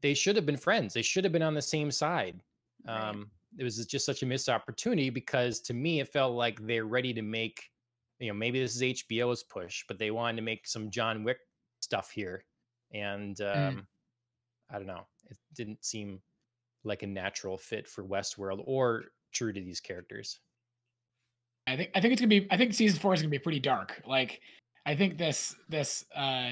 [0.00, 0.94] they should have been friends.
[0.94, 2.40] They should have been on the same side.
[2.86, 3.08] Right.
[3.08, 6.86] Um, it was just such a missed opportunity because to me, it felt like they're
[6.86, 7.70] ready to make,
[8.18, 11.38] you know, maybe this is HBO's push, but they wanted to make some John Wick
[11.80, 12.44] stuff here.
[12.94, 13.86] And um,
[14.72, 16.20] I don't know, it didn't seem
[16.84, 20.40] like a natural fit for Westworld or true to these characters.
[21.66, 23.60] I think I think it's gonna be I think season four is gonna be pretty
[23.60, 24.02] dark.
[24.06, 24.40] Like
[24.84, 26.50] I think this this uh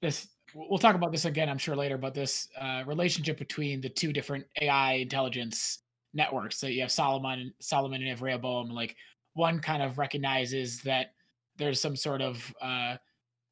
[0.00, 3.88] this we'll talk about this again I'm sure later, but this uh relationship between the
[3.88, 5.80] two different AI intelligence
[6.14, 6.58] networks.
[6.58, 8.96] So you have Solomon Solomon and have like
[9.34, 11.12] one kind of recognizes that
[11.58, 12.96] there's some sort of uh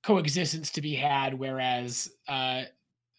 [0.02, 2.62] coexistence to be had, whereas uh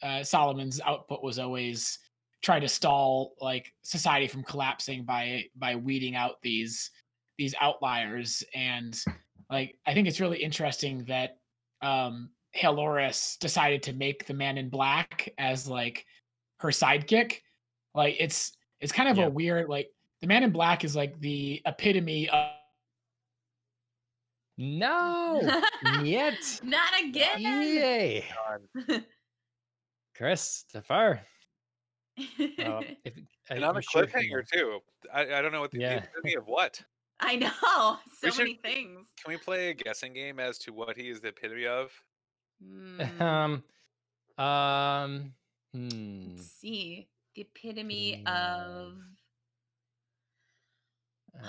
[0.05, 1.99] uh Solomon's output was always
[2.43, 6.91] try to stall like society from collapsing by by weeding out these
[7.39, 9.01] these outliers and
[9.49, 11.37] like i think it's really interesting that
[11.81, 16.05] um Haloris decided to make the man in black as like
[16.59, 17.41] her sidekick
[17.95, 19.25] like it's it's kind of Yeah.
[19.25, 19.89] a weird like
[20.21, 22.47] the man in black is like the epitome of
[24.57, 25.41] No,
[26.03, 26.39] yet.
[26.63, 27.41] Not again.
[27.41, 28.25] Yay.
[30.17, 31.21] Christopher.
[32.17, 33.13] Uh, if,
[33.49, 34.79] and I- on I'm a sure cliffhanger too.
[35.13, 35.95] I, I don't know what the, Yeah.
[35.97, 36.81] epitome of what.
[37.19, 37.49] I know.
[38.19, 39.05] So We should- many things.
[39.21, 41.91] Can we play a guessing game as to what he is the epitome of?
[42.63, 43.63] Hmm, um,
[44.37, 45.33] um,
[45.73, 45.89] hmm.
[46.37, 47.09] Let's see.
[47.35, 48.93] The epitome Epitome of.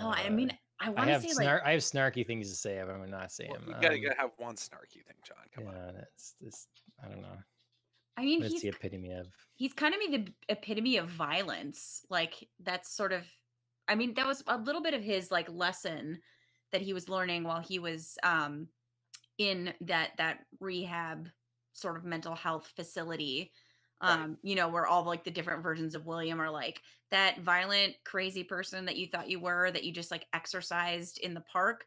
[0.03, 1.65] Oh, I mean, uh, I I want to have say snar- like.
[1.65, 2.83] I have snarky things to say.
[2.85, 3.69] but I'm not say Well, them.
[3.69, 5.37] you gotta, Um, gotta have one snarky thing, John.
[5.55, 5.75] Come on.
[5.75, 6.67] yeah, that's this.
[7.05, 7.39] I don't know.
[8.17, 9.35] I mean, What's he's the epitome of?
[9.57, 12.05] he's kind of the epitome of violence.
[12.11, 13.27] Like that's sort of.
[13.89, 16.21] I mean, that was a little bit of his like lesson
[16.73, 18.69] that he was learning while he was um
[19.39, 21.31] in that that rehab
[21.73, 23.53] sort of mental health facility
[24.07, 24.27] Right.
[24.27, 27.97] um you know where all like the different versions of william are like that violent
[28.05, 31.87] crazy person that you thought you were that you just like exercised in the park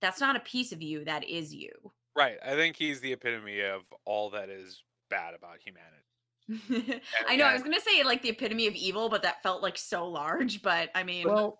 [0.00, 1.72] that's not a piece of you that is you
[2.16, 2.38] Right.
[2.42, 6.02] I think he's the epitome of all that is bad about humanity.
[7.28, 9.76] i know i was gonna say like the epitome of evil but that felt like
[9.76, 11.58] so large but i mean Well,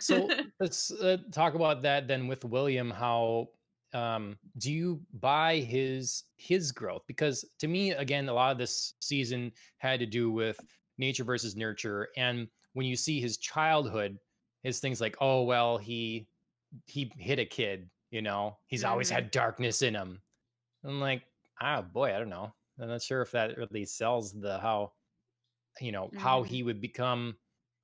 [0.00, 0.28] so
[0.60, 2.90] let's uh, talk about that then with William.
[2.90, 3.48] How
[3.94, 7.02] um, do you buy his his growth?
[7.06, 10.58] Because to me, again, a lot of this season had to do with
[10.98, 14.18] nature versus nurture, and when you see his childhood,
[14.64, 16.26] his things like, oh well, he
[16.86, 19.14] he hit a kid, you know, he's always Mhm.
[19.14, 20.20] had darkness in him.
[20.84, 21.22] I'm like,
[21.60, 22.52] ah, boy, I don't know.
[22.78, 24.94] I'm not sure if that really sells the how,
[25.80, 26.44] you know, how Mhm.
[26.44, 27.38] he would become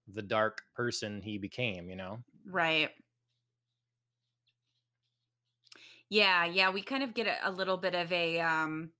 [0.08, 2.24] the dark person he became, you know?
[2.44, 2.92] Right.
[6.08, 8.92] Yeah, yeah, we kind of get a, a little bit of a um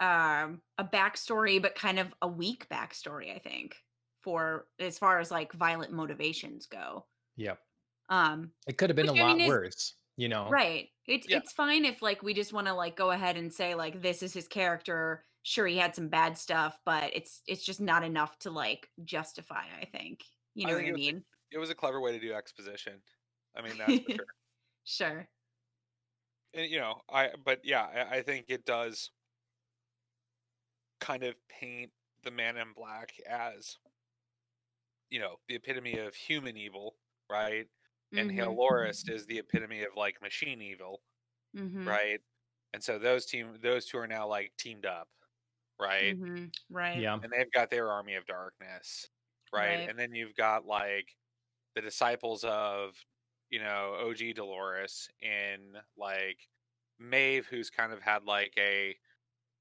[0.00, 3.76] um a backstory, but kind of a weak backstory, I think,
[4.20, 7.06] for as far as like violent motivations go.
[7.36, 7.60] Yep.
[8.08, 10.56] Um, It could have been Which, a I lot mean, worse, you know?
[10.56, 10.90] right.
[11.10, 11.38] It's Yeah.
[11.38, 14.22] it's fine if like we just want to like go ahead and say like this
[14.22, 18.38] is his character sure he had some bad stuff, but it's it's just not enough
[18.40, 19.64] to like justify.
[19.80, 20.24] I think
[20.54, 21.24] you know I what I it was a- mean.
[21.50, 23.02] It was a clever way to do exposition.
[23.56, 24.26] I mean, that's for sure.
[24.84, 25.28] Sure.
[26.54, 29.10] And, you know, I but yeah, I, I think it does
[31.00, 31.92] kind of paint
[32.22, 33.78] the Man in Black as
[35.10, 36.96] you know the epitome of human evil,
[37.28, 37.68] right?
[38.16, 41.02] And Mhm, Halorist is the epitome of like machine evil,
[41.52, 42.20] mhm, right?
[42.74, 45.08] And so those team those two are now like teamed up,
[45.80, 46.16] right?
[46.16, 47.02] mhm, Right.
[47.02, 47.20] Yeah.
[47.22, 49.10] And they've got their army of darkness,
[49.52, 49.80] right?
[49.80, 49.88] Right.
[49.88, 51.16] And then you've got like
[51.74, 52.96] the disciples of
[53.50, 56.48] you know OG Dolores in like
[56.98, 58.98] Maeve, who's kind of had like a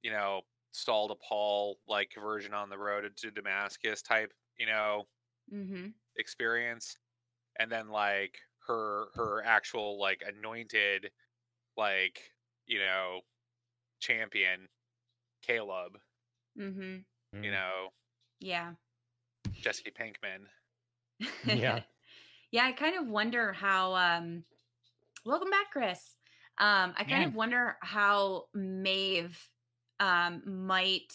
[0.04, 0.44] you know
[0.74, 5.08] Saul to Paul like conversion on the road to Damascus type you know
[5.52, 5.94] Mhm.
[6.18, 6.98] experience,
[7.60, 11.12] and then like her her actual like anointed
[11.78, 12.20] like
[12.66, 13.20] you know
[14.00, 14.68] champion
[15.46, 15.98] Caleb,
[16.58, 16.98] Mm-hmm.
[17.44, 17.52] you Mm.
[17.52, 17.90] know
[18.40, 18.74] Yeah.
[19.62, 20.46] Jesse Pinkman.
[21.46, 21.80] Yeah.
[22.52, 24.44] yeah, I kind of wonder how um
[25.26, 26.16] welcome back, Chris.
[26.60, 27.28] Um, I kind Yeah.
[27.28, 29.38] of wonder how Maeve
[30.00, 31.14] um might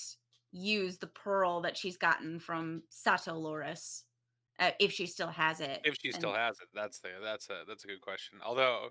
[0.53, 4.05] use the pearl that she's gotten from Sato Loris.
[4.59, 5.81] Uh, if she still has it.
[5.85, 8.39] If she still has it, that's the that's a that's a good question.
[8.44, 8.90] Although,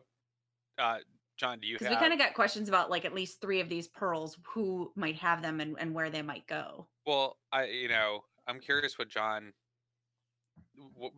[0.78, 0.98] uh,
[1.38, 1.98] John, do you because have?
[1.98, 5.16] we kind of got questions about like at least three of these pearls who might
[5.16, 9.10] have them and, and where they might go Well, I you know I'm curious what
[9.10, 9.54] John,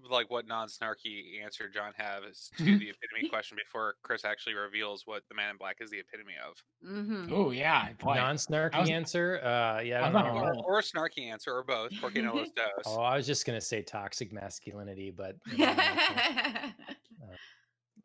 [0.09, 5.23] like what non-snarky answer John has to the epitome question before Chris actually reveals what
[5.29, 6.55] the Man in Black is the epitome of,
[6.87, 7.33] mm-hmm.
[7.33, 7.89] Oh yeah.
[8.03, 9.39] Non-snarky was- answer.
[9.43, 10.61] Uh, yeah, I I don't know.
[10.61, 11.91] or, or a snarky answer, or both.
[12.01, 12.65] Porque no los dos.
[12.85, 15.73] Oh, I was just gonna say toxic masculinity, but you know,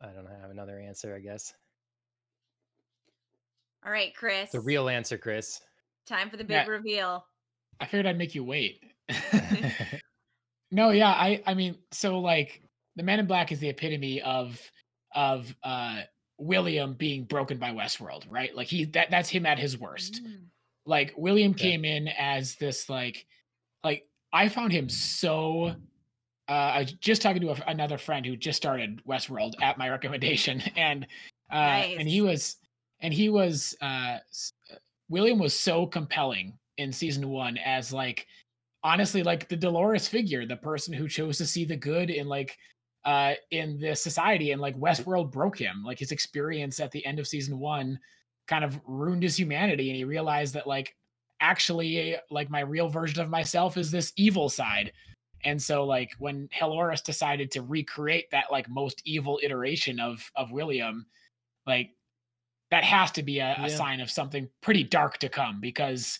[0.01, 1.15] I don't have another answer.
[1.15, 1.53] I guess
[3.83, 5.59] all right chris the real answer, Chris.
[6.05, 6.67] time for the big Yeah.
[6.67, 7.25] reveal
[7.79, 8.79] I figured I'd make you wait.
[10.71, 12.61] no, yeah, I I mean, so like
[12.95, 14.59] the Man in Black is the epitome of
[15.13, 16.01] of uh
[16.37, 18.55] William being broken by Westworld, right?
[18.55, 20.23] Like he that that's him at his worst.
[20.23, 20.45] Mm.
[20.85, 21.71] Like William Okay.
[21.71, 23.25] came in as this like
[23.83, 25.75] like I found him so
[26.49, 29.89] uh I was just talking to a, another friend who just started Westworld at my
[29.89, 31.05] recommendation and
[31.51, 32.57] uh and he was
[33.01, 34.17] and he was uh
[35.09, 38.25] William was so compelling in season 1 as like
[38.83, 42.57] honestly like the Dolores figure, the person who chose to see the good in like
[43.05, 45.83] uh in this society and like Westworld broke him.
[45.83, 47.99] Like his experience at the end of season 1
[48.47, 50.95] kind of ruined his humanity and he realized that like
[51.39, 54.91] actually like my real version of myself is this evil side.
[55.43, 60.51] And so like when Heloris decided to recreate that like most evil iteration of of
[60.51, 61.05] William,
[61.65, 61.91] like
[62.69, 63.65] that has to be a, Yeah.
[63.65, 66.19] a sign of something pretty dark to come because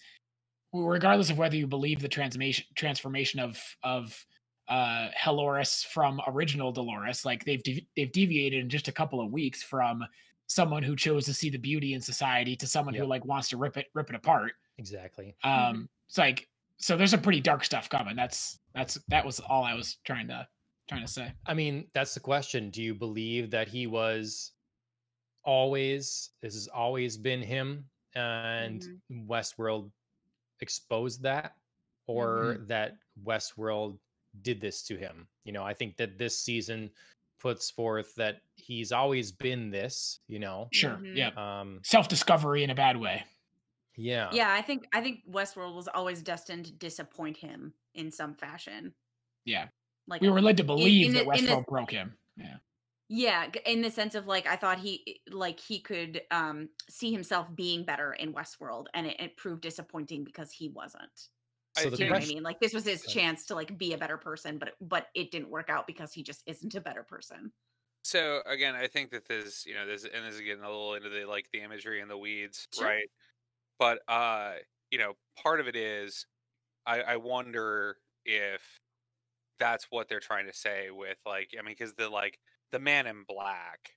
[0.73, 4.25] regardless of whether you believe the transformation transformation of of
[4.67, 9.31] uh Heloris from original Dolores, like they've de- they've deviated in just a couple of
[9.31, 10.03] weeks from
[10.47, 13.57] someone who chose to see the beauty in society to someone who like wants to
[13.57, 14.53] rip it rip it apart.
[14.77, 15.35] Exactly.
[15.43, 15.87] Um Mhm.
[16.07, 18.15] it's like so there's some pretty dark stuff coming.
[18.15, 20.47] That's that's that was all I was trying to
[20.87, 21.33] trying to say.
[21.45, 22.69] I mean, that's the question.
[22.69, 24.53] Do you believe that he was
[25.43, 29.91] always this has always been him and Westworld
[30.61, 31.55] exposed that
[32.07, 33.97] or that Westworld
[34.41, 35.27] did this to him?
[35.43, 36.89] You know, I think that this season
[37.39, 40.67] puts forth that he's always been this, you know.
[40.71, 40.91] Sure.
[40.91, 41.15] Mhm.
[41.17, 41.29] Yeah.
[41.61, 43.23] Um Self-discovery in a bad way.
[43.97, 44.29] yeah.
[44.31, 48.93] yeah i think i think westworld was always destined to disappoint him in some fashion
[49.43, 49.67] Yeah.
[50.07, 52.15] like We were led to believe in that the- in the- Westworld broke him.
[52.37, 52.57] Yeah.
[53.13, 57.53] Yeah, in the sense of like I thought he like he could um see himself
[57.53, 61.27] being better in Westworld and it, it proved disappointing because he wasn't.
[61.75, 62.41] I So Do the you know what I mean?
[62.43, 63.05] Like this was his Right.
[63.05, 66.23] chance to like be a better person, but but it didn't work out because he
[66.23, 67.51] just isn't a better person.
[68.03, 70.95] So again, I think that this, you know, this and this is getting a little
[70.95, 72.91] into the like the imagery and the weeds, Sure.
[72.91, 73.09] right?
[73.79, 74.57] But uh,
[74.91, 76.25] you know, part of it is
[76.85, 78.81] I, I wonder if
[79.59, 82.39] that's what they're trying to say with like I mean, because the like
[82.71, 83.91] the man in black,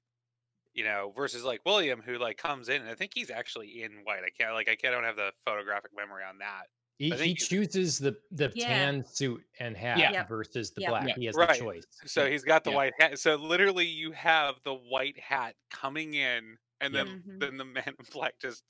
[0.72, 3.92] you know, versus like William who like comes in and I think he's actually in
[4.04, 4.20] white.
[4.24, 6.64] I can't like I can't I don't have the photographic memory on that.
[6.98, 8.68] He, he chooses the the Yeah.
[8.68, 10.28] tan suit and hat Yep.
[10.28, 10.90] versus the Yep.
[10.90, 11.08] black.
[11.08, 11.16] Yep.
[11.16, 11.48] He has Right.
[11.48, 11.84] the choice.
[12.06, 12.76] So he's got the Yeah.
[12.76, 13.18] white hat.
[13.18, 17.06] So literally, you have the white hat coming in, and Yep.
[17.06, 17.40] then Mhm.
[17.40, 18.62] then the man in black just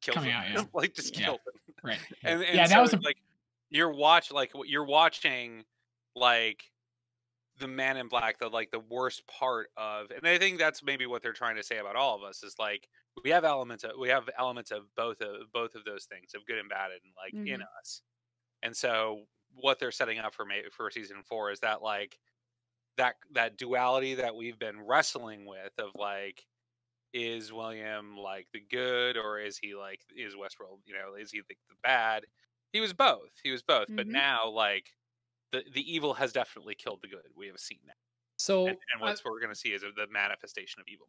[0.00, 0.36] kills Coming him.
[0.36, 0.64] out, yeah.
[0.72, 1.26] like just Yeah.
[1.26, 1.74] kills him.
[1.82, 1.98] Right.
[2.22, 3.18] And, and Yeah, that was a- like
[3.70, 5.64] you're watch like you're watching
[6.14, 6.70] like
[7.58, 11.06] the man in black the like the worst part of and i think that's maybe
[11.06, 12.88] what they're trying to say about all of us is like
[13.24, 16.46] we have elements of we have elements of both of both of those things of
[16.46, 17.54] good and bad and like mm-hmm.
[17.54, 18.02] in us
[18.62, 19.22] and so
[19.54, 22.18] what they're setting up for maybe for season four is that like
[22.96, 26.44] that that duality that we've been wrestling with of like
[27.14, 31.40] is william like the good or is he like is westworld you know is he
[31.40, 32.24] the, the bad
[32.72, 33.96] he was both he was both mm-hmm.
[33.96, 34.90] but now like
[35.52, 37.26] the the evil has definitely killed the good.
[37.36, 37.96] We have seen that.
[38.36, 41.06] So, and, and what we're going to see is the manifestation of evil.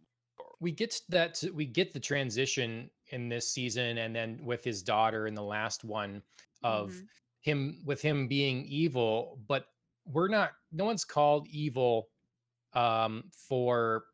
[0.59, 5.27] We get that we get the transition in this season, and then with his daughter
[5.27, 6.21] in the last one
[6.63, 7.05] of mm-hmm.
[7.41, 9.65] him with him being evil, but
[10.05, 10.51] we're not.
[10.71, 12.09] No one's called evil
[12.73, 14.05] um, for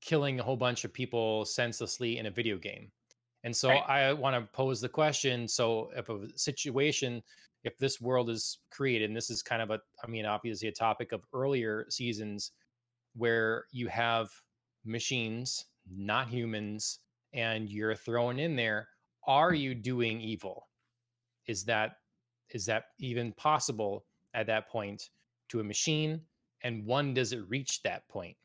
[0.00, 2.90] killing a whole bunch of people senselessly in a video game.
[3.44, 3.82] And so right.
[3.88, 5.46] I want to pose the question.
[5.48, 7.22] So if a situation
[7.64, 10.72] if this world is created, and this is kind of a, I mean, obviously a
[10.72, 12.52] topic of earlier seasons
[13.14, 14.28] where you have
[14.84, 17.00] machines, not humans,
[17.32, 18.88] and you're thrown in there,
[19.26, 20.68] are you doing evil?
[21.46, 21.96] Is that
[22.50, 25.10] is that even possible at that point
[25.50, 26.20] to a machine?
[26.62, 28.36] And one does it reach that point?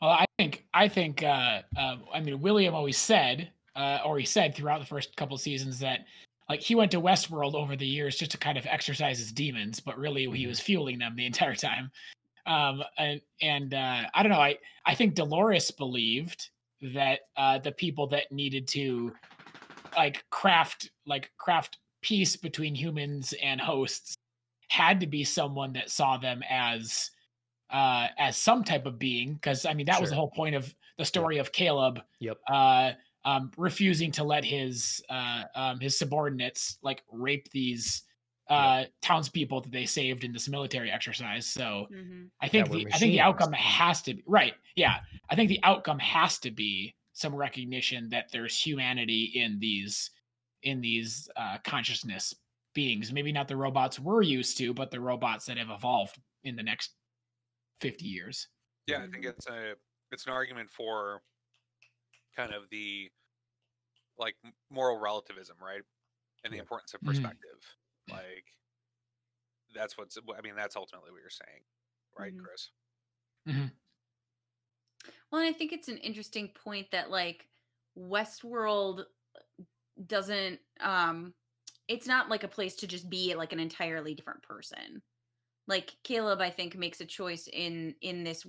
[0.00, 4.26] Well, I think I think uh, uh, I mean William always said, uh, or he
[4.26, 6.00] said throughout the first couple seasons that
[6.48, 9.80] like he went to Westworld over the years just to kind of exercise his demons,
[9.80, 10.48] but really he mm-hmm.
[10.48, 11.90] was fueling them the entire time.
[12.46, 14.40] Um, and and uh, I don't know.
[14.40, 16.50] I I think Dolores believed
[16.94, 19.12] that uh, the people that needed to
[19.96, 24.14] like craft like craft peace between humans and hosts
[24.68, 27.10] had to be someone that saw them as
[27.70, 30.02] uh as some type of being because i mean that sure.
[30.02, 31.46] was the whole point of the story yep.
[31.46, 32.92] of caleb yep uh
[33.26, 38.04] um, refusing to let his uh, um, his subordinates like rape these
[38.48, 38.84] uh, yeah.
[39.02, 41.44] townspeople that they saved in this military exercise.
[41.44, 42.26] So mm-hmm.
[42.40, 44.54] I think the I think the outcome has to be right.
[44.76, 50.12] Yeah, I think the outcome has to be some recognition that there's humanity in these
[50.62, 52.32] in these uh, consciousness
[52.74, 53.12] beings.
[53.12, 56.62] Maybe not the robots we're used to, but the robots that have evolved in the
[56.62, 56.92] next
[57.80, 58.46] fifty years.
[58.86, 59.30] Yeah, I think mm-hmm.
[59.30, 59.72] it's a
[60.12, 61.22] it's an argument for
[62.36, 63.10] kind of the
[64.18, 64.36] like
[64.70, 65.82] moral relativism, right?
[66.44, 67.10] And the importance of mm-hmm.
[67.10, 67.60] perspective.
[68.10, 68.16] Mm-hmm.
[68.16, 68.44] Like
[69.74, 71.62] that's what's I mean, that's ultimately what you're saying,
[72.18, 72.44] right, mm-hmm.
[72.44, 72.70] Chris?
[73.48, 73.66] Mm-hmm.
[75.30, 77.46] Well, I think it's an interesting point that like
[77.98, 79.04] Westworld
[80.06, 81.32] doesn't um
[81.88, 85.02] it's not like a place to just be like an entirely different person.
[85.66, 88.46] Like Caleb I think makes a choice in in this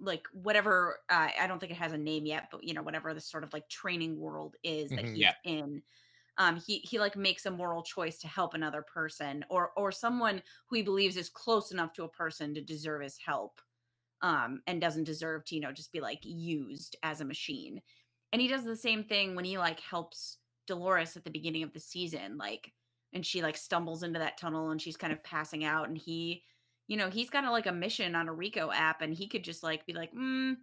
[0.00, 3.12] like whatever uh, I don't think it has a name yet, but you know whatever
[3.14, 5.34] the sort of like training world is that mm-hmm, he's yeah.
[5.44, 5.82] in.
[6.38, 10.42] Um, he he like makes a moral choice to help another person or or someone
[10.68, 13.60] who he believes is close enough to a person to deserve his help,
[14.22, 17.82] um, and doesn't deserve to you know just be like used as a machine.
[18.32, 21.72] And he does the same thing when he like helps Dolores at the beginning of
[21.72, 22.72] the season, like,
[23.12, 26.44] and she like stumbles into that tunnel and she's kind of passing out, and he
[26.90, 29.44] you know, he's got a, like a mission on a Rico app and he could
[29.44, 30.56] just like be like, mm,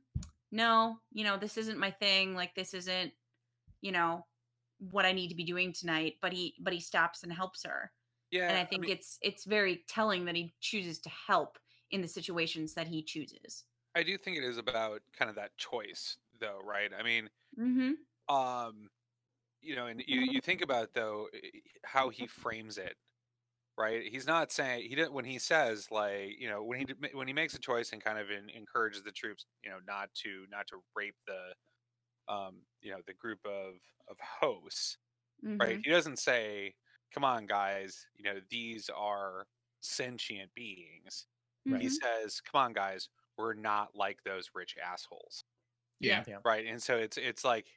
[0.51, 2.35] no, you know, this isn't my thing.
[2.35, 3.13] Like this isn't,
[3.79, 4.25] you know,
[4.91, 6.15] what I need to be doing tonight.
[6.21, 7.93] But he, but he stops and helps her.
[8.29, 8.49] Yeah.
[8.49, 11.57] And I think I mean, it's, it's very telling that he chooses to help
[11.91, 13.63] in the situations that he chooses.
[13.95, 16.91] I do think it is about kind of that choice though, right?
[16.99, 18.35] I mean, mm-hmm.
[18.35, 18.89] um,
[19.61, 21.27] you know, and you, you think about though
[21.85, 22.97] how he frames it
[23.77, 24.03] right?
[24.03, 27.33] He's not saying he didn't when he says like you know when he when he
[27.33, 30.67] makes a choice and kind of in, encourages the troops you know not to not
[30.67, 33.75] to rape the um you know the group of
[34.09, 34.97] of hosts,
[35.45, 35.57] mm-hmm.
[35.57, 35.79] right?
[35.83, 36.73] He doesn't say,
[37.13, 39.45] "Come on, guys, you know these are
[39.81, 41.27] sentient beings."
[41.67, 41.79] Mm-hmm.
[41.79, 45.43] He says, "Come on, guys, we're not like those rich assholes."
[45.99, 46.23] Yeah.
[46.27, 46.37] yeah.
[46.45, 46.65] Right.
[46.65, 47.67] And so it's it's like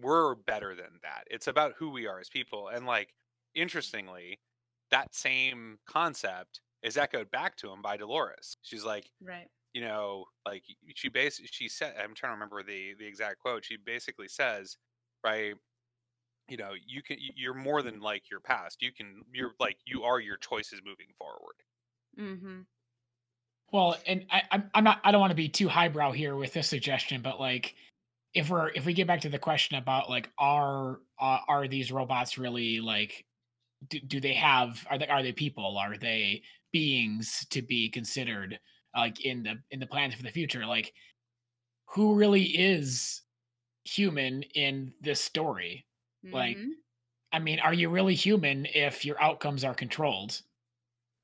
[0.00, 1.24] we're better than that.
[1.30, 2.68] It's about who we are as people.
[2.68, 3.14] And like
[3.54, 4.38] interestingly,
[4.92, 8.56] that same concept is echoed back to him by Dolores.
[8.62, 9.48] She's like, right.
[9.72, 10.62] You know, like
[10.94, 13.64] she basically she said, I'm trying to remember the the exact quote.
[13.64, 14.76] She basically says,
[15.24, 15.54] right,
[16.46, 18.82] you know, you can you're more than like your past.
[18.82, 21.54] You can you're like you are your choices moving forward.
[22.20, 22.60] Mm-hmm.
[23.72, 26.52] Well, and I, I'm I'm not I don't want to be too highbrow here with
[26.52, 27.74] this suggestion, but like
[28.34, 31.90] if we're if we get back to the question about like are uh, are these
[31.90, 33.24] robots really like
[33.88, 36.42] do, do they have are they are they people are they
[36.72, 38.58] beings to be considered
[38.96, 40.92] like in the in the plans for the future like
[41.86, 43.22] who really is
[43.84, 45.84] human in this story
[46.24, 46.34] mm-hmm.
[46.34, 46.56] like
[47.32, 50.40] i mean are you really human if your outcomes are controlled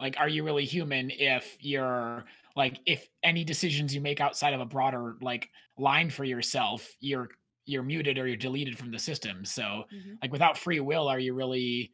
[0.01, 2.25] Like, are you really human if you're
[2.57, 7.29] like if any decisions you make outside of a broader like line for yourself, you're
[7.67, 9.45] you're muted or you're deleted from the system.
[9.45, 10.15] So mm-hmm.
[10.23, 11.93] like without free will, are you really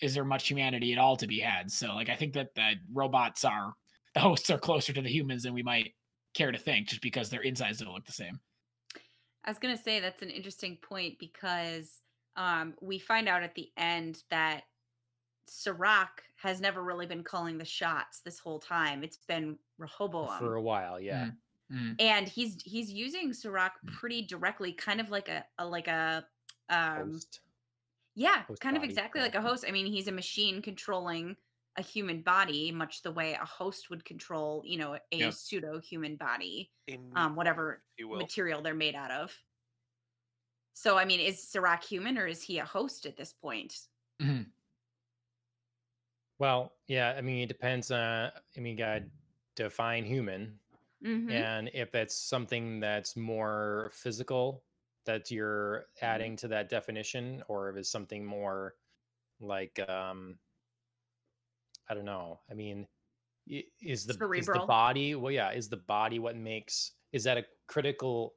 [0.00, 1.70] is there much humanity at all to be had?
[1.70, 3.74] So like I think that that robots are
[4.14, 5.94] the hosts are closer to the humans than we might
[6.34, 8.40] care to think just because their insides don't look the same.
[9.44, 12.00] I was gonna say that's an interesting point because
[12.36, 14.62] um, we find out at the end that
[15.46, 19.04] Serac has never really been calling the shots this whole time.
[19.04, 21.30] It's been Rehoboam for a while, yeah.
[21.72, 21.96] Mm.
[22.00, 23.92] And he's he's using Serac mm.
[23.92, 26.24] pretty directly, kind of like a, a like a
[26.70, 27.40] um host.
[28.14, 29.26] Yeah, host kind of exactly yeah.
[29.26, 29.64] like a host.
[29.66, 31.36] I mean, he's a machine controlling
[31.76, 35.32] a human body, much the way a host would control, you know, a yep.
[35.32, 36.70] pseudo human body,
[37.16, 39.36] um, whatever material they're made out of.
[40.74, 43.76] So, I mean, is Serac human or is he a host at this point?
[44.22, 44.42] Mm-hmm.
[46.38, 47.90] Well, yeah, I mean, it depends.
[47.90, 49.08] Uh, I mean, God,
[49.56, 50.58] define human,
[51.04, 51.30] mm-hmm.
[51.30, 54.62] and if that's something that's more physical
[55.06, 56.04] that you're mm-hmm.
[56.06, 58.74] adding to that definition, or if it's something more
[59.40, 60.38] like, um,
[61.88, 62.40] I don't know.
[62.50, 62.86] I mean,
[63.46, 64.40] is the Cerebral.
[64.40, 65.14] is the body?
[65.14, 66.92] Well, yeah, is the body what makes?
[67.12, 68.34] Is that a critical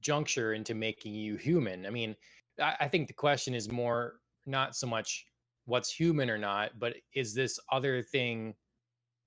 [0.00, 1.86] juncture into making you human?
[1.86, 2.14] I mean,
[2.60, 4.14] I, I think the question is more
[4.46, 5.26] not so much
[5.66, 8.54] what's human or not, but is this other thing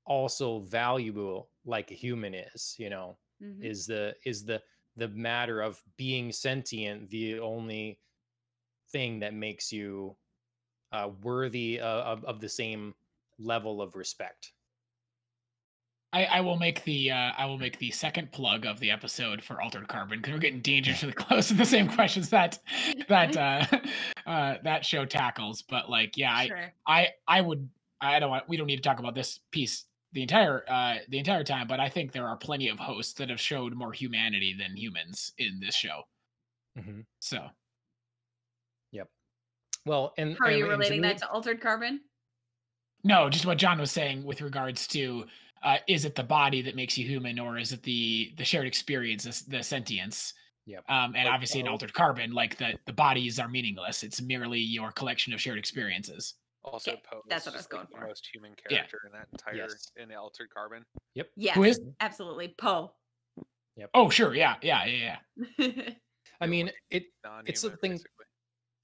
[0.06, 2.76] also valuable like a human is?
[2.78, 3.64] You know, mm-hmm.
[3.64, 4.62] is the is the
[4.98, 8.00] the matter of being sentient the only
[8.92, 10.16] thing that makes you
[10.92, 12.94] uh, worthy of, of the same
[13.40, 14.52] level of respect?
[16.14, 19.44] I, I, will make the uh, I will make the second plug of the episode
[19.44, 22.60] for Altered Carbon because we're getting dangerously close to the same questions that
[23.10, 23.66] that uh,
[24.26, 25.62] uh, that show tackles.
[25.62, 26.74] But like, yeah, sure.
[26.88, 27.70] I I I would
[28.00, 29.86] I don't want we don't need to talk about this piece
[30.18, 33.30] the entire uh, the entire time, but I think there are plenty of hosts that
[33.30, 36.02] have showed more humanity than humans in this show.
[36.76, 37.02] Mm-hmm.
[37.20, 37.46] So,
[38.92, 39.10] yep.
[39.86, 42.02] Well, and how are and, you relating that to Altered Carbon?
[43.04, 45.26] No, just what John was saying with regards to
[45.62, 48.66] uh, is it the body that makes you human or is it the the shared
[48.66, 50.34] experience the, the sentience
[50.66, 50.84] Yep.
[50.90, 54.04] Um, and obviously in altered carbon, like the the bodies are meaningless.
[54.04, 56.34] It's merely your collection of shared experiences.
[56.64, 57.22] Also, yeah, Poe.
[57.30, 58.06] That's what I was going for.
[58.06, 59.10] Most human character yeah.
[59.10, 59.92] in that entire yes.
[59.96, 60.84] in the altered carbon.
[61.16, 61.30] Yep.
[61.36, 61.54] Yeah.
[61.54, 62.92] Who is absolutely Poe.
[63.78, 63.90] Yep.
[63.94, 65.18] Oh sure, yeah, yeah, yeah,
[65.58, 65.68] yeah.
[66.42, 67.06] I mean, it
[67.46, 67.92] it's something.
[67.92, 68.26] Basically.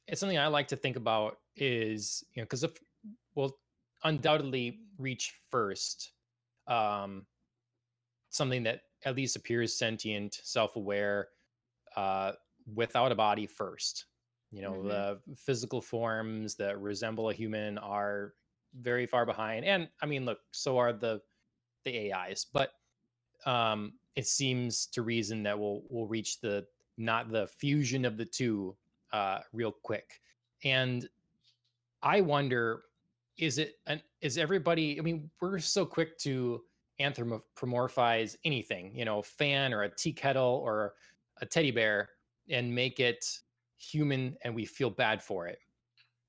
[0.08, 2.72] It's something I like to think about is you know because if
[3.36, 3.58] we'll
[4.04, 6.12] undoubtedly reach first
[6.68, 7.26] um,
[8.30, 11.28] something that at least appears sentient, self-aware,
[11.95, 12.32] uh,
[12.74, 14.06] without a body first.
[14.53, 14.88] You know, mm-hmm.
[14.88, 18.34] the physical forms that resemble a human are
[18.81, 21.21] very far behind, and I mean, look, so are the
[21.84, 22.45] the AIs.
[22.45, 22.73] But
[23.45, 26.65] um, it seems to reason that we'll we'll reach the
[26.97, 28.75] not the fusion of the two
[29.11, 30.21] uh, real quick.
[30.63, 31.09] And
[32.03, 32.84] I wonder
[33.38, 36.61] is it an is everybody i mean we're so quick to
[36.99, 40.93] anthropomorphize anything you know a fan or a tea kettle or
[41.41, 42.09] a teddy bear
[42.49, 43.25] and make it
[43.78, 45.60] human and we feel bad for it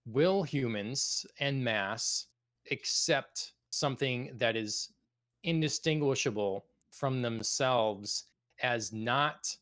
[0.06, 2.26] will humans en masse
[2.70, 4.92] accept something that is
[5.44, 8.24] indistinguishable from themselves
[8.62, 9.54] as not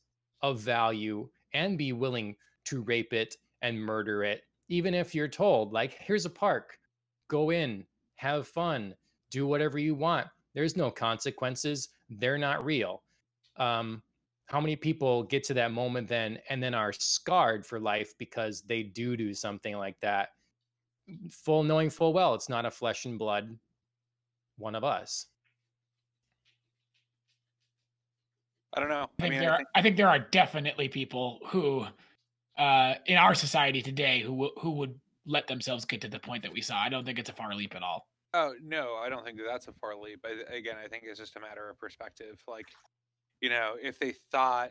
[0.43, 2.35] of value and be willing
[2.65, 6.79] to rape it and murder it even if you're told like here's a park
[7.33, 7.83] go in,
[8.17, 8.95] have fun,
[9.31, 10.27] do whatever you want.
[10.55, 11.89] There's no consequences.
[12.11, 13.03] They're not real.
[13.57, 14.03] Um,
[14.47, 18.62] how many people get to that moment then and then are scarred for life because
[18.62, 20.31] they do do something like that,
[21.31, 23.59] full knowing full well it's not a flesh and blood
[24.59, 25.27] one of us.
[28.74, 29.09] I don't know.
[29.20, 29.69] I, I think there I think...
[29.69, 31.86] Are, I think there are definitely people who
[32.59, 36.52] uh, in our society today who who would let themselves get to the point that
[36.52, 36.77] we saw.
[36.77, 38.09] I don't think it's a far leap at all.
[38.35, 40.20] Oh no, I don't think that that's a far leap.
[40.23, 42.43] But again, I think it's just a matter of perspective.
[42.48, 42.66] Like,
[43.43, 44.70] you know, if they thought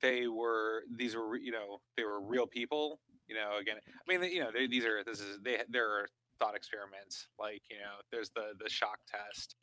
[0.00, 2.98] they were these were you know they were real people,
[3.28, 6.08] you know, again, I mean, you know, they, these are this is they there are
[6.40, 7.28] thought experiments.
[7.38, 9.54] Like, you know, there's the the shock test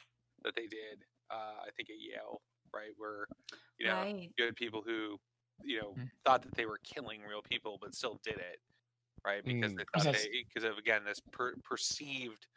[0.44, 1.04] that they did.
[1.30, 2.42] Uh, I think at Yale,
[2.74, 3.28] right, where
[3.78, 4.30] you know right.
[4.38, 5.18] you had people who
[5.64, 6.06] you know mm-hmm.
[6.26, 8.60] thought that they were killing real people but still did it
[9.26, 9.44] right?
[9.44, 12.48] Because mm, they thought they because of again this per, perceived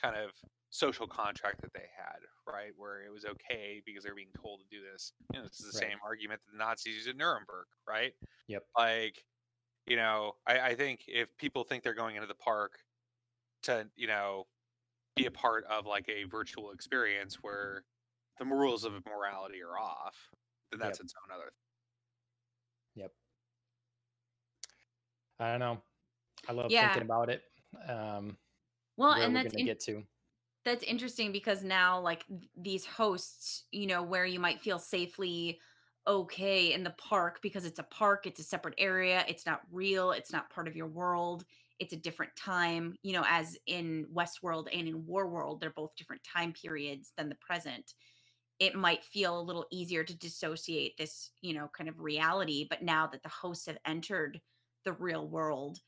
[0.00, 0.30] kind of
[0.72, 2.16] social contract that they had,
[2.50, 5.12] right, where it was okay because they're being told to do this.
[5.32, 5.90] You know, this is the right.
[5.90, 8.14] same argument that the Nazis used at Nuremberg, right?
[8.48, 8.64] Yep.
[8.76, 9.22] Like,
[9.86, 12.78] you know, I, I think if people think they're going into the park
[13.64, 14.46] to, you know,
[15.14, 17.84] be a part of like a virtual experience where
[18.38, 20.16] the rules of morality are off,
[20.70, 21.04] then that's Yep.
[21.04, 21.52] its own other.
[22.94, 23.02] Thing.
[23.02, 23.12] Yep.
[25.38, 25.82] I don't know.
[26.48, 26.88] I love Yeah.
[26.88, 27.42] thinking about it.
[27.86, 28.38] Um,
[28.96, 30.02] Well, where and that's gonna in- get to.
[30.64, 32.24] That's interesting because now like
[32.56, 35.58] these hosts you know where you might feel safely
[36.06, 40.12] okay in the park because it's a park it's a separate area it's not real
[40.12, 41.44] it's not part of your world
[41.78, 45.94] it's a different time you know as in westworld and in war world they're both
[45.96, 47.94] different time periods than the present
[48.58, 52.82] it might feel a little easier to dissociate this you know kind of reality but
[52.82, 54.40] now that the hosts have entered
[54.84, 55.78] the real world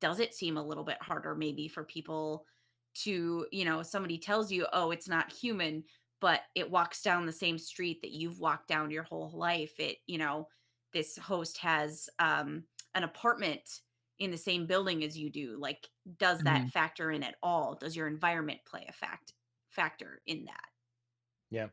[0.00, 2.44] does it seem a little bit harder maybe for people
[2.94, 5.84] to you know somebody tells you oh it's not human
[6.20, 9.98] but it walks down the same street that you've walked down your whole life it
[10.06, 10.48] you know
[10.92, 12.64] this host has um
[12.94, 13.80] an apartment
[14.18, 15.88] in the same building as you do like
[16.18, 16.70] does that Mhm.
[16.70, 19.34] factor in at all does your environment play a fact
[19.70, 20.68] factor in that
[21.50, 21.68] Yeah,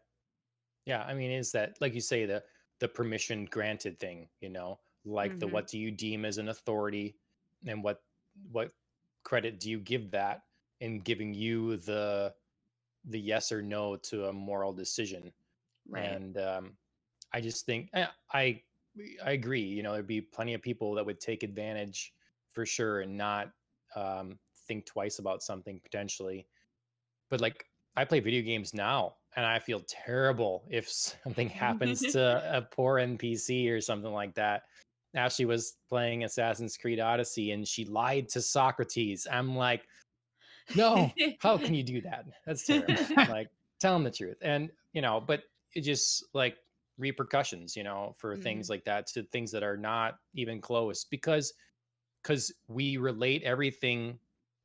[0.86, 1.04] Yeah.
[1.04, 2.46] I mean, is that like you say the
[2.80, 5.50] the permission granted thing, you know, like the Mhm.
[5.50, 7.20] what do you deem as an authority,
[7.68, 8.04] and what
[8.52, 8.74] what
[9.24, 10.44] credit do you give that
[10.82, 12.34] in giving you the
[13.06, 15.32] the yes or no to a moral decision?
[15.90, 16.74] right And um,
[17.34, 18.62] I just think eh, I
[19.24, 19.62] I agree.
[19.62, 22.14] You know, there'd be plenty of people that would take advantage
[22.50, 23.52] for sure and not
[23.96, 24.38] um,
[24.68, 26.46] think twice about something potentially.
[27.30, 30.90] But like, I play video games now, and I feel terrible if
[31.24, 34.64] something happens to a poor NPC or something like that.
[35.14, 39.28] Ashley was playing Assassin's Creed Odyssey, and she lied to Socrates.
[39.30, 39.84] I'm like,
[40.74, 42.26] no, how can you do that?
[42.46, 43.12] That's terrible.
[43.28, 44.38] like, tell him the truth.
[44.42, 45.44] And, you know, but
[45.76, 46.58] it just like
[46.98, 51.54] repercussions, you know, for things like that to things that are not even close because
[52.24, 54.20] because we relate everything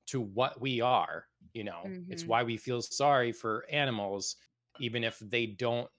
[0.07, 1.93] to what we are, you know.
[2.09, 2.27] It's Mhm.
[2.27, 4.37] why we feel sorry for animals,
[4.79, 5.91] even if they don't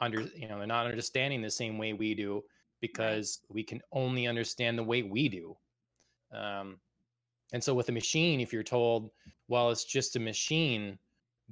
[0.00, 2.42] under you know, they're not understanding the same way we do,
[2.80, 5.56] because we can only understand the way we do.
[6.32, 6.80] Um
[7.54, 9.12] and so with a machine, if you're told,
[9.46, 10.98] well, it's just a machine,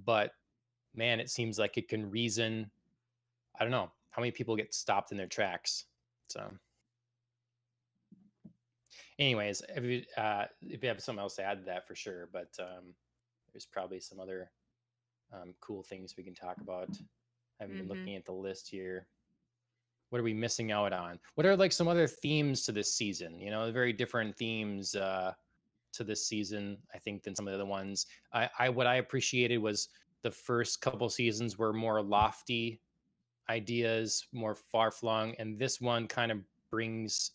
[0.04, 0.32] but
[0.96, 2.68] man, it seems like it can reason.
[3.58, 5.84] I don't know how many people get stopped in their tracks.
[6.26, 6.50] So,
[9.20, 12.28] anyways, if you, uh, if you have something else to add to that, for sure.
[12.32, 12.94] But um,
[13.52, 14.50] there's probably some other
[15.32, 16.88] um, cool things we can talk about.
[17.60, 17.90] I haven't been Mhm.
[17.90, 19.06] looking at the list here.
[20.10, 21.20] What are we missing out on?
[21.36, 23.38] What are like some other themes to this season?
[23.38, 25.34] You know, very different themes uh,
[25.92, 28.06] to this season, I think, than some of the other ones.
[28.32, 29.88] I, I what I appreciated was
[30.22, 32.80] the first couple seasons were more lofty
[33.48, 36.38] ideas, more far flung, and this one kind of
[36.70, 37.32] brings,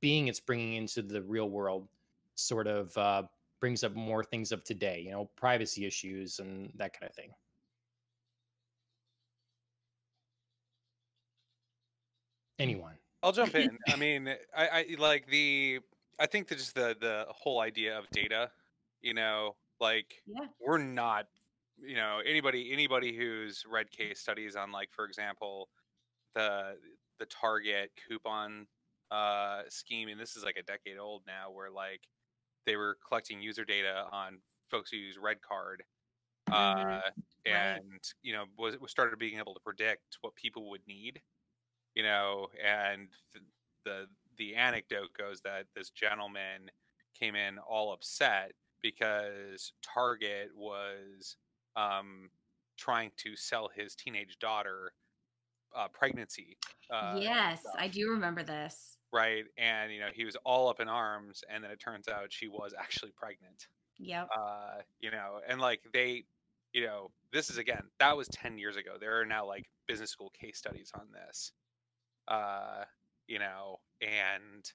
[0.00, 1.88] being it's bringing into the real world,
[2.34, 3.22] sort of uh,
[3.60, 5.02] brings up more things of today.
[5.04, 7.30] You know, privacy issues and that kind of thing.
[12.58, 12.94] Anyone?
[13.22, 13.78] I'll jump in.
[13.88, 15.80] I mean, I, I like the.
[16.18, 18.52] I think that just the the whole idea of data.
[19.00, 21.26] You know, like yeah we're not.
[21.80, 25.70] You know, anybody anybody who's read case studies on like, for example,
[26.34, 26.80] the
[27.18, 28.68] the Target coupon
[29.10, 32.08] uh scheme, and this is like a decade old now, where like
[32.66, 35.84] they were collecting user data on folks who use Red Card,
[36.50, 37.02] uh, Mhm.
[37.48, 37.82] Right.
[37.84, 41.22] and you know was, was started being able to predict what people would need
[41.94, 43.10] you know and
[43.84, 44.08] the
[44.38, 46.70] the anecdote goes that this gentleman
[47.18, 48.52] came in all upset
[48.82, 51.36] because target was
[51.76, 52.30] um
[52.76, 54.92] trying to sell his teenage daughter
[55.76, 56.56] uh pregnancy
[56.90, 58.94] uh yes stuff, i do remember this.
[59.10, 59.44] Right?
[59.56, 62.46] And you know he was all up in arms and then it turns out she
[62.46, 63.66] was actually pregnant
[63.98, 64.28] yep.
[64.36, 66.24] uh you know and like they
[66.72, 68.92] you know this is again that was 10 years ago.
[69.00, 71.52] There are now like business school case studies on this
[72.28, 72.84] uh
[73.28, 74.72] you know and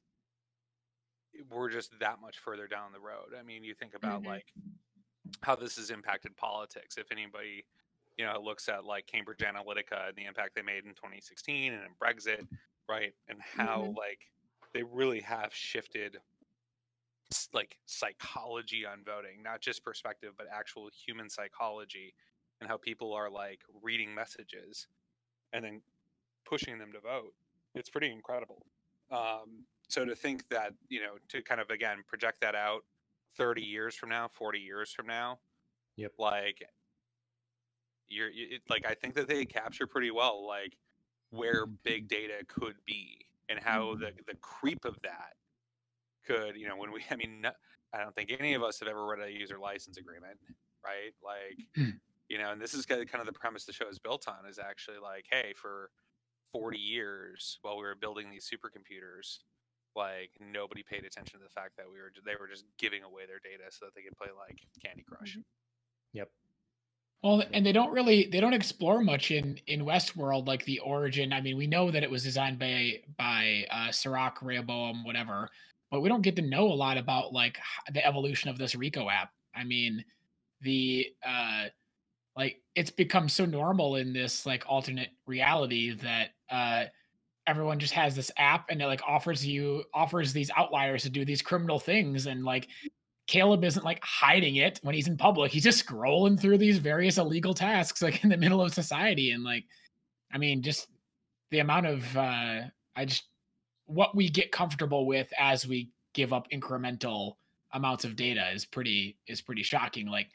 [1.49, 4.27] we're just that much further down the road i mean you think about Mhm.
[4.27, 4.53] like
[5.41, 7.65] how this has impacted politics if anybody
[8.17, 11.84] you know looks at like cambridge analytica and the impact they made in 2016 and
[11.84, 12.47] in brexit
[12.88, 13.97] right and how Mhm.
[13.97, 14.31] like
[14.73, 16.21] they really have shifted
[17.51, 22.13] like psychology on voting not just perspective but actual human psychology
[22.61, 24.88] and how people are like reading messages
[25.51, 25.81] and then
[26.45, 27.34] pushing them to vote
[27.75, 28.65] it's pretty incredible
[29.11, 32.83] um, so to think that you know to kind of again project that out
[33.35, 35.39] 30 years from now 40 years from now
[35.95, 36.13] Yep.
[36.17, 36.63] like
[38.07, 40.77] you're it, like i think that they capture pretty well like
[41.29, 45.33] where big data could be and how the the creep of that
[46.25, 47.53] could you know when we i mean no-
[47.93, 50.39] i don't think any of us have ever read a user license agreement
[50.85, 51.13] right?
[51.23, 51.97] Like, Hmm.
[52.29, 54.59] you know, and this is kind of the premise the show is built on is
[54.59, 55.91] actually like, hey, for
[56.53, 59.39] 40 years while we were building these supercomputers,
[59.95, 63.23] like nobody paid attention to the fact that we were they were just giving away
[63.27, 65.38] their data so that they could play like Candy Crush.
[66.13, 66.30] Yep.
[67.23, 71.34] Well, and they don't really they don't explore much in in Westworld like the origin.
[71.34, 75.49] I mean, we know that it was designed by by uh Serac, Rehoboam, whatever,
[75.89, 77.57] but we don't get to know a lot about like
[77.93, 79.31] the evolution of this Rico app.
[79.55, 80.03] I mean,
[80.61, 81.65] the uh
[82.35, 86.85] like it's become so normal in this like alternate reality that uh
[87.45, 91.25] everyone just has this app and it like offers you offers these outliers to do
[91.25, 92.67] these criminal things and like
[93.25, 95.49] Caleb isn't like hiding it when he's in public.
[95.51, 99.43] He's just scrolling through these various illegal tasks like in the middle of society and
[99.43, 99.65] like
[100.31, 100.88] I mean just
[101.51, 102.61] the amount of uh
[102.95, 103.23] I just
[103.85, 107.35] what we get comfortable with as we give up incremental
[107.73, 110.27] amounts of data is pretty is pretty shocking like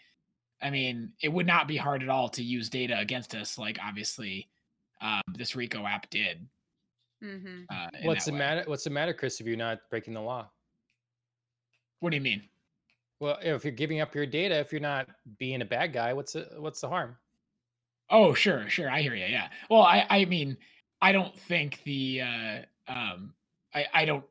[0.60, 3.78] I mean, it would not be hard at all to use data against us like
[3.82, 4.48] obviously
[5.00, 6.46] um, this Rico app did.
[7.22, 7.62] Mm-hmm.
[7.70, 8.38] Uh, What's the way.
[8.38, 8.62] matter?
[8.66, 9.40] What's the matter, Chris?
[9.40, 10.48] If you're not breaking the law?
[12.00, 12.42] What do you mean?
[13.20, 15.08] Well, if you're giving up your data, if you're not
[15.38, 17.16] being a bad guy, what's the, what's the harm?
[18.10, 18.88] Oh, sure, sure.
[18.88, 19.26] I hear you.
[19.26, 19.48] Yeah.
[19.68, 20.56] Well, I, I mean,
[21.02, 23.34] I don't think the, uh, um,
[23.74, 24.24] I, I don't,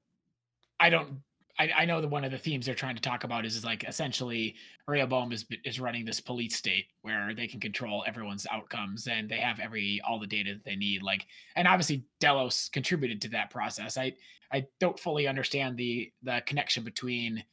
[0.79, 1.19] I don't,
[1.59, 3.65] I, I know that one of the themes they're trying to talk about is, is
[3.65, 4.55] like essentially
[4.87, 9.39] Rehoboam is is running this police state where they can control everyone's outcomes and they
[9.39, 11.01] have every all the data that they need.
[11.01, 11.25] Like,
[11.55, 13.97] and obviously Delos contributed to that process.
[13.97, 14.13] I,
[14.51, 17.43] I don't fully understand the the connection between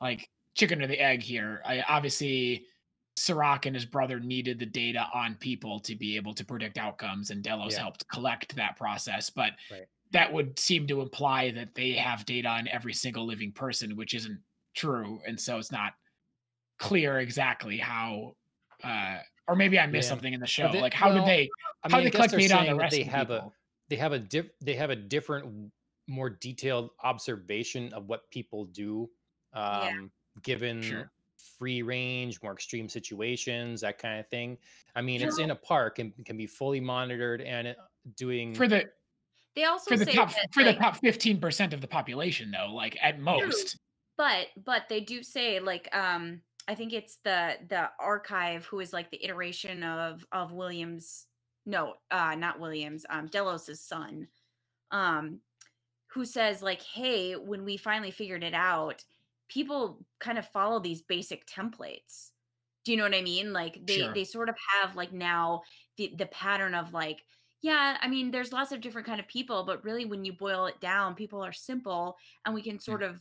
[0.00, 1.62] like chicken or the egg here.
[1.64, 2.66] I obviously
[3.16, 7.30] Serac and his brother needed the data on people to be able to predict outcomes,
[7.30, 7.80] and Delos Yeah.
[7.80, 9.30] helped collect that process.
[9.30, 9.86] But Right.
[10.12, 14.14] That would seem to imply that they have data on every single living person, which
[14.14, 14.40] isn't
[14.74, 15.94] true, and so it's not
[16.78, 18.36] clear exactly how.
[18.82, 19.18] Uh,
[19.48, 20.10] or maybe I missed Yeah.
[20.10, 20.70] something in the show.
[20.72, 21.50] they- like, how well, did they?
[21.82, 23.30] How mean, they I guess collect they're data on the rest they of the have
[23.30, 23.52] a
[23.88, 25.72] they have a diff they have a different,
[26.08, 29.10] more detailed observation of what people do,
[29.52, 30.06] um, Yeah.
[30.42, 31.12] given Sure.
[31.58, 34.58] free range, more extreme situations, that kind of thing.
[34.94, 37.78] I mean, it's in a park and can be fully monitored and it-
[38.16, 38.90] doing for the
[39.54, 41.88] They also for the say top that, for like, the top fifteen percent of the
[41.88, 43.76] population, though, like at most.
[44.16, 48.92] but but they do say like um i think it's the the archive who is
[48.92, 51.26] like the iteration of of williams
[51.66, 54.28] no uh not williams um delos's son
[54.90, 55.40] um
[56.08, 59.04] who says like hey when we finally figured it out
[59.48, 62.30] people kind of follow these basic templates
[62.84, 64.12] do you know what i mean like they Sure.
[64.12, 65.62] they sort of have like now
[65.96, 67.22] the the pattern of like
[67.62, 70.66] yeah i mean there's lots of different kind of people but really when you boil
[70.66, 73.20] it down people are simple and we can sort of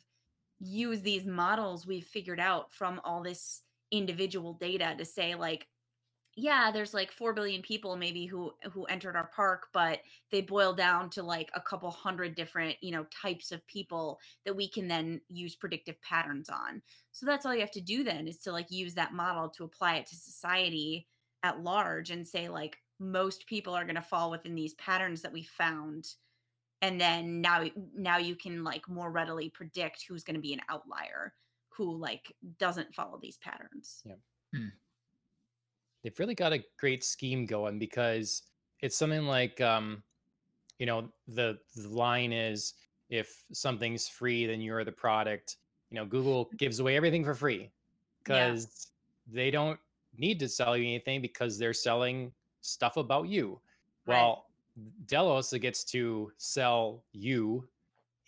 [0.60, 3.62] use these models we've figured out from all this
[3.92, 5.68] individual data to say like
[6.36, 10.00] yeah there's like 4 billion people maybe who who entered our park but
[10.32, 14.56] they boil down to like a couple hundred different you know types of people that
[14.56, 16.82] we can then use predictive patterns on.
[17.12, 19.66] So that's all you have to do then is to like use that model to
[19.66, 21.08] apply it to society
[21.44, 25.34] at large and say like most people are going to fall within these patterns that
[25.34, 26.08] we found
[26.82, 27.64] and then now
[27.96, 31.34] now you can like more readily predict who's going to be an outlier
[31.70, 34.04] who like doesn't follow these patterns.
[34.06, 34.60] Yeah,
[36.04, 38.44] they've really got a great scheme going because
[38.82, 40.04] it's something like um
[40.80, 42.74] you know the the line is
[43.10, 45.58] if something's free then you're the product.
[45.90, 47.70] You know google gives away everything for free
[48.28, 48.50] Yeah.
[48.50, 48.92] because
[49.28, 49.80] they don't
[50.18, 53.62] need to sell you anything because they're selling stuff about you
[54.06, 54.34] Right.
[54.36, 54.48] well
[55.06, 57.70] delos gets to sell you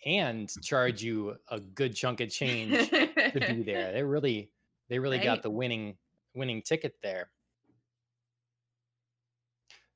[0.04, 2.94] and charge you a good chunk of change
[3.34, 4.52] to be there they really
[4.88, 5.24] they really Right.
[5.24, 5.98] got the winning
[6.34, 7.32] winning ticket there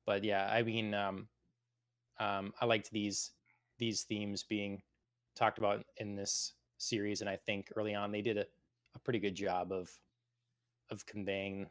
[0.05, 1.29] but yeah i mean um
[2.19, 3.31] um i liked these
[3.77, 4.81] these themes being
[5.35, 8.45] talked about in this series and i think early on they did a,
[8.95, 9.99] a pretty good job of
[10.91, 11.69] of conveying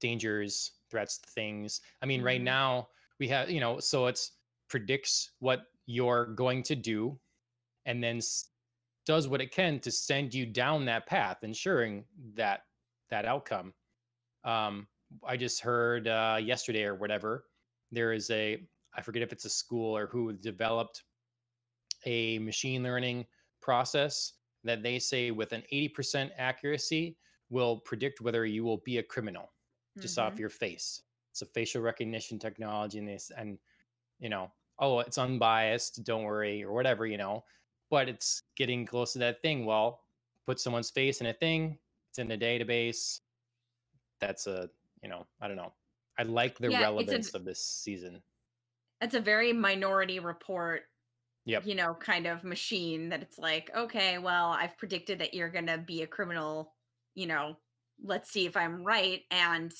[0.00, 1.80] dangers threats things.
[2.02, 2.44] I mean right Mhm.
[2.44, 4.32] now we have you know so it's
[4.68, 7.20] predicts what you're going to do
[7.86, 8.50] and then s-
[9.06, 12.62] does what it can to send you down that path ensuring that
[13.10, 13.74] that outcome.
[14.44, 14.88] Um
[15.24, 17.46] i just heard uh yesterday or whatever
[17.90, 21.04] there is a i forget if it's a school or who developed
[22.06, 23.26] a machine learning
[23.60, 27.18] process that they say with an 80% accuracy
[27.50, 29.52] will predict whether you will be a criminal
[29.98, 30.40] just off Mhm.
[30.40, 31.02] your face
[31.32, 33.58] it's a facial recognition technology and this and
[34.18, 37.44] you know oh it's unbiased don't worry or whatever you know
[37.90, 40.04] but it's getting close to that thing well
[40.46, 41.78] put someone's face in a thing
[42.10, 43.20] it's in a database
[44.20, 44.70] that's a
[45.02, 45.74] you know I don't know.
[46.18, 48.22] I like the Yeah, it's a relevance of this season.
[49.00, 50.82] it's a very minority report
[51.44, 51.66] Yep.
[51.66, 55.66] you know, kind of machine that it's like, okay, well, I've predicted that you're going
[55.68, 56.74] to be a criminal,
[57.14, 57.58] you know,
[58.02, 59.72] let's see if I'm right and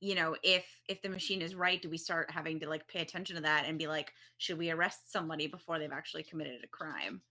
[0.00, 3.00] you know, if if the machine is right, do we start having to like pay
[3.00, 6.68] attention to that and be like, should we arrest somebody before they've actually committed a
[6.68, 7.22] crime?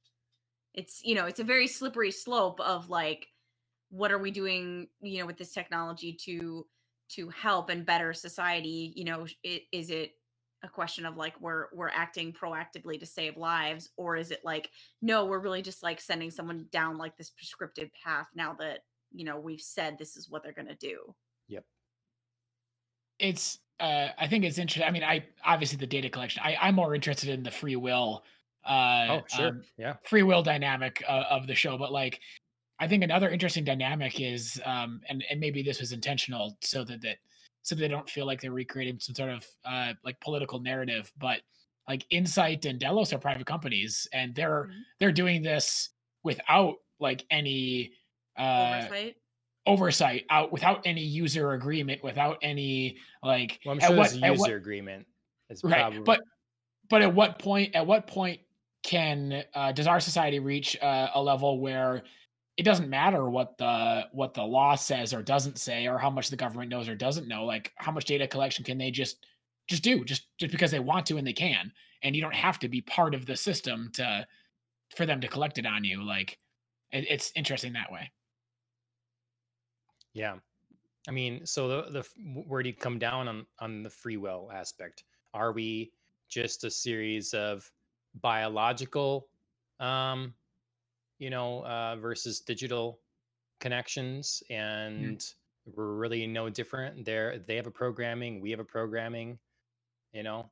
[0.73, 3.27] It's, you know, it's a very slippery slope of like
[3.89, 6.65] what are we doing, you know, with this technology to
[7.07, 10.13] to help and better society, you know, it, is it
[10.63, 14.71] a question of like we're we're acting proactively to save lives or is it like
[15.01, 18.79] no we're really just like sending someone down like this prescriptive path now that
[19.15, 21.15] you know we've said this is what they're going to do
[21.47, 21.65] Yep.
[23.19, 26.75] it's uh i think it's interesting i mean i obviously the data collection i i'm
[26.75, 28.23] more interested in the free will
[28.65, 29.47] uh Oh, sure.
[29.49, 29.95] um, yeah.
[30.03, 32.19] free will dynamic uh, of the show but like
[32.79, 37.01] i think another interesting dynamic is um and and maybe this was intentional so that
[37.01, 37.17] that
[37.61, 41.41] so they don't feel like they're recreating some sort of uh like political narrative but
[41.87, 44.81] like Incite and delos are private companies and they're Mhm.
[44.99, 45.89] they're doing this
[46.23, 47.93] without like any
[48.37, 49.15] uh oversight
[49.67, 54.21] oversight out without any user agreement without any like Well, I'm at sure what- there's
[54.21, 55.07] a at user what- agreement.
[55.49, 56.21] It's right probably, but
[56.89, 58.41] but at what point at what point
[58.83, 62.03] can uh, does our society reach uh, a level where
[62.57, 66.29] it doesn't matter what the what the law says or doesn't say or how much
[66.29, 69.25] the government knows or doesn't know like how much data collection can they just
[69.67, 71.71] just do just just because they want to and they can
[72.03, 74.25] and you don't have to be part of the system to
[74.95, 76.37] for them to collect it on you like
[76.91, 78.09] it, it's interesting that way
[80.15, 80.37] Yeah.
[81.07, 84.49] I mean, so the the where do you come down on on the free will
[84.51, 85.03] aspect?
[85.35, 85.91] Are we
[86.29, 87.71] just a series of
[88.21, 89.27] biological
[89.81, 90.33] um
[91.19, 93.01] you know uh versus digital
[93.59, 95.25] connections and
[95.75, 97.03] we're really no different.
[97.05, 99.37] They're they have a programming, we have a programming,
[100.13, 100.49] you know.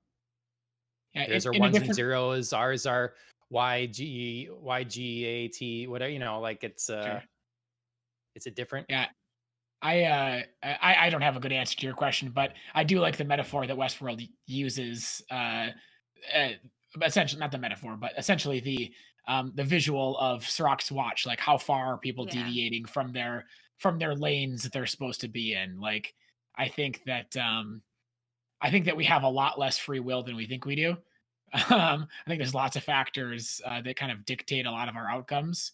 [1.16, 3.16] yeah, Theirs in- are in a ones and zeros, ours are
[3.50, 7.24] Y G Y G A T whatever, you know, like it's uh Sure.
[8.36, 9.08] it's a different Yeah.
[9.84, 13.00] I uh I, I don't have a good answer to your question, but I do
[13.02, 15.22] like the metaphor that Westworld uses.
[15.32, 15.70] Uh,
[16.36, 16.50] uh
[17.02, 18.94] essentially not the metaphor, but essentially the
[19.28, 22.32] um the visual of Serac's watch, like how far are people Yeah.
[22.32, 23.48] deviating from their
[23.78, 25.80] from their lanes that they're supposed to be in.
[25.80, 26.16] Like
[26.56, 27.84] I think that um
[28.62, 30.98] I think that we have a lot less free will than we think we do.
[31.70, 34.96] Um, I think there's lots of factors uh, that kind of dictate a lot of
[34.96, 35.74] our outcomes.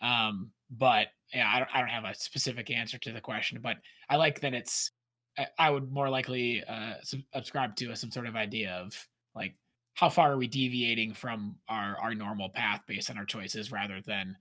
[0.00, 3.78] Um, but yeah, I don't, I don't have a specific answer to the question, but
[4.08, 4.92] I like that it's.
[5.38, 6.94] I- I would more likely uh,
[7.32, 9.56] subscribe to some sort of idea of like
[9.94, 14.00] how far are we deviating from our our normal path based on our choices, rather
[14.00, 14.36] than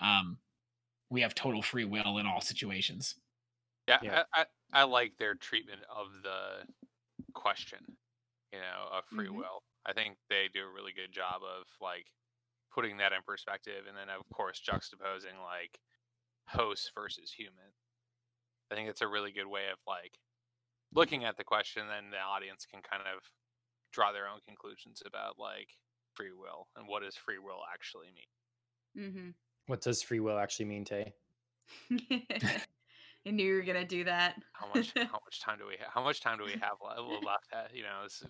[0.00, 0.38] um,
[1.10, 3.16] we have total free will in all situations.
[3.88, 4.18] Yeah, Yeah.
[4.34, 6.66] I, I, I like their treatment of the
[7.34, 7.96] question,
[8.52, 9.36] you know, of free Mhm.
[9.36, 9.62] will.
[9.86, 12.06] I think they do a really good job of like
[12.72, 15.80] putting that in perspective, and then of course juxtaposing like
[16.48, 17.74] hosts versus human.
[18.70, 20.18] I think it's a really good way of like
[20.94, 23.22] looking at the question, then the audience can kind of
[23.92, 25.68] draw their own conclusions about like
[26.14, 29.08] free will and what does free will actually mean.
[29.10, 29.28] Mm-hmm.
[29.66, 31.12] what does free will actually mean, Tay?
[31.90, 35.74] i knew you were going to do that How much how much time do we
[35.78, 35.88] have?
[35.92, 37.46] How much time do we have le- left?
[37.52, 38.22] At, you know, this,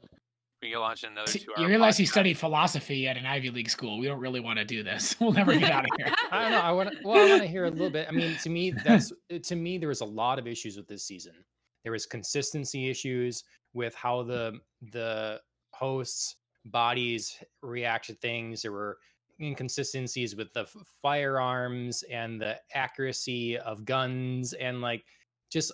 [0.62, 1.62] we can launch another See, two hour.
[1.62, 3.99] you realize he studied philosophy at an Ivy League school.
[3.99, 5.15] We don't really want to do this.
[5.20, 6.15] We'll never get out of here.
[6.31, 6.61] I don't know.
[6.61, 6.97] I want to.
[7.05, 8.07] Well, I want to hear a little bit.
[8.09, 9.12] I mean, to me, that's
[9.43, 11.35] to me there was a lot of issues with this season.
[11.83, 14.59] There was consistency issues with how the
[14.93, 15.41] the
[15.73, 18.62] hosts' bodies react to things.
[18.62, 18.99] There were
[19.41, 20.66] inconsistencies with the
[21.03, 25.05] firearms and the accuracy of guns and like
[25.51, 25.73] just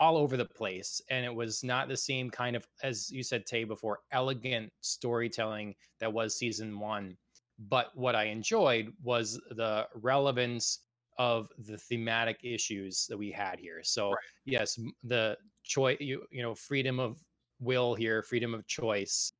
[0.00, 3.46] all over the place and it was not the same kind of as you said
[3.46, 7.16] tay before elegant storytelling that was season one
[7.58, 10.86] but what I enjoyed was the relevance
[11.18, 13.82] of the thematic issues that we had here.
[13.84, 14.18] So Right.
[14.46, 17.24] yes, the choice, you you know, freedom of
[17.60, 19.32] will here, freedom of choice,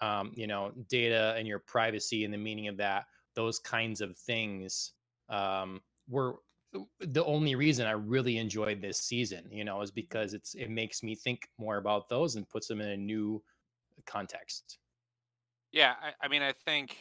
[0.00, 4.18] um, you know, data and your privacy and the meaning of that, those kinds of
[4.18, 4.92] things
[5.28, 6.40] um, were
[7.00, 9.44] the only reason I really enjoyed this season.
[9.50, 12.80] You know, is because it's it makes me think more about those and puts them
[12.80, 13.42] in a new
[14.06, 14.78] context.
[15.72, 16.96] Yeah, I, I mean, I think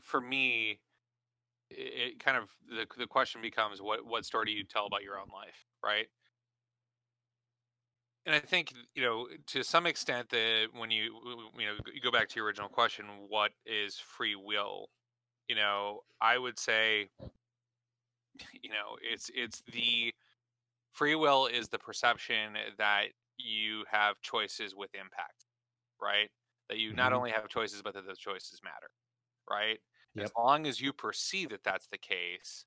[0.00, 0.80] for me,
[1.70, 5.02] it, it kind of the the question becomes what what story do you tell about
[5.02, 6.06] your own life, right?
[8.26, 11.14] And I think you know to some extent that when you
[11.58, 14.90] you know you go back to your original question, what is free will?
[15.48, 17.08] You know, I would say,
[18.62, 20.14] you know, it's it's the
[20.92, 23.08] free will is the perception that
[23.38, 25.46] you have choices with impact,
[26.00, 26.30] right?
[26.68, 27.14] That you not Mhm.
[27.14, 28.90] only have choices, but that those choices matter,
[29.50, 29.80] right?
[30.18, 32.66] As long as you perceive that that's the case,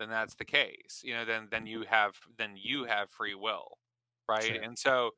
[0.00, 1.02] then that's the case.
[1.04, 3.78] You know, then then you have then you have free will,
[4.28, 4.56] right?
[4.56, 4.62] Sure.
[4.62, 5.12] And so,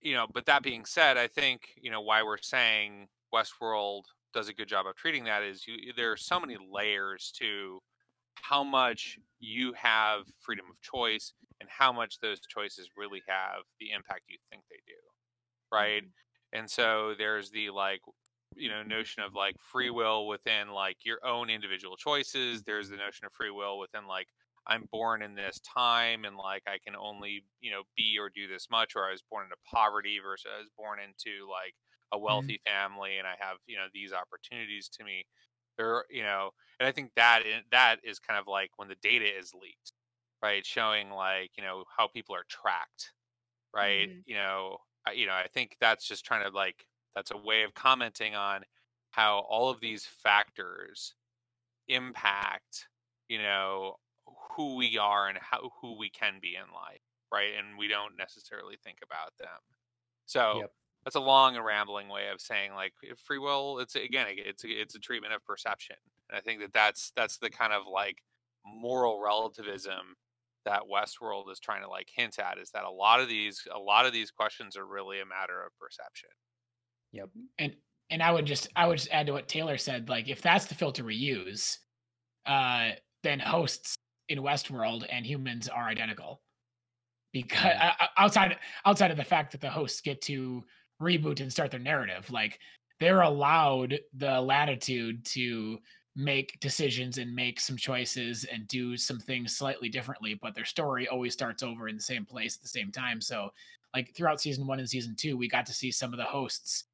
[0.00, 4.48] you know, but that being said, I think you know why we're saying Westworld does
[4.48, 7.80] a good job of treating that is you there are so many layers to
[8.42, 13.90] how much you have freedom of choice and how much those choices really have the
[13.90, 14.98] impact you think they do
[15.72, 16.02] right?
[16.02, 16.58] Mm-hmm.
[16.58, 18.00] And so there's the like
[18.56, 22.62] you know notion of like free will within like your own individual choices.
[22.62, 24.26] There's the notion of free will within like
[24.66, 28.46] i'm born in this time and like i can only you know be or do
[28.46, 31.72] this much or i was born into poverty versus i was born into like
[32.12, 32.24] a mm-hmm.
[32.26, 35.24] wealthy family and i have you know these opportunities to me
[35.78, 36.50] there you know
[36.80, 39.92] and i think that that is kind of like when the data is leaked
[40.42, 43.14] right showing like you know how people are tracked
[43.74, 44.24] right Mhm.
[44.26, 47.62] you know I, you know i think that's just trying to like that's a way
[47.64, 48.64] of commenting on
[49.10, 51.14] how all of these factors
[51.88, 52.88] impact
[53.28, 53.96] you know
[54.56, 57.00] who we are and how who we can be in life
[57.32, 59.58] right and we don't necessarily think about them
[60.26, 60.72] so Yep.
[61.04, 64.68] That's a long and rambling way of saying like free will it's again it's a,
[64.68, 65.96] it's a treatment of perception
[66.28, 68.22] and i think that that's that's the kind of like
[68.64, 70.16] moral relativism
[70.64, 73.78] that westworld is trying to like hint at is that a lot of these a
[73.78, 76.28] lot of these questions are really a matter of perception
[77.12, 77.30] Yep.
[77.58, 77.76] and
[78.10, 80.08] and I would just I would just add to what Taylor said.
[80.08, 81.78] Like, if that's the filter we use,
[82.46, 82.92] uh,
[83.22, 83.96] then hosts
[84.28, 86.42] in Westworld and humans are identical.
[87.32, 87.96] Because Mhm.
[88.00, 90.64] uh, outside outside of the fact that the hosts get to
[91.00, 92.60] reboot and start their narrative, like
[93.00, 95.78] they're allowed the latitude to
[96.16, 101.06] make decisions and make some choices and do some things slightly differently, but their story
[101.06, 103.20] always starts over in the same place at the same time.
[103.20, 103.50] So,
[103.94, 106.84] like throughout season one and season two, we got to see some of the hosts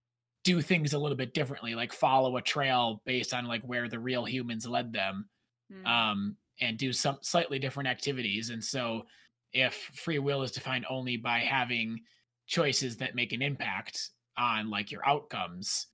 [0.44, 3.98] do things a little bit differently, like follow a trail based on like where the
[3.98, 5.28] real humans led them,
[5.72, 5.86] Mhm.
[5.86, 8.50] um, and do some slightly different activities.
[8.50, 9.06] And so,
[9.52, 12.00] if free will is defined only by having
[12.46, 15.88] choices that make an impact on like your outcomes,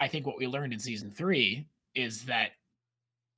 [0.00, 2.52] I think what we learned in season three is that,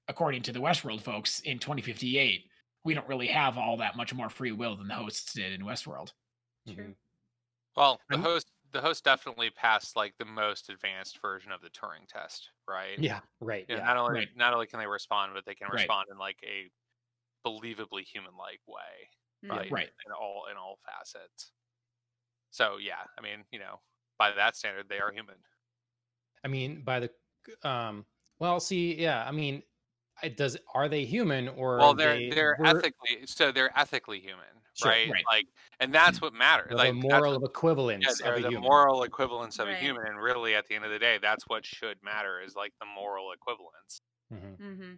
[0.08, 2.46] according to the Westworld folks, in 2058,
[2.84, 5.62] we don't really have all that much more free will than the hosts did in
[5.66, 6.12] Westworld.
[6.66, 6.88] True.
[6.88, 6.96] Mhm.
[7.76, 12.06] well the host the host definitely passed like the most advanced version of the turing
[12.08, 13.20] test right Yeah.
[13.40, 13.68] Right.
[13.68, 13.84] you know, Yeah.
[13.84, 14.28] not only Right.
[14.36, 15.72] not only can they respond but they can Right.
[15.72, 16.70] respond in like a
[17.46, 19.10] believably human like way
[19.44, 19.50] Mhm.
[19.50, 19.90] right Right.
[20.06, 21.52] in all in all facets
[22.50, 23.80] so yeah i mean you know
[24.18, 25.34] by that standard they are human
[26.44, 27.10] I mean, by the
[27.68, 28.04] um.
[28.38, 29.24] Well, see, yeah.
[29.26, 29.62] I mean,
[30.22, 30.56] it does.
[30.74, 34.44] Are they human or well they're they, they're were- ethically so they're ethically human
[34.74, 35.10] Sure, right?
[35.10, 35.24] right.
[35.28, 35.46] like
[35.80, 38.62] and that's what matters or like the moral what- equivalence yeah, of a the human?
[38.62, 39.76] moral equivalence of Right.
[39.76, 42.54] a human and really at the end of the day that's what should matter is
[42.54, 44.02] like the moral equivalence
[44.32, 44.64] Mm-hmm.
[44.64, 44.92] Mm-hmm.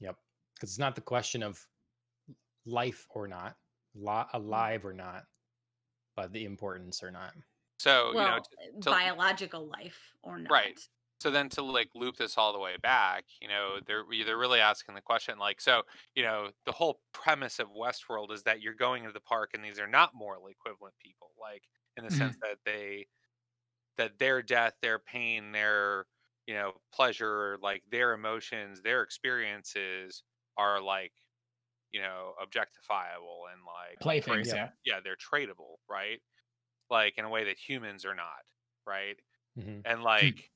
[0.00, 0.16] Yep.
[0.54, 1.58] Because it's not the question of
[2.66, 3.56] life or not,
[3.94, 5.24] li- alive or not,
[6.16, 7.34] but the importance or not.
[7.78, 10.50] so you know well, t- uh, to- biological life or not.
[10.50, 10.78] Right.
[11.20, 14.60] so then to like loop this all the way back you know they're they're really
[14.60, 15.82] asking the question like so
[16.14, 19.64] you know the whole premise of westworld is that you're going to the park and
[19.64, 21.62] these are not morally equivalent people like
[21.96, 22.10] in the Mhm.
[22.10, 23.06] sense that they
[23.98, 26.06] that their death their pain their
[26.46, 30.24] you know pleasure like their emotions their experiences
[30.58, 31.12] are like
[31.94, 34.70] you know objectifiable and like Playthings, tra- yeah.
[34.84, 36.20] yeah they're tradable right
[36.90, 38.42] like in a way that humans are not
[38.86, 39.18] right
[39.56, 39.84] Mhm.
[39.84, 40.50] and like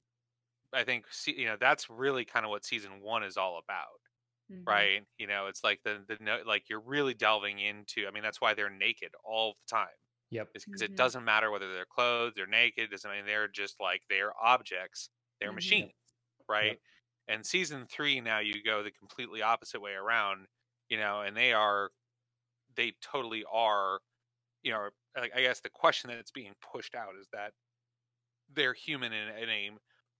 [0.72, 4.00] i think you know that's really kind of what season one is all about
[4.48, 4.88] Mhm.
[4.88, 8.22] right you know it's like the the no- like you're really delving into i mean
[8.22, 9.88] that's why they're naked all the time
[10.30, 10.54] Yep.
[10.54, 10.82] is because Mhm.
[10.82, 15.10] it doesn't matter whether they're clothed they're naked doesn't mean they're just like they're objects
[15.40, 15.52] they're Mhm.
[15.52, 15.92] machines
[16.48, 16.78] right
[17.28, 20.46] and season three now you go the completely opposite way around
[20.88, 21.90] you know and they are
[22.76, 23.98] they totally are
[24.62, 27.52] you know like, i guess the question that's being pushed out is that
[28.54, 29.70] they're human in, in a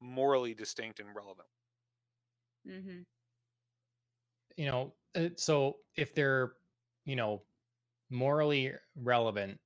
[0.01, 1.49] morally distinct and relevant
[2.69, 3.01] Mm-hmm.
[4.57, 6.53] You know, uh, so if they're,
[7.05, 7.43] you know,
[8.11, 9.59] morally relevant,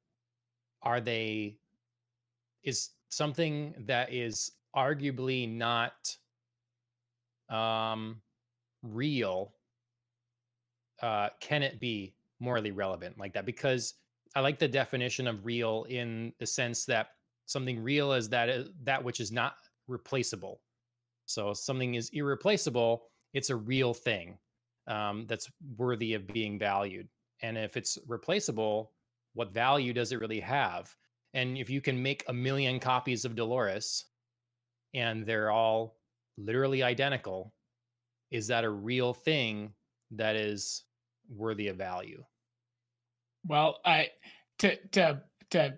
[0.82, 1.56] are they,
[2.62, 6.16] is something that is arguably not
[7.50, 8.22] um
[8.82, 9.52] real
[11.02, 13.46] uh can it be morally relevant like that?
[13.46, 13.94] Because
[14.34, 17.10] i like the definition of real in the sense that
[17.46, 19.56] something real is that is that which is not
[19.88, 20.60] replaceable.
[21.26, 24.36] So something is irreplaceable it's a real thing
[24.86, 27.08] um, that's worthy of being valued.
[27.42, 28.92] And if it's replaceable,
[29.34, 30.94] what value does it really have?
[31.34, 34.04] And if you can make a million copies of Dolores
[34.94, 35.96] and they're all
[36.36, 37.54] literally identical,
[38.30, 39.72] is that a real thing
[40.10, 40.84] that is
[41.28, 42.24] worthy of value?
[43.46, 44.08] Well, I
[44.60, 45.74] to to to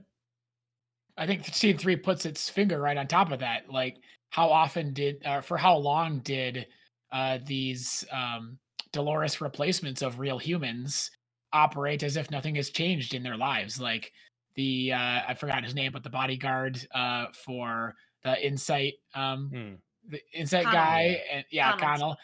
[1.16, 3.70] I think scene three puts its finger right on top of that.
[3.70, 3.96] Like,
[4.30, 6.66] how often did, uh, for how long did
[7.12, 8.58] uh, these um,
[8.92, 11.10] Dolores replacements of real humans
[11.52, 13.80] operate as if nothing has changed in their lives?
[13.80, 14.12] Like
[14.56, 17.94] the uh, I forgot his name, but the bodyguard uh, for
[18.24, 19.74] the Incite, um, hmm.
[20.10, 20.80] the Incite Connell.
[20.80, 21.86] guy, and yeah, Connell.
[21.86, 22.16] Connell.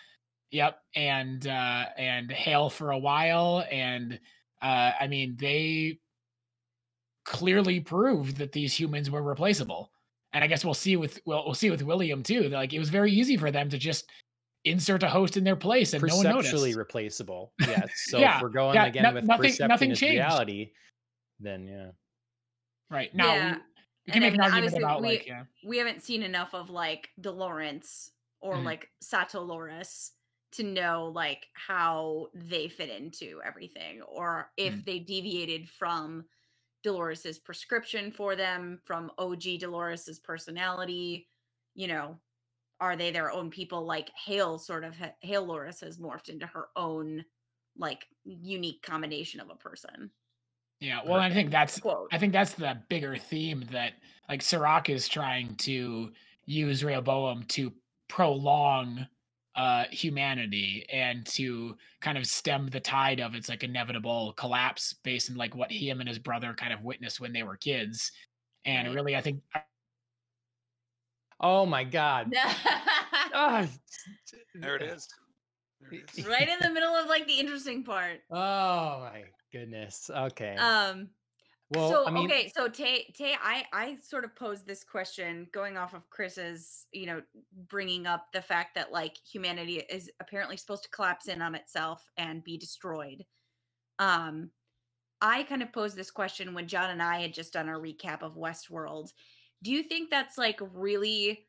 [0.53, 4.19] Yep, and uh, and Hale for a while, and
[4.63, 5.99] uh, I mean they
[7.25, 9.93] clearly proved that these humans were replaceable.
[10.33, 12.49] And I guess we'll see with well, we'll see with William too.
[12.49, 14.11] Like it was very easy for them to just
[14.65, 16.51] insert a host in their place and no one noticed.
[16.51, 17.53] Perceptually replaceable.
[17.61, 17.85] Yeah.
[17.95, 20.15] So yeah, if we're going yeah, again no, with nothing, perception nothing changed.
[20.15, 20.73] reality,
[21.39, 21.91] then yeah.
[22.91, 23.15] Right.
[23.15, 23.57] Now yeah.
[24.07, 25.45] we, can and make an argument about we, like yeah.
[25.65, 28.11] We haven't seen enough of like Dolores
[28.41, 28.67] or mm-hmm.
[28.67, 30.13] like Sato Loris
[30.53, 34.83] to know like how they fit into everything or if mm-hmm.
[34.85, 36.25] they deviated from
[36.83, 41.29] Dolores's prescription for them from OG Dolores's personality.
[41.75, 42.19] You know,
[42.81, 43.85] are they their own people?
[43.85, 47.25] Like Hale, sort of Hale Loris has morphed into her own
[47.77, 50.11] like unique combination of a person.
[50.81, 52.09] Yeah, well, I think that's Quote.
[52.11, 53.93] I think that's the bigger theme that
[54.29, 56.11] like Serac is trying to
[56.47, 57.73] use Rehoboam to
[58.09, 59.07] prolong
[59.57, 65.31] uh, humanity and to kind of stem the tide of its like inevitable collapse based
[65.31, 68.13] on like what him and his brother kind of witnessed when they were kids.
[68.65, 68.95] And right.
[68.95, 69.41] really, I think.
[71.41, 72.33] Oh my God.
[73.35, 73.67] oh.
[74.55, 75.09] There it is.
[76.27, 78.21] right in the middle of like the interesting part.
[78.31, 80.11] Oh my goodness.
[80.15, 80.55] Okay.
[80.57, 81.09] Um,
[81.71, 85.47] well, so I mean, okay, so Tay, Tay, I, I sort of posed this question
[85.53, 87.23] going off of Chris's, you know,
[87.69, 92.11] bringing up the fact that like humanity is apparently supposed to collapse in on itself
[92.17, 93.25] and be destroyed.
[94.01, 94.51] Um,
[95.21, 98.23] I kind of posed this question when John and I had just done our recap
[98.23, 99.13] of Westworld.
[99.63, 101.47] Do you think that's like really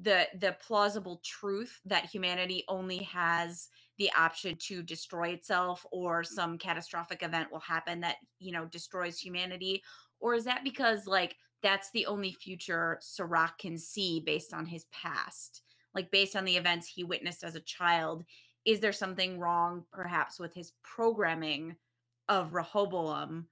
[0.00, 3.68] the the plausible truth that humanity only has
[4.00, 6.26] the option to destroy itself or mm.
[6.26, 9.82] some catastrophic event will happen that you know destroys humanity
[10.18, 14.86] or is that because like that's the only future Serac can see based on his
[14.86, 15.60] past?
[15.94, 18.24] Like based on the events he witnessed as a child
[18.66, 21.76] is there something wrong perhaps with his programming
[22.28, 23.46] of Rehoboam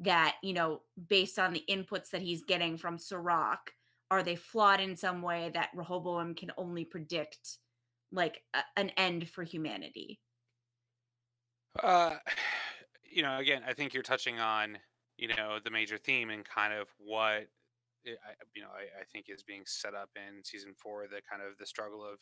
[0.00, 3.72] that you know based on the inputs that he's getting from Serac
[4.10, 7.58] are they flawed in some way that Rehoboam can only predict
[8.14, 10.20] like a, an end for humanity?
[11.82, 12.16] Uh,
[13.10, 14.78] you know, again, I think you're touching on
[15.16, 17.46] you know the major theme and kind of what
[18.04, 21.20] it, I, you know I, I think is being set up in season four the
[21.30, 22.18] kind of the struggle of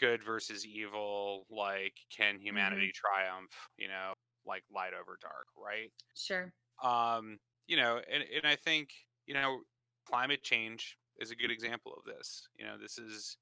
[0.00, 2.42] good versus evil like can mm-hmm.
[2.42, 3.22] humanity mm-hmm.
[3.22, 4.14] triumph you know
[4.44, 7.38] like light over dark right sure um
[7.68, 8.90] you know and, and i think
[9.26, 9.60] you know
[10.08, 12.48] climate change is a good example of this.
[12.58, 13.36] You know, this is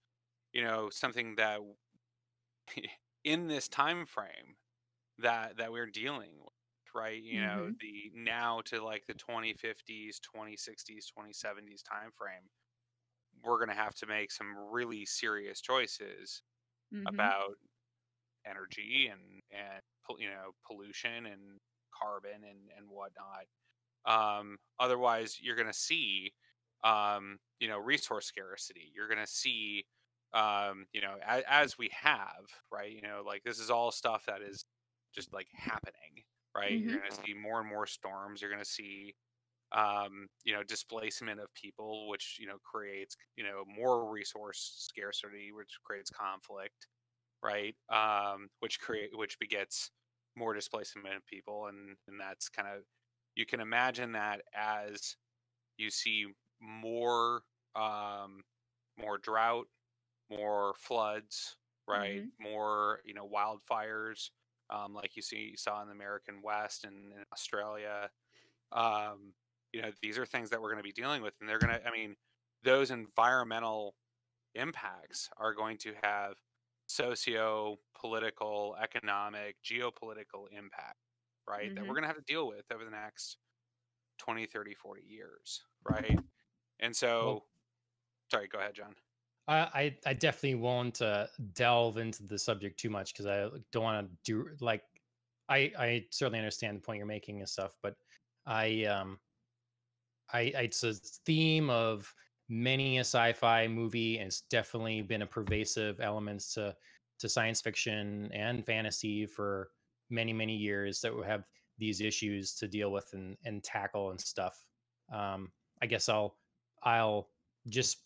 [0.56, 1.60] you know something that
[3.24, 4.56] in this time frame
[5.18, 6.54] that that we're dealing with
[6.94, 7.58] right you mm-hmm.
[7.58, 12.48] know the now to like the 2050s 2060s 2070s time frame
[13.44, 16.42] we're going to have to make some really serious choices
[16.92, 17.06] mm-hmm.
[17.06, 17.56] about
[18.48, 19.20] energy and
[19.52, 19.82] and
[20.18, 21.60] you know pollution and
[22.02, 23.44] carbon and and whatnot
[24.06, 26.32] um otherwise you're going to see
[26.84, 28.92] um, you know, resource scarcity.
[28.94, 29.84] You're going to see,
[30.34, 32.90] um, you know, as, as, we have, right?
[32.90, 34.64] You know, like this is all stuff that is
[35.14, 36.24] just like happening,
[36.56, 36.72] right?
[36.72, 36.88] Mm-hmm.
[36.88, 38.40] You're going to see more and more storms.
[38.40, 39.14] You're going to see,
[39.72, 45.50] um, you know, displacement of people, which you know creates, you know, more resource scarcity,
[45.56, 46.86] which creates conflict,
[47.42, 47.74] right?
[47.90, 49.90] Um, which create, which begets
[50.36, 52.82] more displacement of people, and and that's kind of
[53.36, 55.16] you can imagine that as
[55.78, 56.26] you see
[56.60, 57.42] more
[57.74, 58.42] um,
[58.98, 59.66] more drought,
[60.30, 61.56] more floods,
[61.88, 62.22] right?
[62.22, 62.52] Mm-hmm.
[62.52, 64.30] More you know wildfires,
[64.70, 68.10] um, like you see you saw in the American West and in Australia.
[68.72, 69.32] Um,
[69.72, 71.74] you know these are things that we're going to be dealing with, and they're going
[71.74, 71.86] to.
[71.86, 72.16] I mean,
[72.64, 73.94] those environmental
[74.54, 76.34] impacts are going to have
[76.86, 80.98] socio political, economic, geopolitical impact,
[81.48, 81.66] right?
[81.66, 81.74] Mm-hmm.
[81.74, 81.92] That we're mm-hmm.
[81.92, 83.38] going to have to deal with over the next
[84.18, 86.18] 20, 30, 40 years, right?
[86.80, 87.46] And so, well,
[88.30, 88.94] sorry, go ahead, John.
[89.48, 94.08] I, I definitely won't uh, delve into the subject too much because I don't want
[94.10, 94.84] to do like
[95.48, 97.96] I I certainly understand the point you're making and stuff, but
[98.44, 99.20] I um
[100.32, 102.14] I, it's a theme of
[102.48, 106.76] many a sci-fi movie, and it's definitely been a pervasive elements to
[107.18, 109.70] to science fiction and fantasy for
[110.10, 111.44] many many years that we have
[111.78, 114.66] these issues to deal with and, and tackle and stuff.
[115.12, 116.38] Um, I guess I'll
[116.82, 117.32] I'll
[117.68, 118.05] just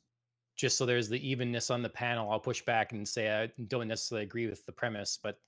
[0.60, 3.88] just so there's the evenness on the panel, I'll push back and say I don't
[3.88, 5.38] necessarily agree with the premise, but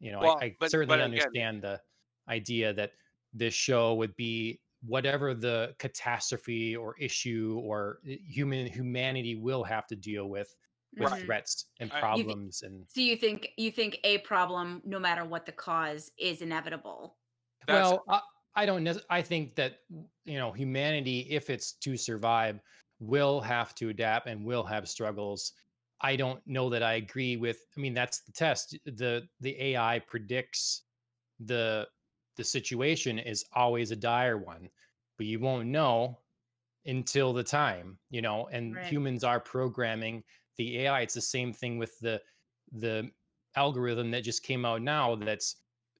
[0.00, 1.80] you know, well, I, I but, certainly but again, understand the
[2.28, 2.92] idea that
[3.34, 9.86] this show would be whatever the catastrophe or issue or eh, human humanity will have
[9.88, 10.54] to deal with
[10.98, 11.24] with right.
[11.24, 15.46] threats and problems th- and so you think you think a problem no matter what
[15.46, 17.16] the cause is inevitable
[17.66, 18.20] well I,
[18.56, 19.76] I don't know i think that
[20.26, 22.60] you know humanity if it's to survive
[23.02, 25.52] will have to adapt and will have struggles
[26.00, 29.98] i don't know that i agree with i mean that's the test the the ai
[29.98, 30.82] predicts
[31.40, 31.86] the
[32.36, 34.68] the situation is always a dire one,
[35.16, 36.18] but you won't know
[36.86, 38.86] until the time, you know, and right.
[38.86, 40.22] humans are programming
[40.56, 41.00] the AI.
[41.00, 42.20] It's the same thing with the
[42.78, 43.10] the
[43.54, 45.56] algorithm that just came out now that's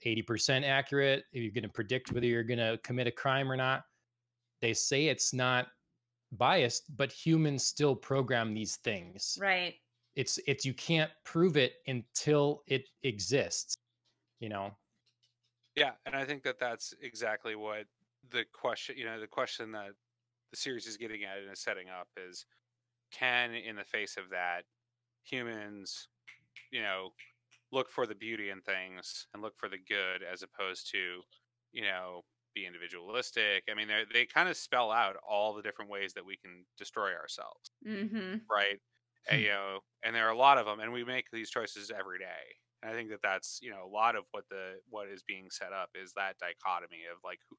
[0.07, 1.25] 80% accurate.
[1.33, 3.85] You're going to predict whether you're going to commit a crime or not.
[4.63, 5.67] They say it's not
[6.33, 9.39] biased, but humans still program these things.
[9.41, 9.75] Right.
[10.15, 13.75] It's it's you can't prove it until it exists,
[14.41, 14.77] you know.
[15.75, 17.87] Yeah, and I think that that's exactly what
[18.31, 19.93] the question, you know, the question that
[20.51, 22.45] the series is getting at and is setting up is
[23.11, 24.65] can in the face of that
[25.25, 26.09] humans,
[26.71, 27.11] you know,
[27.73, 31.23] look for the beauty in things and look for the good as opposed to,
[31.73, 32.23] you know,
[32.55, 33.65] be individualistic.
[33.71, 36.65] I mean, they they kind of spell out all the different ways that we can
[36.79, 38.37] destroy ourselves, mm-hmm.
[38.51, 38.79] right?
[39.31, 41.91] and, you know, and there are a lot of them, and we make these choices
[41.97, 42.57] every day.
[42.83, 45.47] And I think that that's you know a lot of what the what is being
[45.51, 47.57] set up is that dichotomy of like who,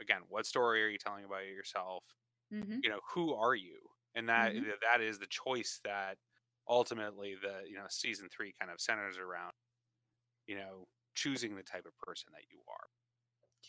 [0.00, 2.02] again what story are you telling about yourself
[2.52, 2.78] mm-hmm.
[2.82, 3.78] you know who are you
[4.16, 4.64] and that mm-hmm.
[4.82, 6.16] that is the choice that
[6.68, 9.52] ultimately the you know season three kind of centers around
[10.48, 12.86] you know choosing the type of person that you are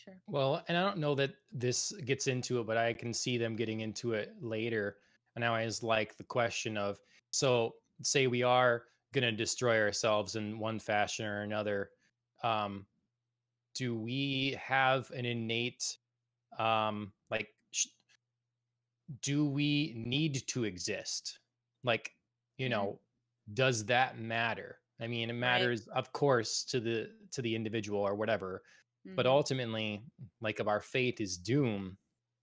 [0.06, 3.36] sure well and i don't know that this gets into it but i can see
[3.36, 4.96] them getting into it later
[5.34, 6.98] and i always like the question of
[7.30, 11.90] so say we are going to destroy ourselves in one fashion or another
[12.42, 12.86] um
[13.74, 15.98] do we have an innate
[16.58, 17.88] um like sh-
[19.22, 21.40] do we need to exist
[21.84, 22.12] like
[22.58, 22.72] you mm-hmm.
[22.72, 23.00] know
[23.54, 25.98] does that matter i mean it matters right.
[25.98, 28.62] of course to the to the individual or whatever
[29.06, 29.14] mm-hmm.
[29.14, 30.02] but ultimately
[30.40, 31.96] like if our fate is doom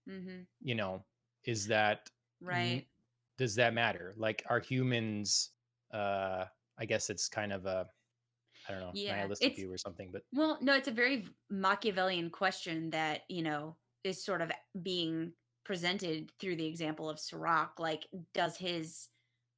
[0.08, 0.40] mm-hmm.
[0.62, 1.04] you know
[1.44, 2.08] is that
[2.40, 2.86] right
[3.36, 5.50] does that matter like are humans
[5.92, 6.44] uh
[6.78, 7.86] I guess it's kind of a
[8.68, 10.10] I don't know, yeah, nihilistic view or something.
[10.12, 14.50] But well, no, it's a very Machiavellian question that you know is sort of
[14.82, 15.32] being
[15.64, 17.78] presented through the example of Serac.
[17.78, 19.08] Like, does his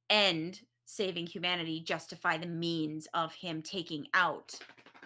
[0.09, 4.53] end saving humanity justify the means of him taking out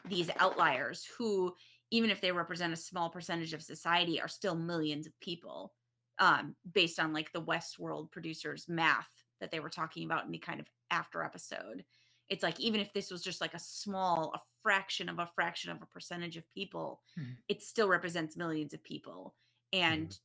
[0.07, 1.53] these outliers who,
[1.91, 5.73] even if they represent a small percentage of society, are still millions of people,
[6.19, 9.09] um, based on like the Westworld producers' math
[9.39, 11.83] that they were talking about in the kind of after episode
[12.31, 15.69] it's like even if this was just like a small a fraction of a fraction
[15.69, 17.33] of a percentage of people mm-hmm.
[17.47, 19.35] it still represents millions of people
[19.73, 20.15] and mm-hmm.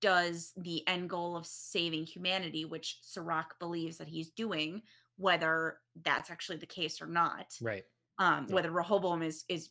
[0.00, 4.82] does the end goal of saving humanity which Serac believes that he's doing
[5.16, 7.84] whether that's actually the case or not right
[8.18, 9.70] um whether rehoboam is is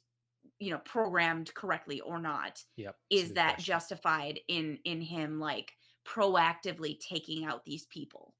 [0.60, 3.66] you know programmed correctly or not yep is that question.
[3.66, 5.74] justified in in him like
[6.08, 8.34] proactively taking out these people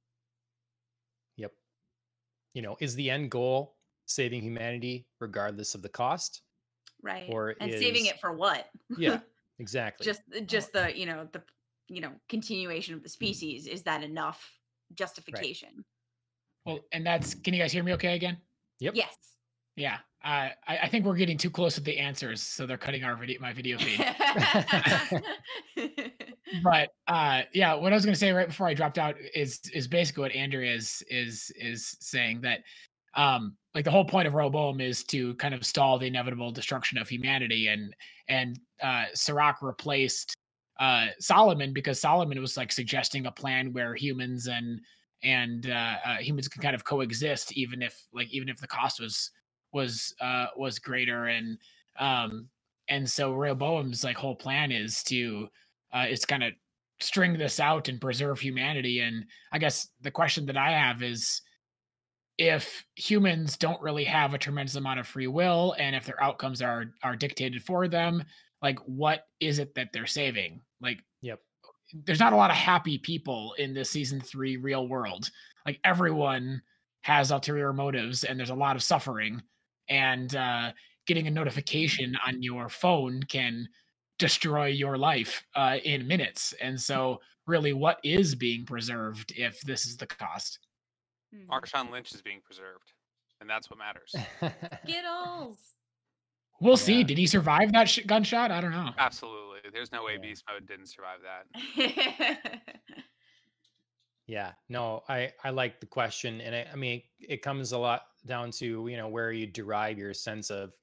[1.38, 1.52] Yep.
[2.54, 3.76] you know, is the end goal
[4.06, 6.42] saving humanity regardless of the cost?
[7.02, 7.26] Right.
[7.30, 8.70] Or and is, saving it for what?
[8.98, 9.20] yeah,
[9.60, 10.06] exactly.
[10.06, 11.42] just just the, you know, the
[11.90, 13.14] you know, continuation of the mm.
[13.14, 13.68] species.
[13.68, 14.60] Is that enough
[14.94, 15.70] justification?
[15.76, 15.86] Right.
[16.66, 18.38] Well, and that's can you guys hear me okay again?
[18.80, 18.96] Yep.
[18.96, 19.16] Yes.
[19.76, 23.04] Yeah, uh, I, I think we're getting too close with the answers, so they're cutting
[23.04, 24.00] our video, my video feed.
[26.64, 29.60] but uh, yeah, what I was going to say right before I dropped out is
[29.74, 32.60] is basically what Andrea is is is saying that
[33.16, 36.98] um, like the whole point of Rehoboam is to kind of stall the inevitable destruction
[36.98, 37.94] of humanity, and
[38.30, 40.36] and uh, Serac replaced
[40.80, 44.80] uh, Solomon because Solomon was like suggesting a plan where humans and
[45.24, 49.00] and uh, uh, humans can kind of coexist, even if like even if the cost
[49.00, 49.32] was
[49.74, 51.58] was uh was greater and
[52.00, 52.48] um
[52.90, 55.48] and so Rehoboam's like whole plan is to
[55.94, 56.54] uh is kind of
[57.00, 61.42] string this out and preserve humanity and I guess the question that I have is
[62.38, 66.62] if humans don't really have a tremendous amount of free will and if their outcomes
[66.62, 68.24] are are dictated for them
[68.62, 71.40] like what is it that they're saving like Yep.
[72.06, 75.30] there's not a lot of happy people in this season 3 real world
[75.66, 76.62] like everyone
[77.02, 79.42] has ulterior motives and there's a lot of suffering
[79.90, 80.72] and uh
[81.06, 83.68] getting a notification on your phone can
[84.20, 89.86] destroy your life uh in minutes and so really what is being preserved if this
[89.86, 90.60] is the cost.
[91.50, 92.94] Marshawn Lynch is being preserved,
[93.42, 94.16] and that's what matters.
[94.84, 95.58] Skittles.
[96.62, 97.04] We'll see.
[97.04, 98.52] Did he survive that sh- gunshot?
[98.52, 98.92] I don't know.
[98.98, 100.20] Absolutely, there's no way Yeah.
[100.20, 102.62] Beast Mode didn't survive that.
[104.26, 108.04] Yeah, no, I I like the question, and I, I mean it comes a lot
[108.26, 110.74] down to you know where you derive your sense of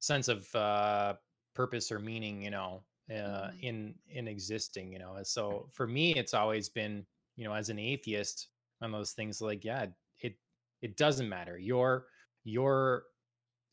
[0.00, 1.16] sense of uh,
[1.54, 2.84] purpose or meaning, you know,
[3.14, 3.60] uh, Mhm.
[3.60, 5.22] in in existing, you know.
[5.22, 7.06] So for me, it's always been
[7.36, 9.86] you know as an atheist on those things like yeah,
[10.22, 10.38] it
[10.82, 12.08] it doesn't matter your
[12.44, 13.04] your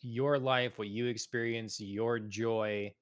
[0.01, 2.93] your life, what you experience, your joy,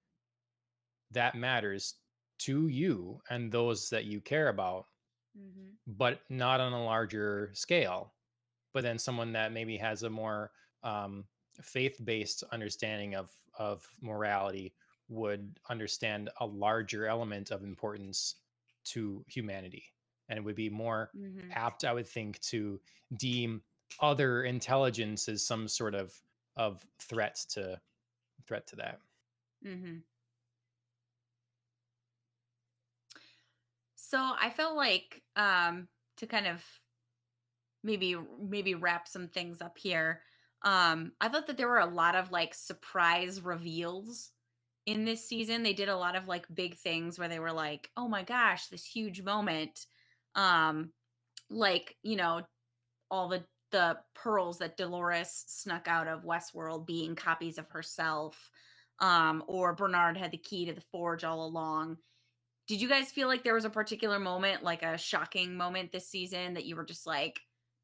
[1.12, 2.02] that matters
[2.40, 4.88] to you and those that you care about
[5.36, 5.80] Mhm.
[5.88, 8.16] but not on a larger scale.
[8.74, 10.52] But then someone that maybe has a more
[10.84, 11.28] um,
[11.62, 14.76] faith-based understanding of of morality
[15.08, 18.36] would understand a larger element of importance
[18.86, 19.84] to humanity,
[20.30, 21.56] and it would be more Mhm.
[21.56, 22.82] apt, I would think, to
[23.18, 23.64] deem
[24.00, 26.22] other intelligence as some sort of
[26.56, 27.82] of threat to
[28.46, 29.02] threat to that.
[29.62, 30.04] Mhm.
[33.96, 36.64] So I felt like um to kind of
[37.84, 40.22] maybe maybe wrap some things up here.
[40.64, 44.32] Um I thought that there were a lot of like surprise reveals
[44.86, 45.64] in this season.
[45.64, 48.68] They did a lot of like big things where they were like, "Oh my gosh,
[48.68, 49.86] this huge moment."
[50.36, 50.92] Um
[51.50, 52.42] like, you know,
[53.12, 58.52] all the the pearls that Dolores snuck out of Westworld being copies of herself.
[59.00, 61.98] Um, or Bernard had the key to the forge all along.
[62.68, 66.08] Did you guys feel like there was a particular moment, like a shocking moment this
[66.08, 67.40] season that you were just like,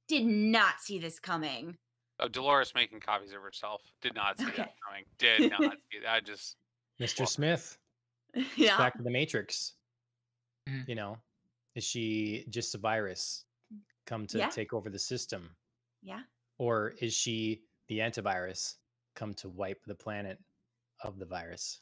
[0.07, 1.77] did not see this coming?
[2.19, 3.82] Oh, Dolores making copies of herself.
[4.02, 4.57] Did not see Okay.
[4.64, 5.06] that coming.
[5.18, 5.61] Did not
[5.91, 6.26] see that.
[6.26, 6.57] Just
[6.99, 7.19] Mr.
[7.19, 7.77] Well, Smith,
[8.56, 8.77] yeah.
[8.77, 9.73] back to the Matrix.
[10.69, 10.88] Mhm.
[10.88, 11.18] You know,
[11.76, 13.45] is she just a virus
[14.06, 14.49] come to Yeah.
[14.49, 15.56] take over the system,
[16.02, 16.22] Yeah.
[16.57, 18.76] or is she the antivirus
[19.15, 20.40] come to wipe the planet
[21.02, 21.82] of the virus?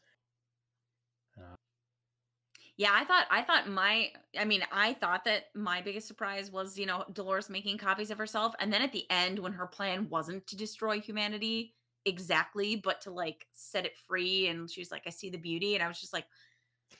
[2.77, 6.77] Yeah, I thought I thought my I mean, I thought that my biggest surprise was,
[6.77, 10.09] you know, Dolores making copies of herself and then at the end when her plan
[10.09, 11.75] wasn't to destroy humanity
[12.05, 15.75] exactly, but to like set it free and she was like I see the beauty
[15.75, 16.25] and I was just like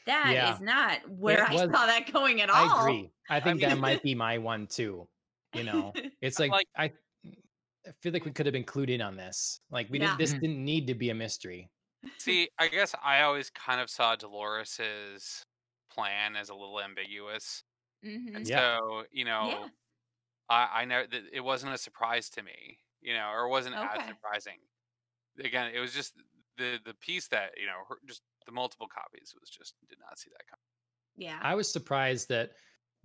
[0.06, 0.58] that is Yeah.
[0.62, 2.70] not where It I was- saw that going at all.
[2.70, 3.12] I agree.
[3.30, 5.08] I think that mean- might be my one too.
[5.56, 6.92] You know, it's like, Like- I,
[7.88, 9.60] I feel like we could have been clued in on this.
[9.72, 10.08] Like we Yeah.
[10.08, 10.20] didn't.
[10.20, 10.42] This Mhm.
[10.42, 11.70] didn't need to be a mystery.
[12.18, 12.50] see.
[12.60, 15.46] I guess I always kind of saw Dolores's
[15.94, 17.64] plan is a little ambiguous,
[18.04, 18.36] Mhm.
[18.36, 18.78] and Yeah.
[18.80, 19.70] so you know, Yeah.
[20.50, 22.80] I I know that it wasn't a surprise to me.
[23.02, 24.60] You know, or wasn't as surprising.
[25.40, 26.16] Again, it was just
[26.58, 30.20] the the piece that you know, her, just the multiple copies was just did not
[30.20, 30.66] see that coming.
[31.16, 31.40] Yeah.
[31.44, 32.52] I was surprised that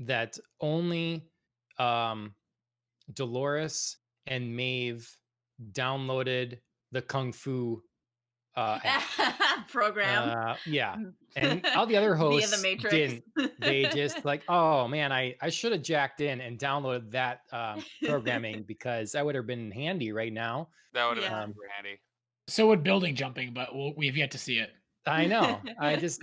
[0.01, 1.31] that only
[1.79, 2.37] um,
[3.13, 3.97] Dolores
[4.27, 5.17] and Maeve
[5.73, 6.61] downloaded
[6.93, 7.83] the Kung Fu
[8.59, 9.01] uh,
[9.69, 10.97] program Uh, yeah,
[11.37, 12.95] and all the other via hosts the Matrix.
[12.95, 13.61] didn't.
[13.61, 17.85] They just like, oh man, I I should have jacked in and downloaded that um,
[18.05, 20.69] programming because that would have been handy right now.
[20.93, 21.41] That would have Yeah.
[21.45, 22.01] been super handy.
[22.49, 24.71] So would building jumping, but we'll, we've yet to see it.
[25.07, 25.61] I know.
[25.79, 26.23] I just,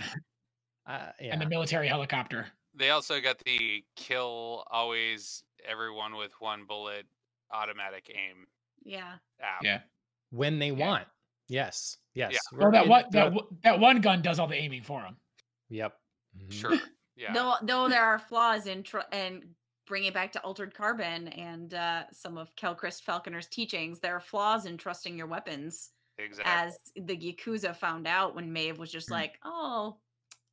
[0.88, 1.32] uh, yeah.
[1.32, 2.46] And the military helicopter.
[2.74, 7.06] They also got the kill always everyone with one bullet
[7.52, 8.46] automatic aim
[8.84, 9.14] yeah.
[9.40, 9.62] app.
[9.62, 9.80] Yeah.
[10.30, 10.86] when they Yeah.
[10.88, 11.04] want.
[11.48, 11.96] Yes.
[12.16, 12.38] Yes.
[12.52, 15.02] Oh, we're that in one that, the- that one gun does all the aiming for
[15.02, 15.16] him.
[15.70, 15.94] Yep.
[16.38, 16.52] Mhm.
[16.52, 16.72] Sure.
[17.18, 17.32] Yeah.
[17.32, 19.42] Though though there are flaws in tr- and
[19.86, 24.20] bring it back to altered carbon and uh, some of Quellcrist Falconer's teachings, there are
[24.20, 26.52] flaws in trusting your weapons, exactly.
[26.52, 26.76] as
[27.06, 29.12] the Yakuza found out when Maeve was just Mm.
[29.12, 29.96] like, "Oh,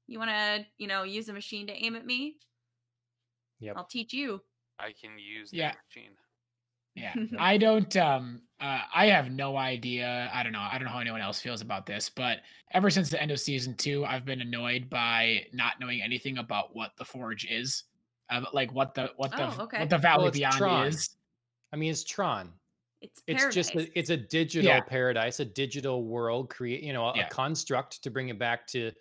[0.07, 2.37] you want to, you know, use a machine to aim at me?
[3.59, 3.75] Yep.
[3.75, 4.41] I'll teach you."
[4.79, 5.73] I can use the Yeah.
[5.89, 6.15] machine.
[6.95, 7.13] Yeah.
[7.39, 10.31] I don't um uh, I have no idea.
[10.33, 10.61] I don't know.
[10.61, 12.37] I don't know how anyone else feels about this, but
[12.71, 16.73] ever since the end of season 2, I've been annoyed by not knowing anything about
[16.73, 17.83] what the forge is.
[18.29, 19.79] Uh, like what the what the Oh, okay.
[19.79, 20.87] what the Valley it's Beyond Tron.
[20.87, 21.17] is.
[21.73, 22.53] I mean, it's Tron.
[23.01, 24.79] It's It's just a, it's a digital Yeah.
[24.79, 27.25] paradise, a digital world create, you know, a, Yeah.
[27.27, 28.93] a construct to bring it back to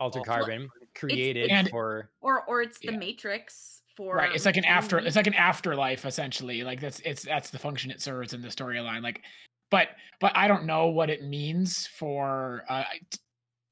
[0.00, 2.98] Alter Well, Carbon, created And- for or or it's the Yeah.
[2.98, 7.22] Matrix for right it's like an after it's like an afterlife essentially like that's it's
[7.22, 9.20] that's the function it serves in the storyline like
[9.70, 9.88] but
[10.20, 13.18] but i don't know what it means for uh I- t-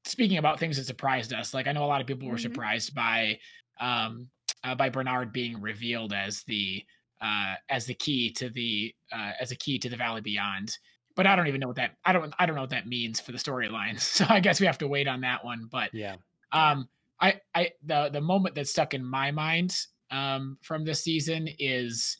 [0.05, 2.41] speaking about things that surprised us like i know a lot of people were Mhm.
[2.41, 3.39] surprised by
[3.79, 4.27] um
[4.63, 6.83] uh, by bernard being revealed as the
[7.21, 10.77] uh as the key to the uh as a key to the valley beyond
[11.15, 13.19] but i don't even know what that i don't i don't know what that means
[13.19, 16.17] for the storyline so i guess we have to wait on that one but Yeah.
[16.51, 16.87] um,
[17.21, 19.75] I, I, the the moment that stuck in my mind
[20.11, 22.17] um, from this season is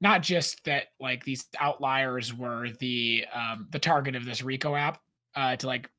[0.00, 5.00] not just that like these outliers were the um, the target of this Rico app
[5.34, 5.90] uh, to like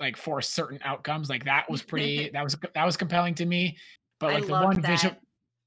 [0.00, 1.30] like force certain outcomes.
[1.30, 3.76] Like that was pretty that was that was compelling to me.
[4.20, 4.86] But I like the one that.
[4.88, 5.14] visual,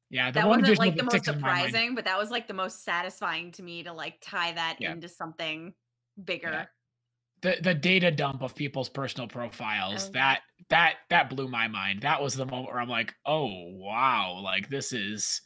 [0.10, 2.18] yeah, the that one wasn't like the most sticks in my mind- surprising, but that
[2.18, 4.92] was like the most satisfying to me to like tie that Yeah.
[4.92, 5.74] into something
[6.24, 6.70] bigger.
[7.42, 10.12] The the data dump of people's personal profiles Oh, yeah.
[10.14, 14.40] that that that blew my mind that was the moment where i'm like oh wow
[14.44, 15.42] like this is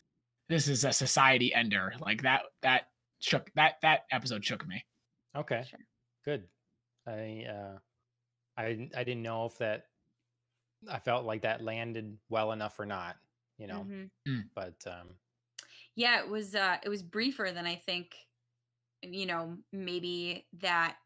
[0.49, 2.83] this is a society ender like that that
[3.19, 4.83] shook that that episode shook me
[5.33, 5.63] Okay.
[5.69, 5.79] Sure.
[6.25, 6.43] Good.
[7.07, 7.77] I uh
[8.57, 9.85] I didn't- I didn't know if that
[10.89, 13.15] I felt like that landed well enough or not,
[13.57, 13.85] you know.
[14.27, 14.49] Mhm.
[14.53, 15.15] But um
[15.95, 18.13] Yeah, it was uh it was briefer than I think
[19.03, 20.97] you know, maybe that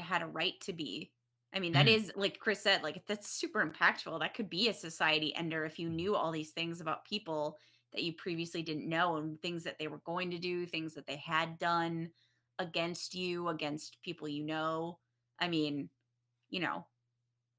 [0.00, 1.12] had a right to be.
[1.52, 1.88] I mean, that Mhm.
[1.88, 4.20] is like Chris said, like that's super impactful.
[4.20, 7.58] That could be a society ender if you knew all these things about people
[7.92, 11.06] that you previously didn't know and things that they were going to do, things that
[11.06, 12.12] they had done
[12.58, 15.00] against you, against people you know.
[15.40, 15.90] I mean,
[16.50, 16.86] you know,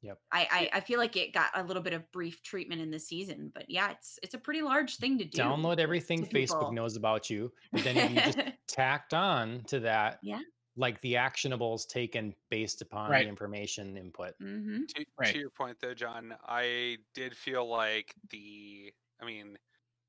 [0.02, 0.22] Yep.
[0.32, 3.00] I, I I feel like it got a little bit of brief treatment in the
[3.00, 5.38] season, but yeah, it's it's a pretty large thing to do.
[5.42, 6.26] download everything.
[6.26, 7.54] Facebook knows about you.
[7.72, 10.42] But then you just tacked on to that Yeah.
[10.82, 13.24] Like the actionables taken based upon Right.
[13.24, 14.34] the information input.
[14.40, 15.34] hmm To, Right.
[15.34, 19.58] to your point though, John, I did feel like the I mean,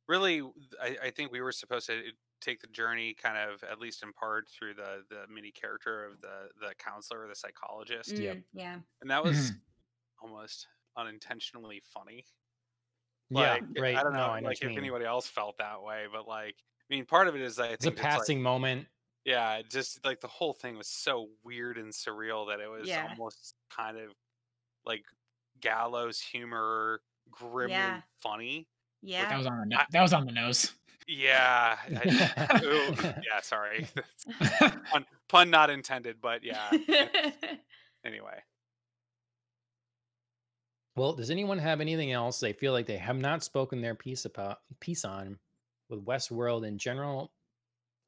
[0.09, 0.41] really
[0.81, 2.03] I, I think we were supposed to
[2.41, 6.21] take the journey kind of at least in part through the the mini character of
[6.21, 8.11] the the counselor or the psychologist.
[8.11, 8.37] Yep.
[8.39, 8.79] Mm, yeah.
[9.01, 9.53] And that was
[10.21, 10.67] almost
[10.97, 12.25] unintentionally funny.
[13.31, 13.97] Yeah, right.
[13.97, 14.79] I don't know, no, I know like what if mean.
[14.79, 16.57] anybody else felt that way, but like
[16.91, 18.87] I mean part of it is I It's a think it's like- passing moment.
[19.25, 23.07] Yeah, just like the whole thing was so weird and surreal that it was Yeah.
[23.11, 24.11] almost kind of
[24.85, 25.05] like
[25.61, 28.03] gallows humor, grimly Yeah.
[28.21, 28.69] funny.
[29.03, 29.39] that Yeah.
[29.39, 30.73] was on the no- that was on the nose
[31.09, 31.77] Yeah.
[31.89, 33.87] I- ooh, yeah, sorry.
[34.91, 36.71] pun, pun not intended, but yeah.
[38.05, 38.43] Anyway.
[40.97, 44.25] Well, does anyone have anything else they feel like they have not spoken their piece
[44.27, 45.39] about piece on
[45.89, 47.33] with Westworld in general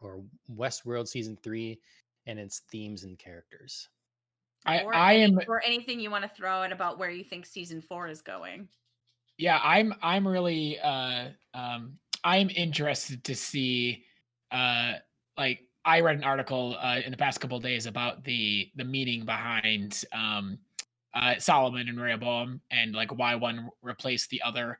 [0.04, 0.22] or
[0.54, 1.80] Westworld season three
[2.26, 3.88] and its themes and characters?
[4.66, 7.22] i or, i any- am or anything you want to throw at about where you
[7.22, 8.66] think season four is going.
[9.36, 14.02] yeah i'm i'm really uh um i'm interested to see
[14.52, 14.94] uh
[15.36, 18.84] like i read an article uh in the past couple of days about the the
[18.84, 20.58] meaning behind um
[21.14, 24.78] uh solomon and rehoboam and like why one replaced the other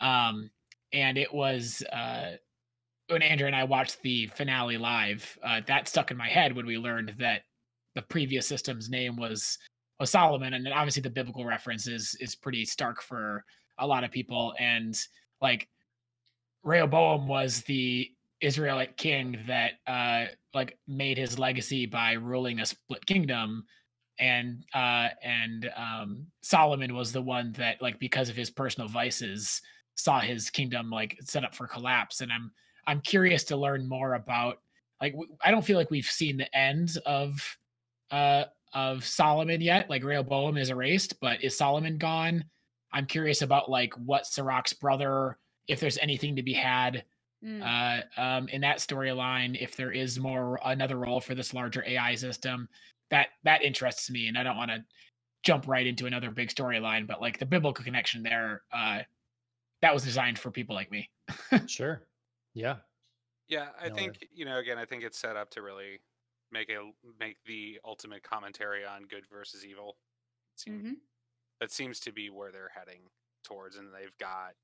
[0.00, 0.48] um
[0.94, 2.30] and it was uh
[3.08, 6.66] when andrew and i watched the finale live uh that stuck in my head when
[6.66, 7.42] we learned that
[7.94, 9.58] the previous system's name was
[9.98, 13.44] was solomon and then obviously the biblical reference is is pretty stark for
[13.78, 14.54] a lot of people.
[14.58, 14.98] And
[15.40, 15.68] like
[16.62, 18.10] Rehoboam was the
[18.40, 23.64] Israelite king that uh like made his legacy by ruling a split kingdom.
[24.18, 29.60] And uh and um Solomon was the one that like because of his personal vices
[29.94, 32.20] saw his kingdom like set up for collapse.
[32.20, 32.52] And I'm
[32.88, 34.60] I'm curious to learn more about
[35.00, 37.58] like I don't feel like we've seen the end of
[38.10, 42.44] uh of Solomon yet like Rehoboam is erased but is Solomon gone
[42.92, 45.38] I'm curious about like what Serac's brother,
[45.68, 47.04] if there's anything to be had
[47.44, 47.62] Mm.
[47.62, 52.16] uh, um, in that storyline, if there is more another role for this larger AI
[52.16, 52.68] system,
[53.10, 54.84] that that interests me, and I don't want to
[55.44, 59.00] jump right into another big storyline, but like the biblical connection there, uh,
[59.82, 61.10] that was designed for people like me.
[61.68, 62.07] Sure.
[62.58, 62.80] Yeah.
[63.48, 64.58] Yeah, I No, think you know.
[64.58, 66.00] Again, I think it's set up to really
[66.50, 69.98] make a make the ultimate commentary on good versus evil.
[70.56, 71.00] Seem- Mhm.
[71.60, 73.10] That seems to be where they're heading
[73.44, 74.56] towards, and they've got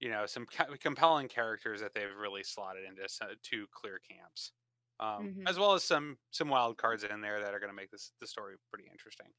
[0.00, 3.08] you know some co- compelling characters that they've really slotted into
[3.42, 4.52] two clear camps,
[5.00, 5.48] um, Mhm.
[5.48, 8.12] as well as some some wild cards in there that are going to make this
[8.20, 9.34] the story pretty interesting.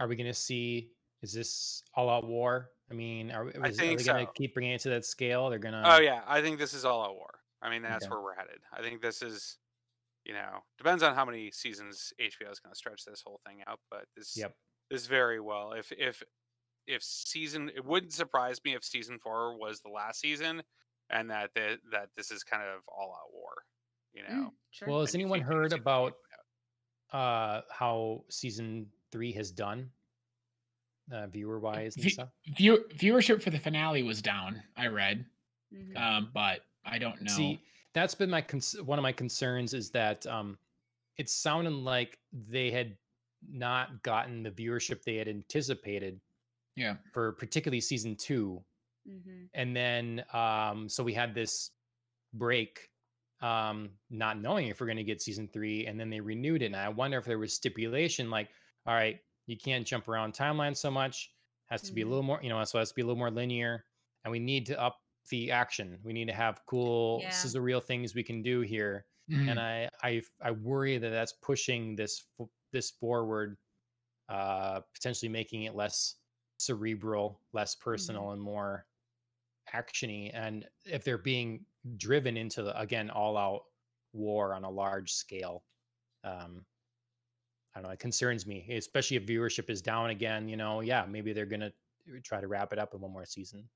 [0.00, 0.92] Are we going to see?
[1.22, 2.72] Is this all out war?
[2.90, 4.26] I mean, are, we- I think are they going so.
[4.26, 5.50] to keep bringing it to that scale?
[5.50, 5.82] They're going to.
[5.84, 7.40] Oh yeah, I think this is all out war.
[7.62, 8.10] I mean, that's Okay.
[8.14, 8.60] where we're headed.
[8.72, 9.58] I think this is,
[10.24, 13.58] you know, depends on how many seasons HBO is going to stretch this whole thing
[13.66, 13.80] out.
[13.90, 14.54] But this Yep.
[14.90, 15.72] this very well.
[15.72, 16.22] If if
[16.86, 20.62] if season, it wouldn't surprise me if season four was the last season,
[21.10, 23.52] and that they, that this is kind of all out war.
[24.14, 24.44] You know.
[24.46, 24.88] Mm, sure.
[24.88, 26.14] Well, has anyone heard about
[27.12, 29.90] uh how season three has done
[31.12, 34.62] uh viewer wise and Vi- stuff View, viewership for the finale was down.
[34.76, 35.24] I read,
[35.72, 35.96] Mhm.
[35.96, 37.32] um, but I don't know.
[37.32, 37.62] see
[37.92, 40.58] that's been my cons- one of my concerns is that um
[41.16, 42.96] it sounded like they had
[43.48, 46.20] not gotten the viewership they had anticipated
[46.74, 48.62] yeah, for particularly season two
[49.08, 49.48] Mhm.
[49.54, 51.70] and then um so we had this
[52.34, 52.90] break
[53.40, 56.66] um not knowing if we're going to get season three and then they renewed it
[56.66, 58.48] and i wonder if there was stipulation like
[58.86, 61.34] all right you can't jump around timelines so much
[61.66, 62.08] has to be a Mhm.
[62.08, 63.84] little more you know so it has to be a little more linear
[64.24, 65.00] and we need to up
[65.30, 67.30] the action we need to have cool Yeah.
[67.30, 69.46] sizzle reel things we can do here Mhm.
[69.48, 72.26] and I, I I worry that that's pushing this
[72.72, 73.58] this forward,
[74.28, 76.16] uh, potentially making it less
[76.58, 78.86] cerebral, less personal, and more
[79.72, 80.30] actiony.
[80.34, 81.66] And if they're being
[81.96, 83.62] driven into the again all out
[84.12, 85.64] war on a large scale,
[86.24, 86.66] um,
[87.76, 87.92] I don't know.
[87.92, 90.48] It concerns me, especially if viewership is down again.
[90.48, 91.72] You know, yeah, maybe they're gonna
[92.24, 93.68] try to wrap it up in one more season.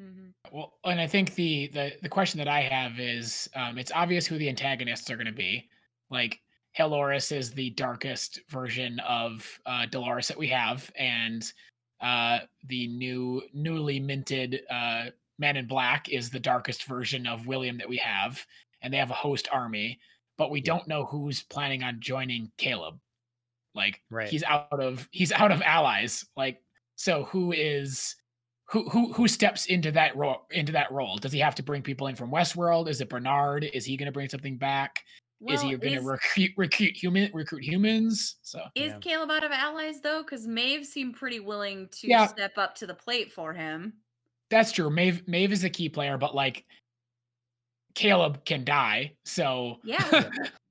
[0.00, 0.34] Mhm.
[0.50, 4.26] Well, and I think the the the question that I have is, um, it's obvious
[4.26, 5.68] who the antagonists are going to be.
[6.10, 6.40] Like
[6.76, 11.52] Halores is the darkest version of uh, Dolores that we have, and
[12.00, 17.78] uh, the new newly minted uh, Man in Black is the darkest version of William
[17.78, 18.44] that we have,
[18.82, 20.00] and they have a host army,
[20.36, 22.98] but we don't know who's planning on joining Caleb.
[23.74, 24.28] Like Right.
[24.28, 26.24] he's out of he's out of allies.
[26.36, 26.62] Like
[26.96, 28.14] so, who is
[28.70, 31.16] who who who steps into that role into that role?
[31.18, 32.88] Does he have to bring people in from Westworld?
[32.88, 33.64] Is it Bernard?
[33.72, 35.02] Is he going to bring something back?
[35.46, 38.36] is he going to recruit recruit human recruit humans?
[38.42, 38.98] So Is Yeah.
[39.00, 40.22] Caleb out of allies though?
[40.22, 42.26] Because Maeve seemed pretty willing to Yeah.
[42.28, 43.92] step up to the plate for him.
[44.50, 44.88] that's true.
[44.88, 46.64] Maeve Maeve is a key player, but like
[47.94, 49.16] Caleb can die.
[49.24, 50.30] So Yeah.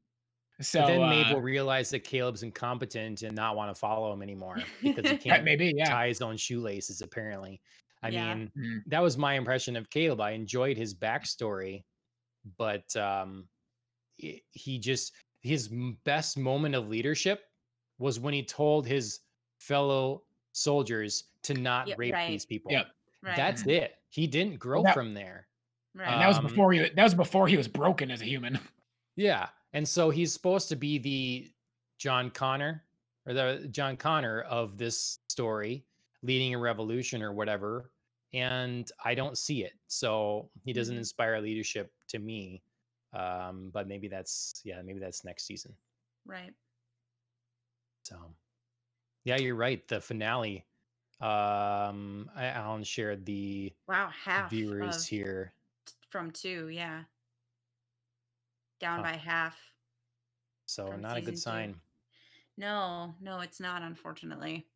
[0.61, 4.11] so but then Maeve uh, will realize that Caleb's incompetent and not want to follow
[4.13, 5.85] him anymore because he can't maybe yeah.
[5.85, 7.01] tie his own shoelaces.
[7.01, 7.59] Apparently,
[8.03, 8.33] I Yeah.
[8.35, 8.81] mean Mm.
[8.87, 10.21] that was my impression of Caleb.
[10.21, 11.83] I enjoyed his backstory,
[12.57, 13.47] but um,
[14.17, 15.69] he just his
[16.05, 17.41] best moment of leadership
[17.97, 19.19] was when he told his
[19.59, 20.23] fellow
[20.53, 22.29] soldiers to not Yep, rape right.
[22.29, 22.71] these people.
[22.71, 22.87] Yep.
[23.23, 23.35] Right.
[23.35, 23.95] That's it.
[24.09, 25.47] He didn't grow that- from there.
[25.95, 26.07] right.
[26.11, 28.59] And that was Um, before he that was before he was broken as a human.
[29.15, 29.49] Yeah.
[29.73, 31.51] And so he's supposed to be the
[31.97, 32.83] John Connor
[33.25, 35.85] or the John Connor of this story,
[36.21, 37.91] leading a revolution or whatever.
[38.33, 39.73] And I don't see it.
[39.87, 40.99] So he doesn't Mhm.
[40.99, 42.63] inspire leadership to me.
[43.13, 45.75] Um, but maybe that's yeah, maybe that's next season.
[46.25, 46.53] right.
[48.03, 48.35] So
[49.23, 49.87] yeah, you're right.
[49.87, 50.65] The finale.
[51.21, 54.09] Um I, Alan shared the Wow.
[54.09, 55.53] Half viewers here.
[56.09, 56.67] from two.
[56.69, 57.03] Yeah.
[58.83, 59.11] Down Huh.
[59.11, 59.57] by half.
[60.65, 61.37] So not a good season two.
[61.39, 61.75] sign.
[62.57, 63.81] No, no, it's not.
[63.81, 64.67] Unfortunately.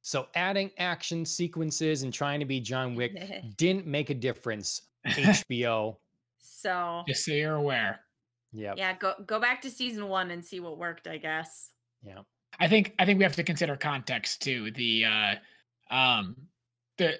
[0.00, 3.12] So adding action sequences and trying to be John Wick
[3.58, 4.80] didn't make a difference.
[5.06, 5.98] HBO.
[6.38, 8.00] so Just so you're aware.
[8.52, 8.74] Yep.
[8.78, 11.06] yeah, go go back to season one and see what worked.
[11.06, 11.70] I guess.
[12.02, 12.20] Yeah.
[12.58, 14.70] I think I think we have to consider context too.
[14.70, 16.36] The uh, um,
[16.96, 17.18] the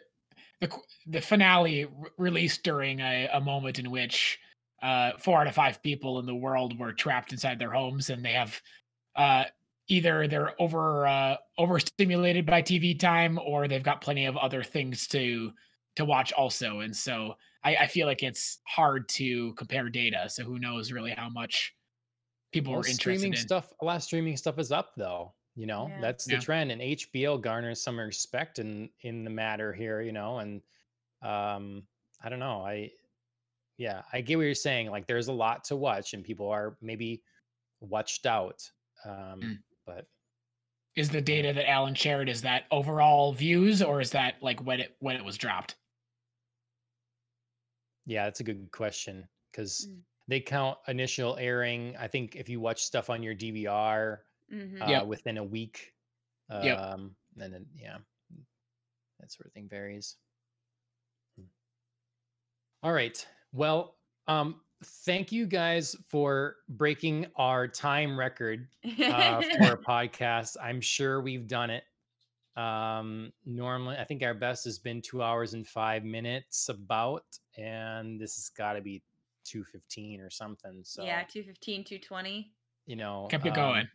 [0.63, 0.71] the
[1.07, 4.39] the finale re- released during a, a moment in which
[4.83, 8.25] uh, four out of five people in the world were trapped inside their homes, and
[8.25, 8.61] they have
[9.17, 9.45] uh,
[9.89, 15.07] either they're over uh, overstimulated by TV time, or they've got plenty of other things
[15.09, 15.53] to
[15.97, 16.81] to watch also.
[16.81, 17.35] And so
[17.65, 20.29] I, I feel like it's hard to compare data.
[20.31, 21.75] So who knows really how much
[22.53, 23.51] people Well, are interested streaming in.
[23.51, 23.73] stuff.
[23.81, 25.35] A lot of streaming stuff is up though.
[25.55, 25.99] You know, Yeah.
[25.99, 26.39] that's the Yeah.
[26.39, 30.01] trend, and HBO garners some respect in in the matter here.
[30.01, 30.63] You know, and
[31.23, 31.89] um,
[32.23, 32.65] I don't know.
[32.67, 32.93] I
[33.81, 34.91] yeah, I get what you're saying.
[34.91, 37.23] Like, there's a lot to watch, and people are maybe
[37.81, 38.71] watched out.
[39.05, 39.63] Um, Mm.
[39.87, 40.07] but
[40.97, 44.81] is the data that Alan shared is that overall views or is that like when
[44.81, 45.77] it when it was dropped?
[48.07, 50.05] yeah, that's a good question because Mm.
[50.29, 51.97] they count initial airing.
[51.97, 55.07] I think if you watch stuff on your DVR, hmm uh, Yep.
[55.07, 55.95] within a week.
[56.49, 56.79] Um, Yep.
[57.39, 57.99] and then yeah,
[59.19, 60.17] that sort of thing varies.
[61.37, 61.47] Hmm.
[62.83, 63.27] All right.
[63.53, 63.97] Well,
[64.27, 68.69] um, thank you guys for breaking our time record
[69.03, 70.57] uh, for a podcast.
[70.63, 71.85] I'm sure we've done it.
[72.57, 77.25] Um, normally, I think our best has been two hours and five minutes, about,
[77.57, 79.03] and this has got to be
[79.45, 80.83] two fifteen or something.
[80.85, 82.55] So yeah, 215, 220.
[82.87, 83.89] you know, Kept it um, going.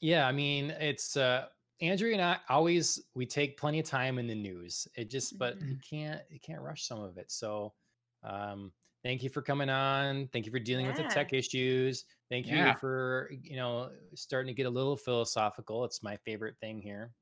[0.00, 1.48] yeah, I mean, it's uh
[1.80, 4.86] Andrew and I always we take plenty of time in the news.
[4.96, 5.82] It just but you Mhm.
[5.88, 7.30] can't you can't rush some of it.
[7.30, 7.74] So
[8.22, 10.28] Um, thank you for coming on.
[10.32, 12.04] Thank you for dealing with the tech issues.
[12.28, 12.74] Thank you Yeah.
[12.74, 15.84] for you know starting to get a little philosophical.
[15.84, 17.12] It's my favorite thing here,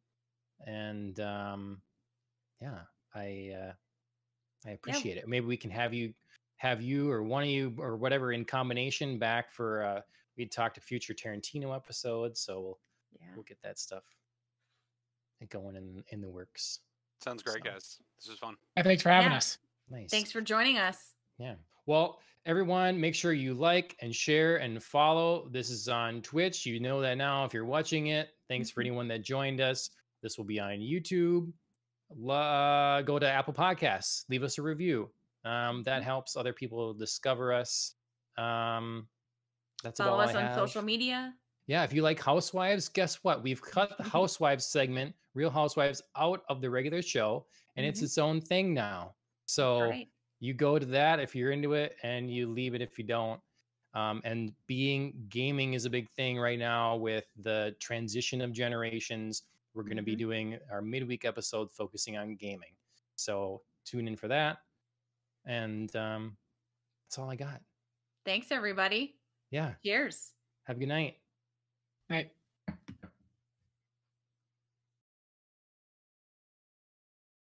[0.67, 1.83] and um,
[2.61, 2.81] yeah,
[3.15, 3.73] I uh,
[4.67, 5.29] I appreciate it.
[5.29, 6.13] Maybe we can have you
[6.57, 10.01] have you or one of you or whatever in combination back for uh,
[10.37, 12.79] we talked to future Tarantino episodes, so we'll
[13.21, 13.27] Yeah.
[13.37, 14.03] we'll get that stuff
[15.51, 16.81] going in in the works.
[17.23, 18.01] Sounds great, So- guys.
[18.17, 18.57] This is fun.
[18.77, 19.37] Uh, Thanks for having Yeah.
[19.37, 19.59] us.
[19.91, 20.11] Nice.
[20.11, 21.15] Thanks for joining us.
[21.39, 21.57] Yeah.
[21.87, 25.49] Well, everyone, make sure you like and share and follow.
[25.49, 26.67] This is on Twitch.
[26.67, 28.31] You know that now if you're watching it.
[28.49, 28.87] Thanks for Mhm.
[28.87, 29.91] anyone that joined us.
[30.23, 31.53] This will be on YouTube.
[32.11, 35.13] La- go to Apple Podcasts, leave us a review.
[35.45, 36.05] Um, that Mhm.
[36.07, 37.95] helps other people discover us.
[38.37, 39.09] Um,
[39.83, 41.35] that's Follow about us I on social media.
[41.67, 43.43] Yeah, if you like Housewives, guess what?
[43.43, 48.05] We've cut the Housewives segment, Real Housewives, out of the regular show, and it's Mhm.
[48.05, 49.15] its own thing now.
[49.49, 50.09] So Right.
[50.41, 53.41] you go to that if you're into it, and you leave it if you don't.
[53.95, 59.45] Um, and being gaming is a big thing right now with the transition of generations.
[59.75, 60.19] We're going to be Mhm.
[60.19, 62.77] doing our midweek episode focusing on gaming.
[63.17, 64.59] So tune in for that.
[65.47, 66.37] And um,
[67.07, 67.63] that's all I got.
[68.27, 69.19] Thanks, everybody.
[69.51, 69.77] Yeah.
[69.83, 70.35] Cheers.
[70.65, 71.23] Have a good night.
[72.11, 72.38] Right.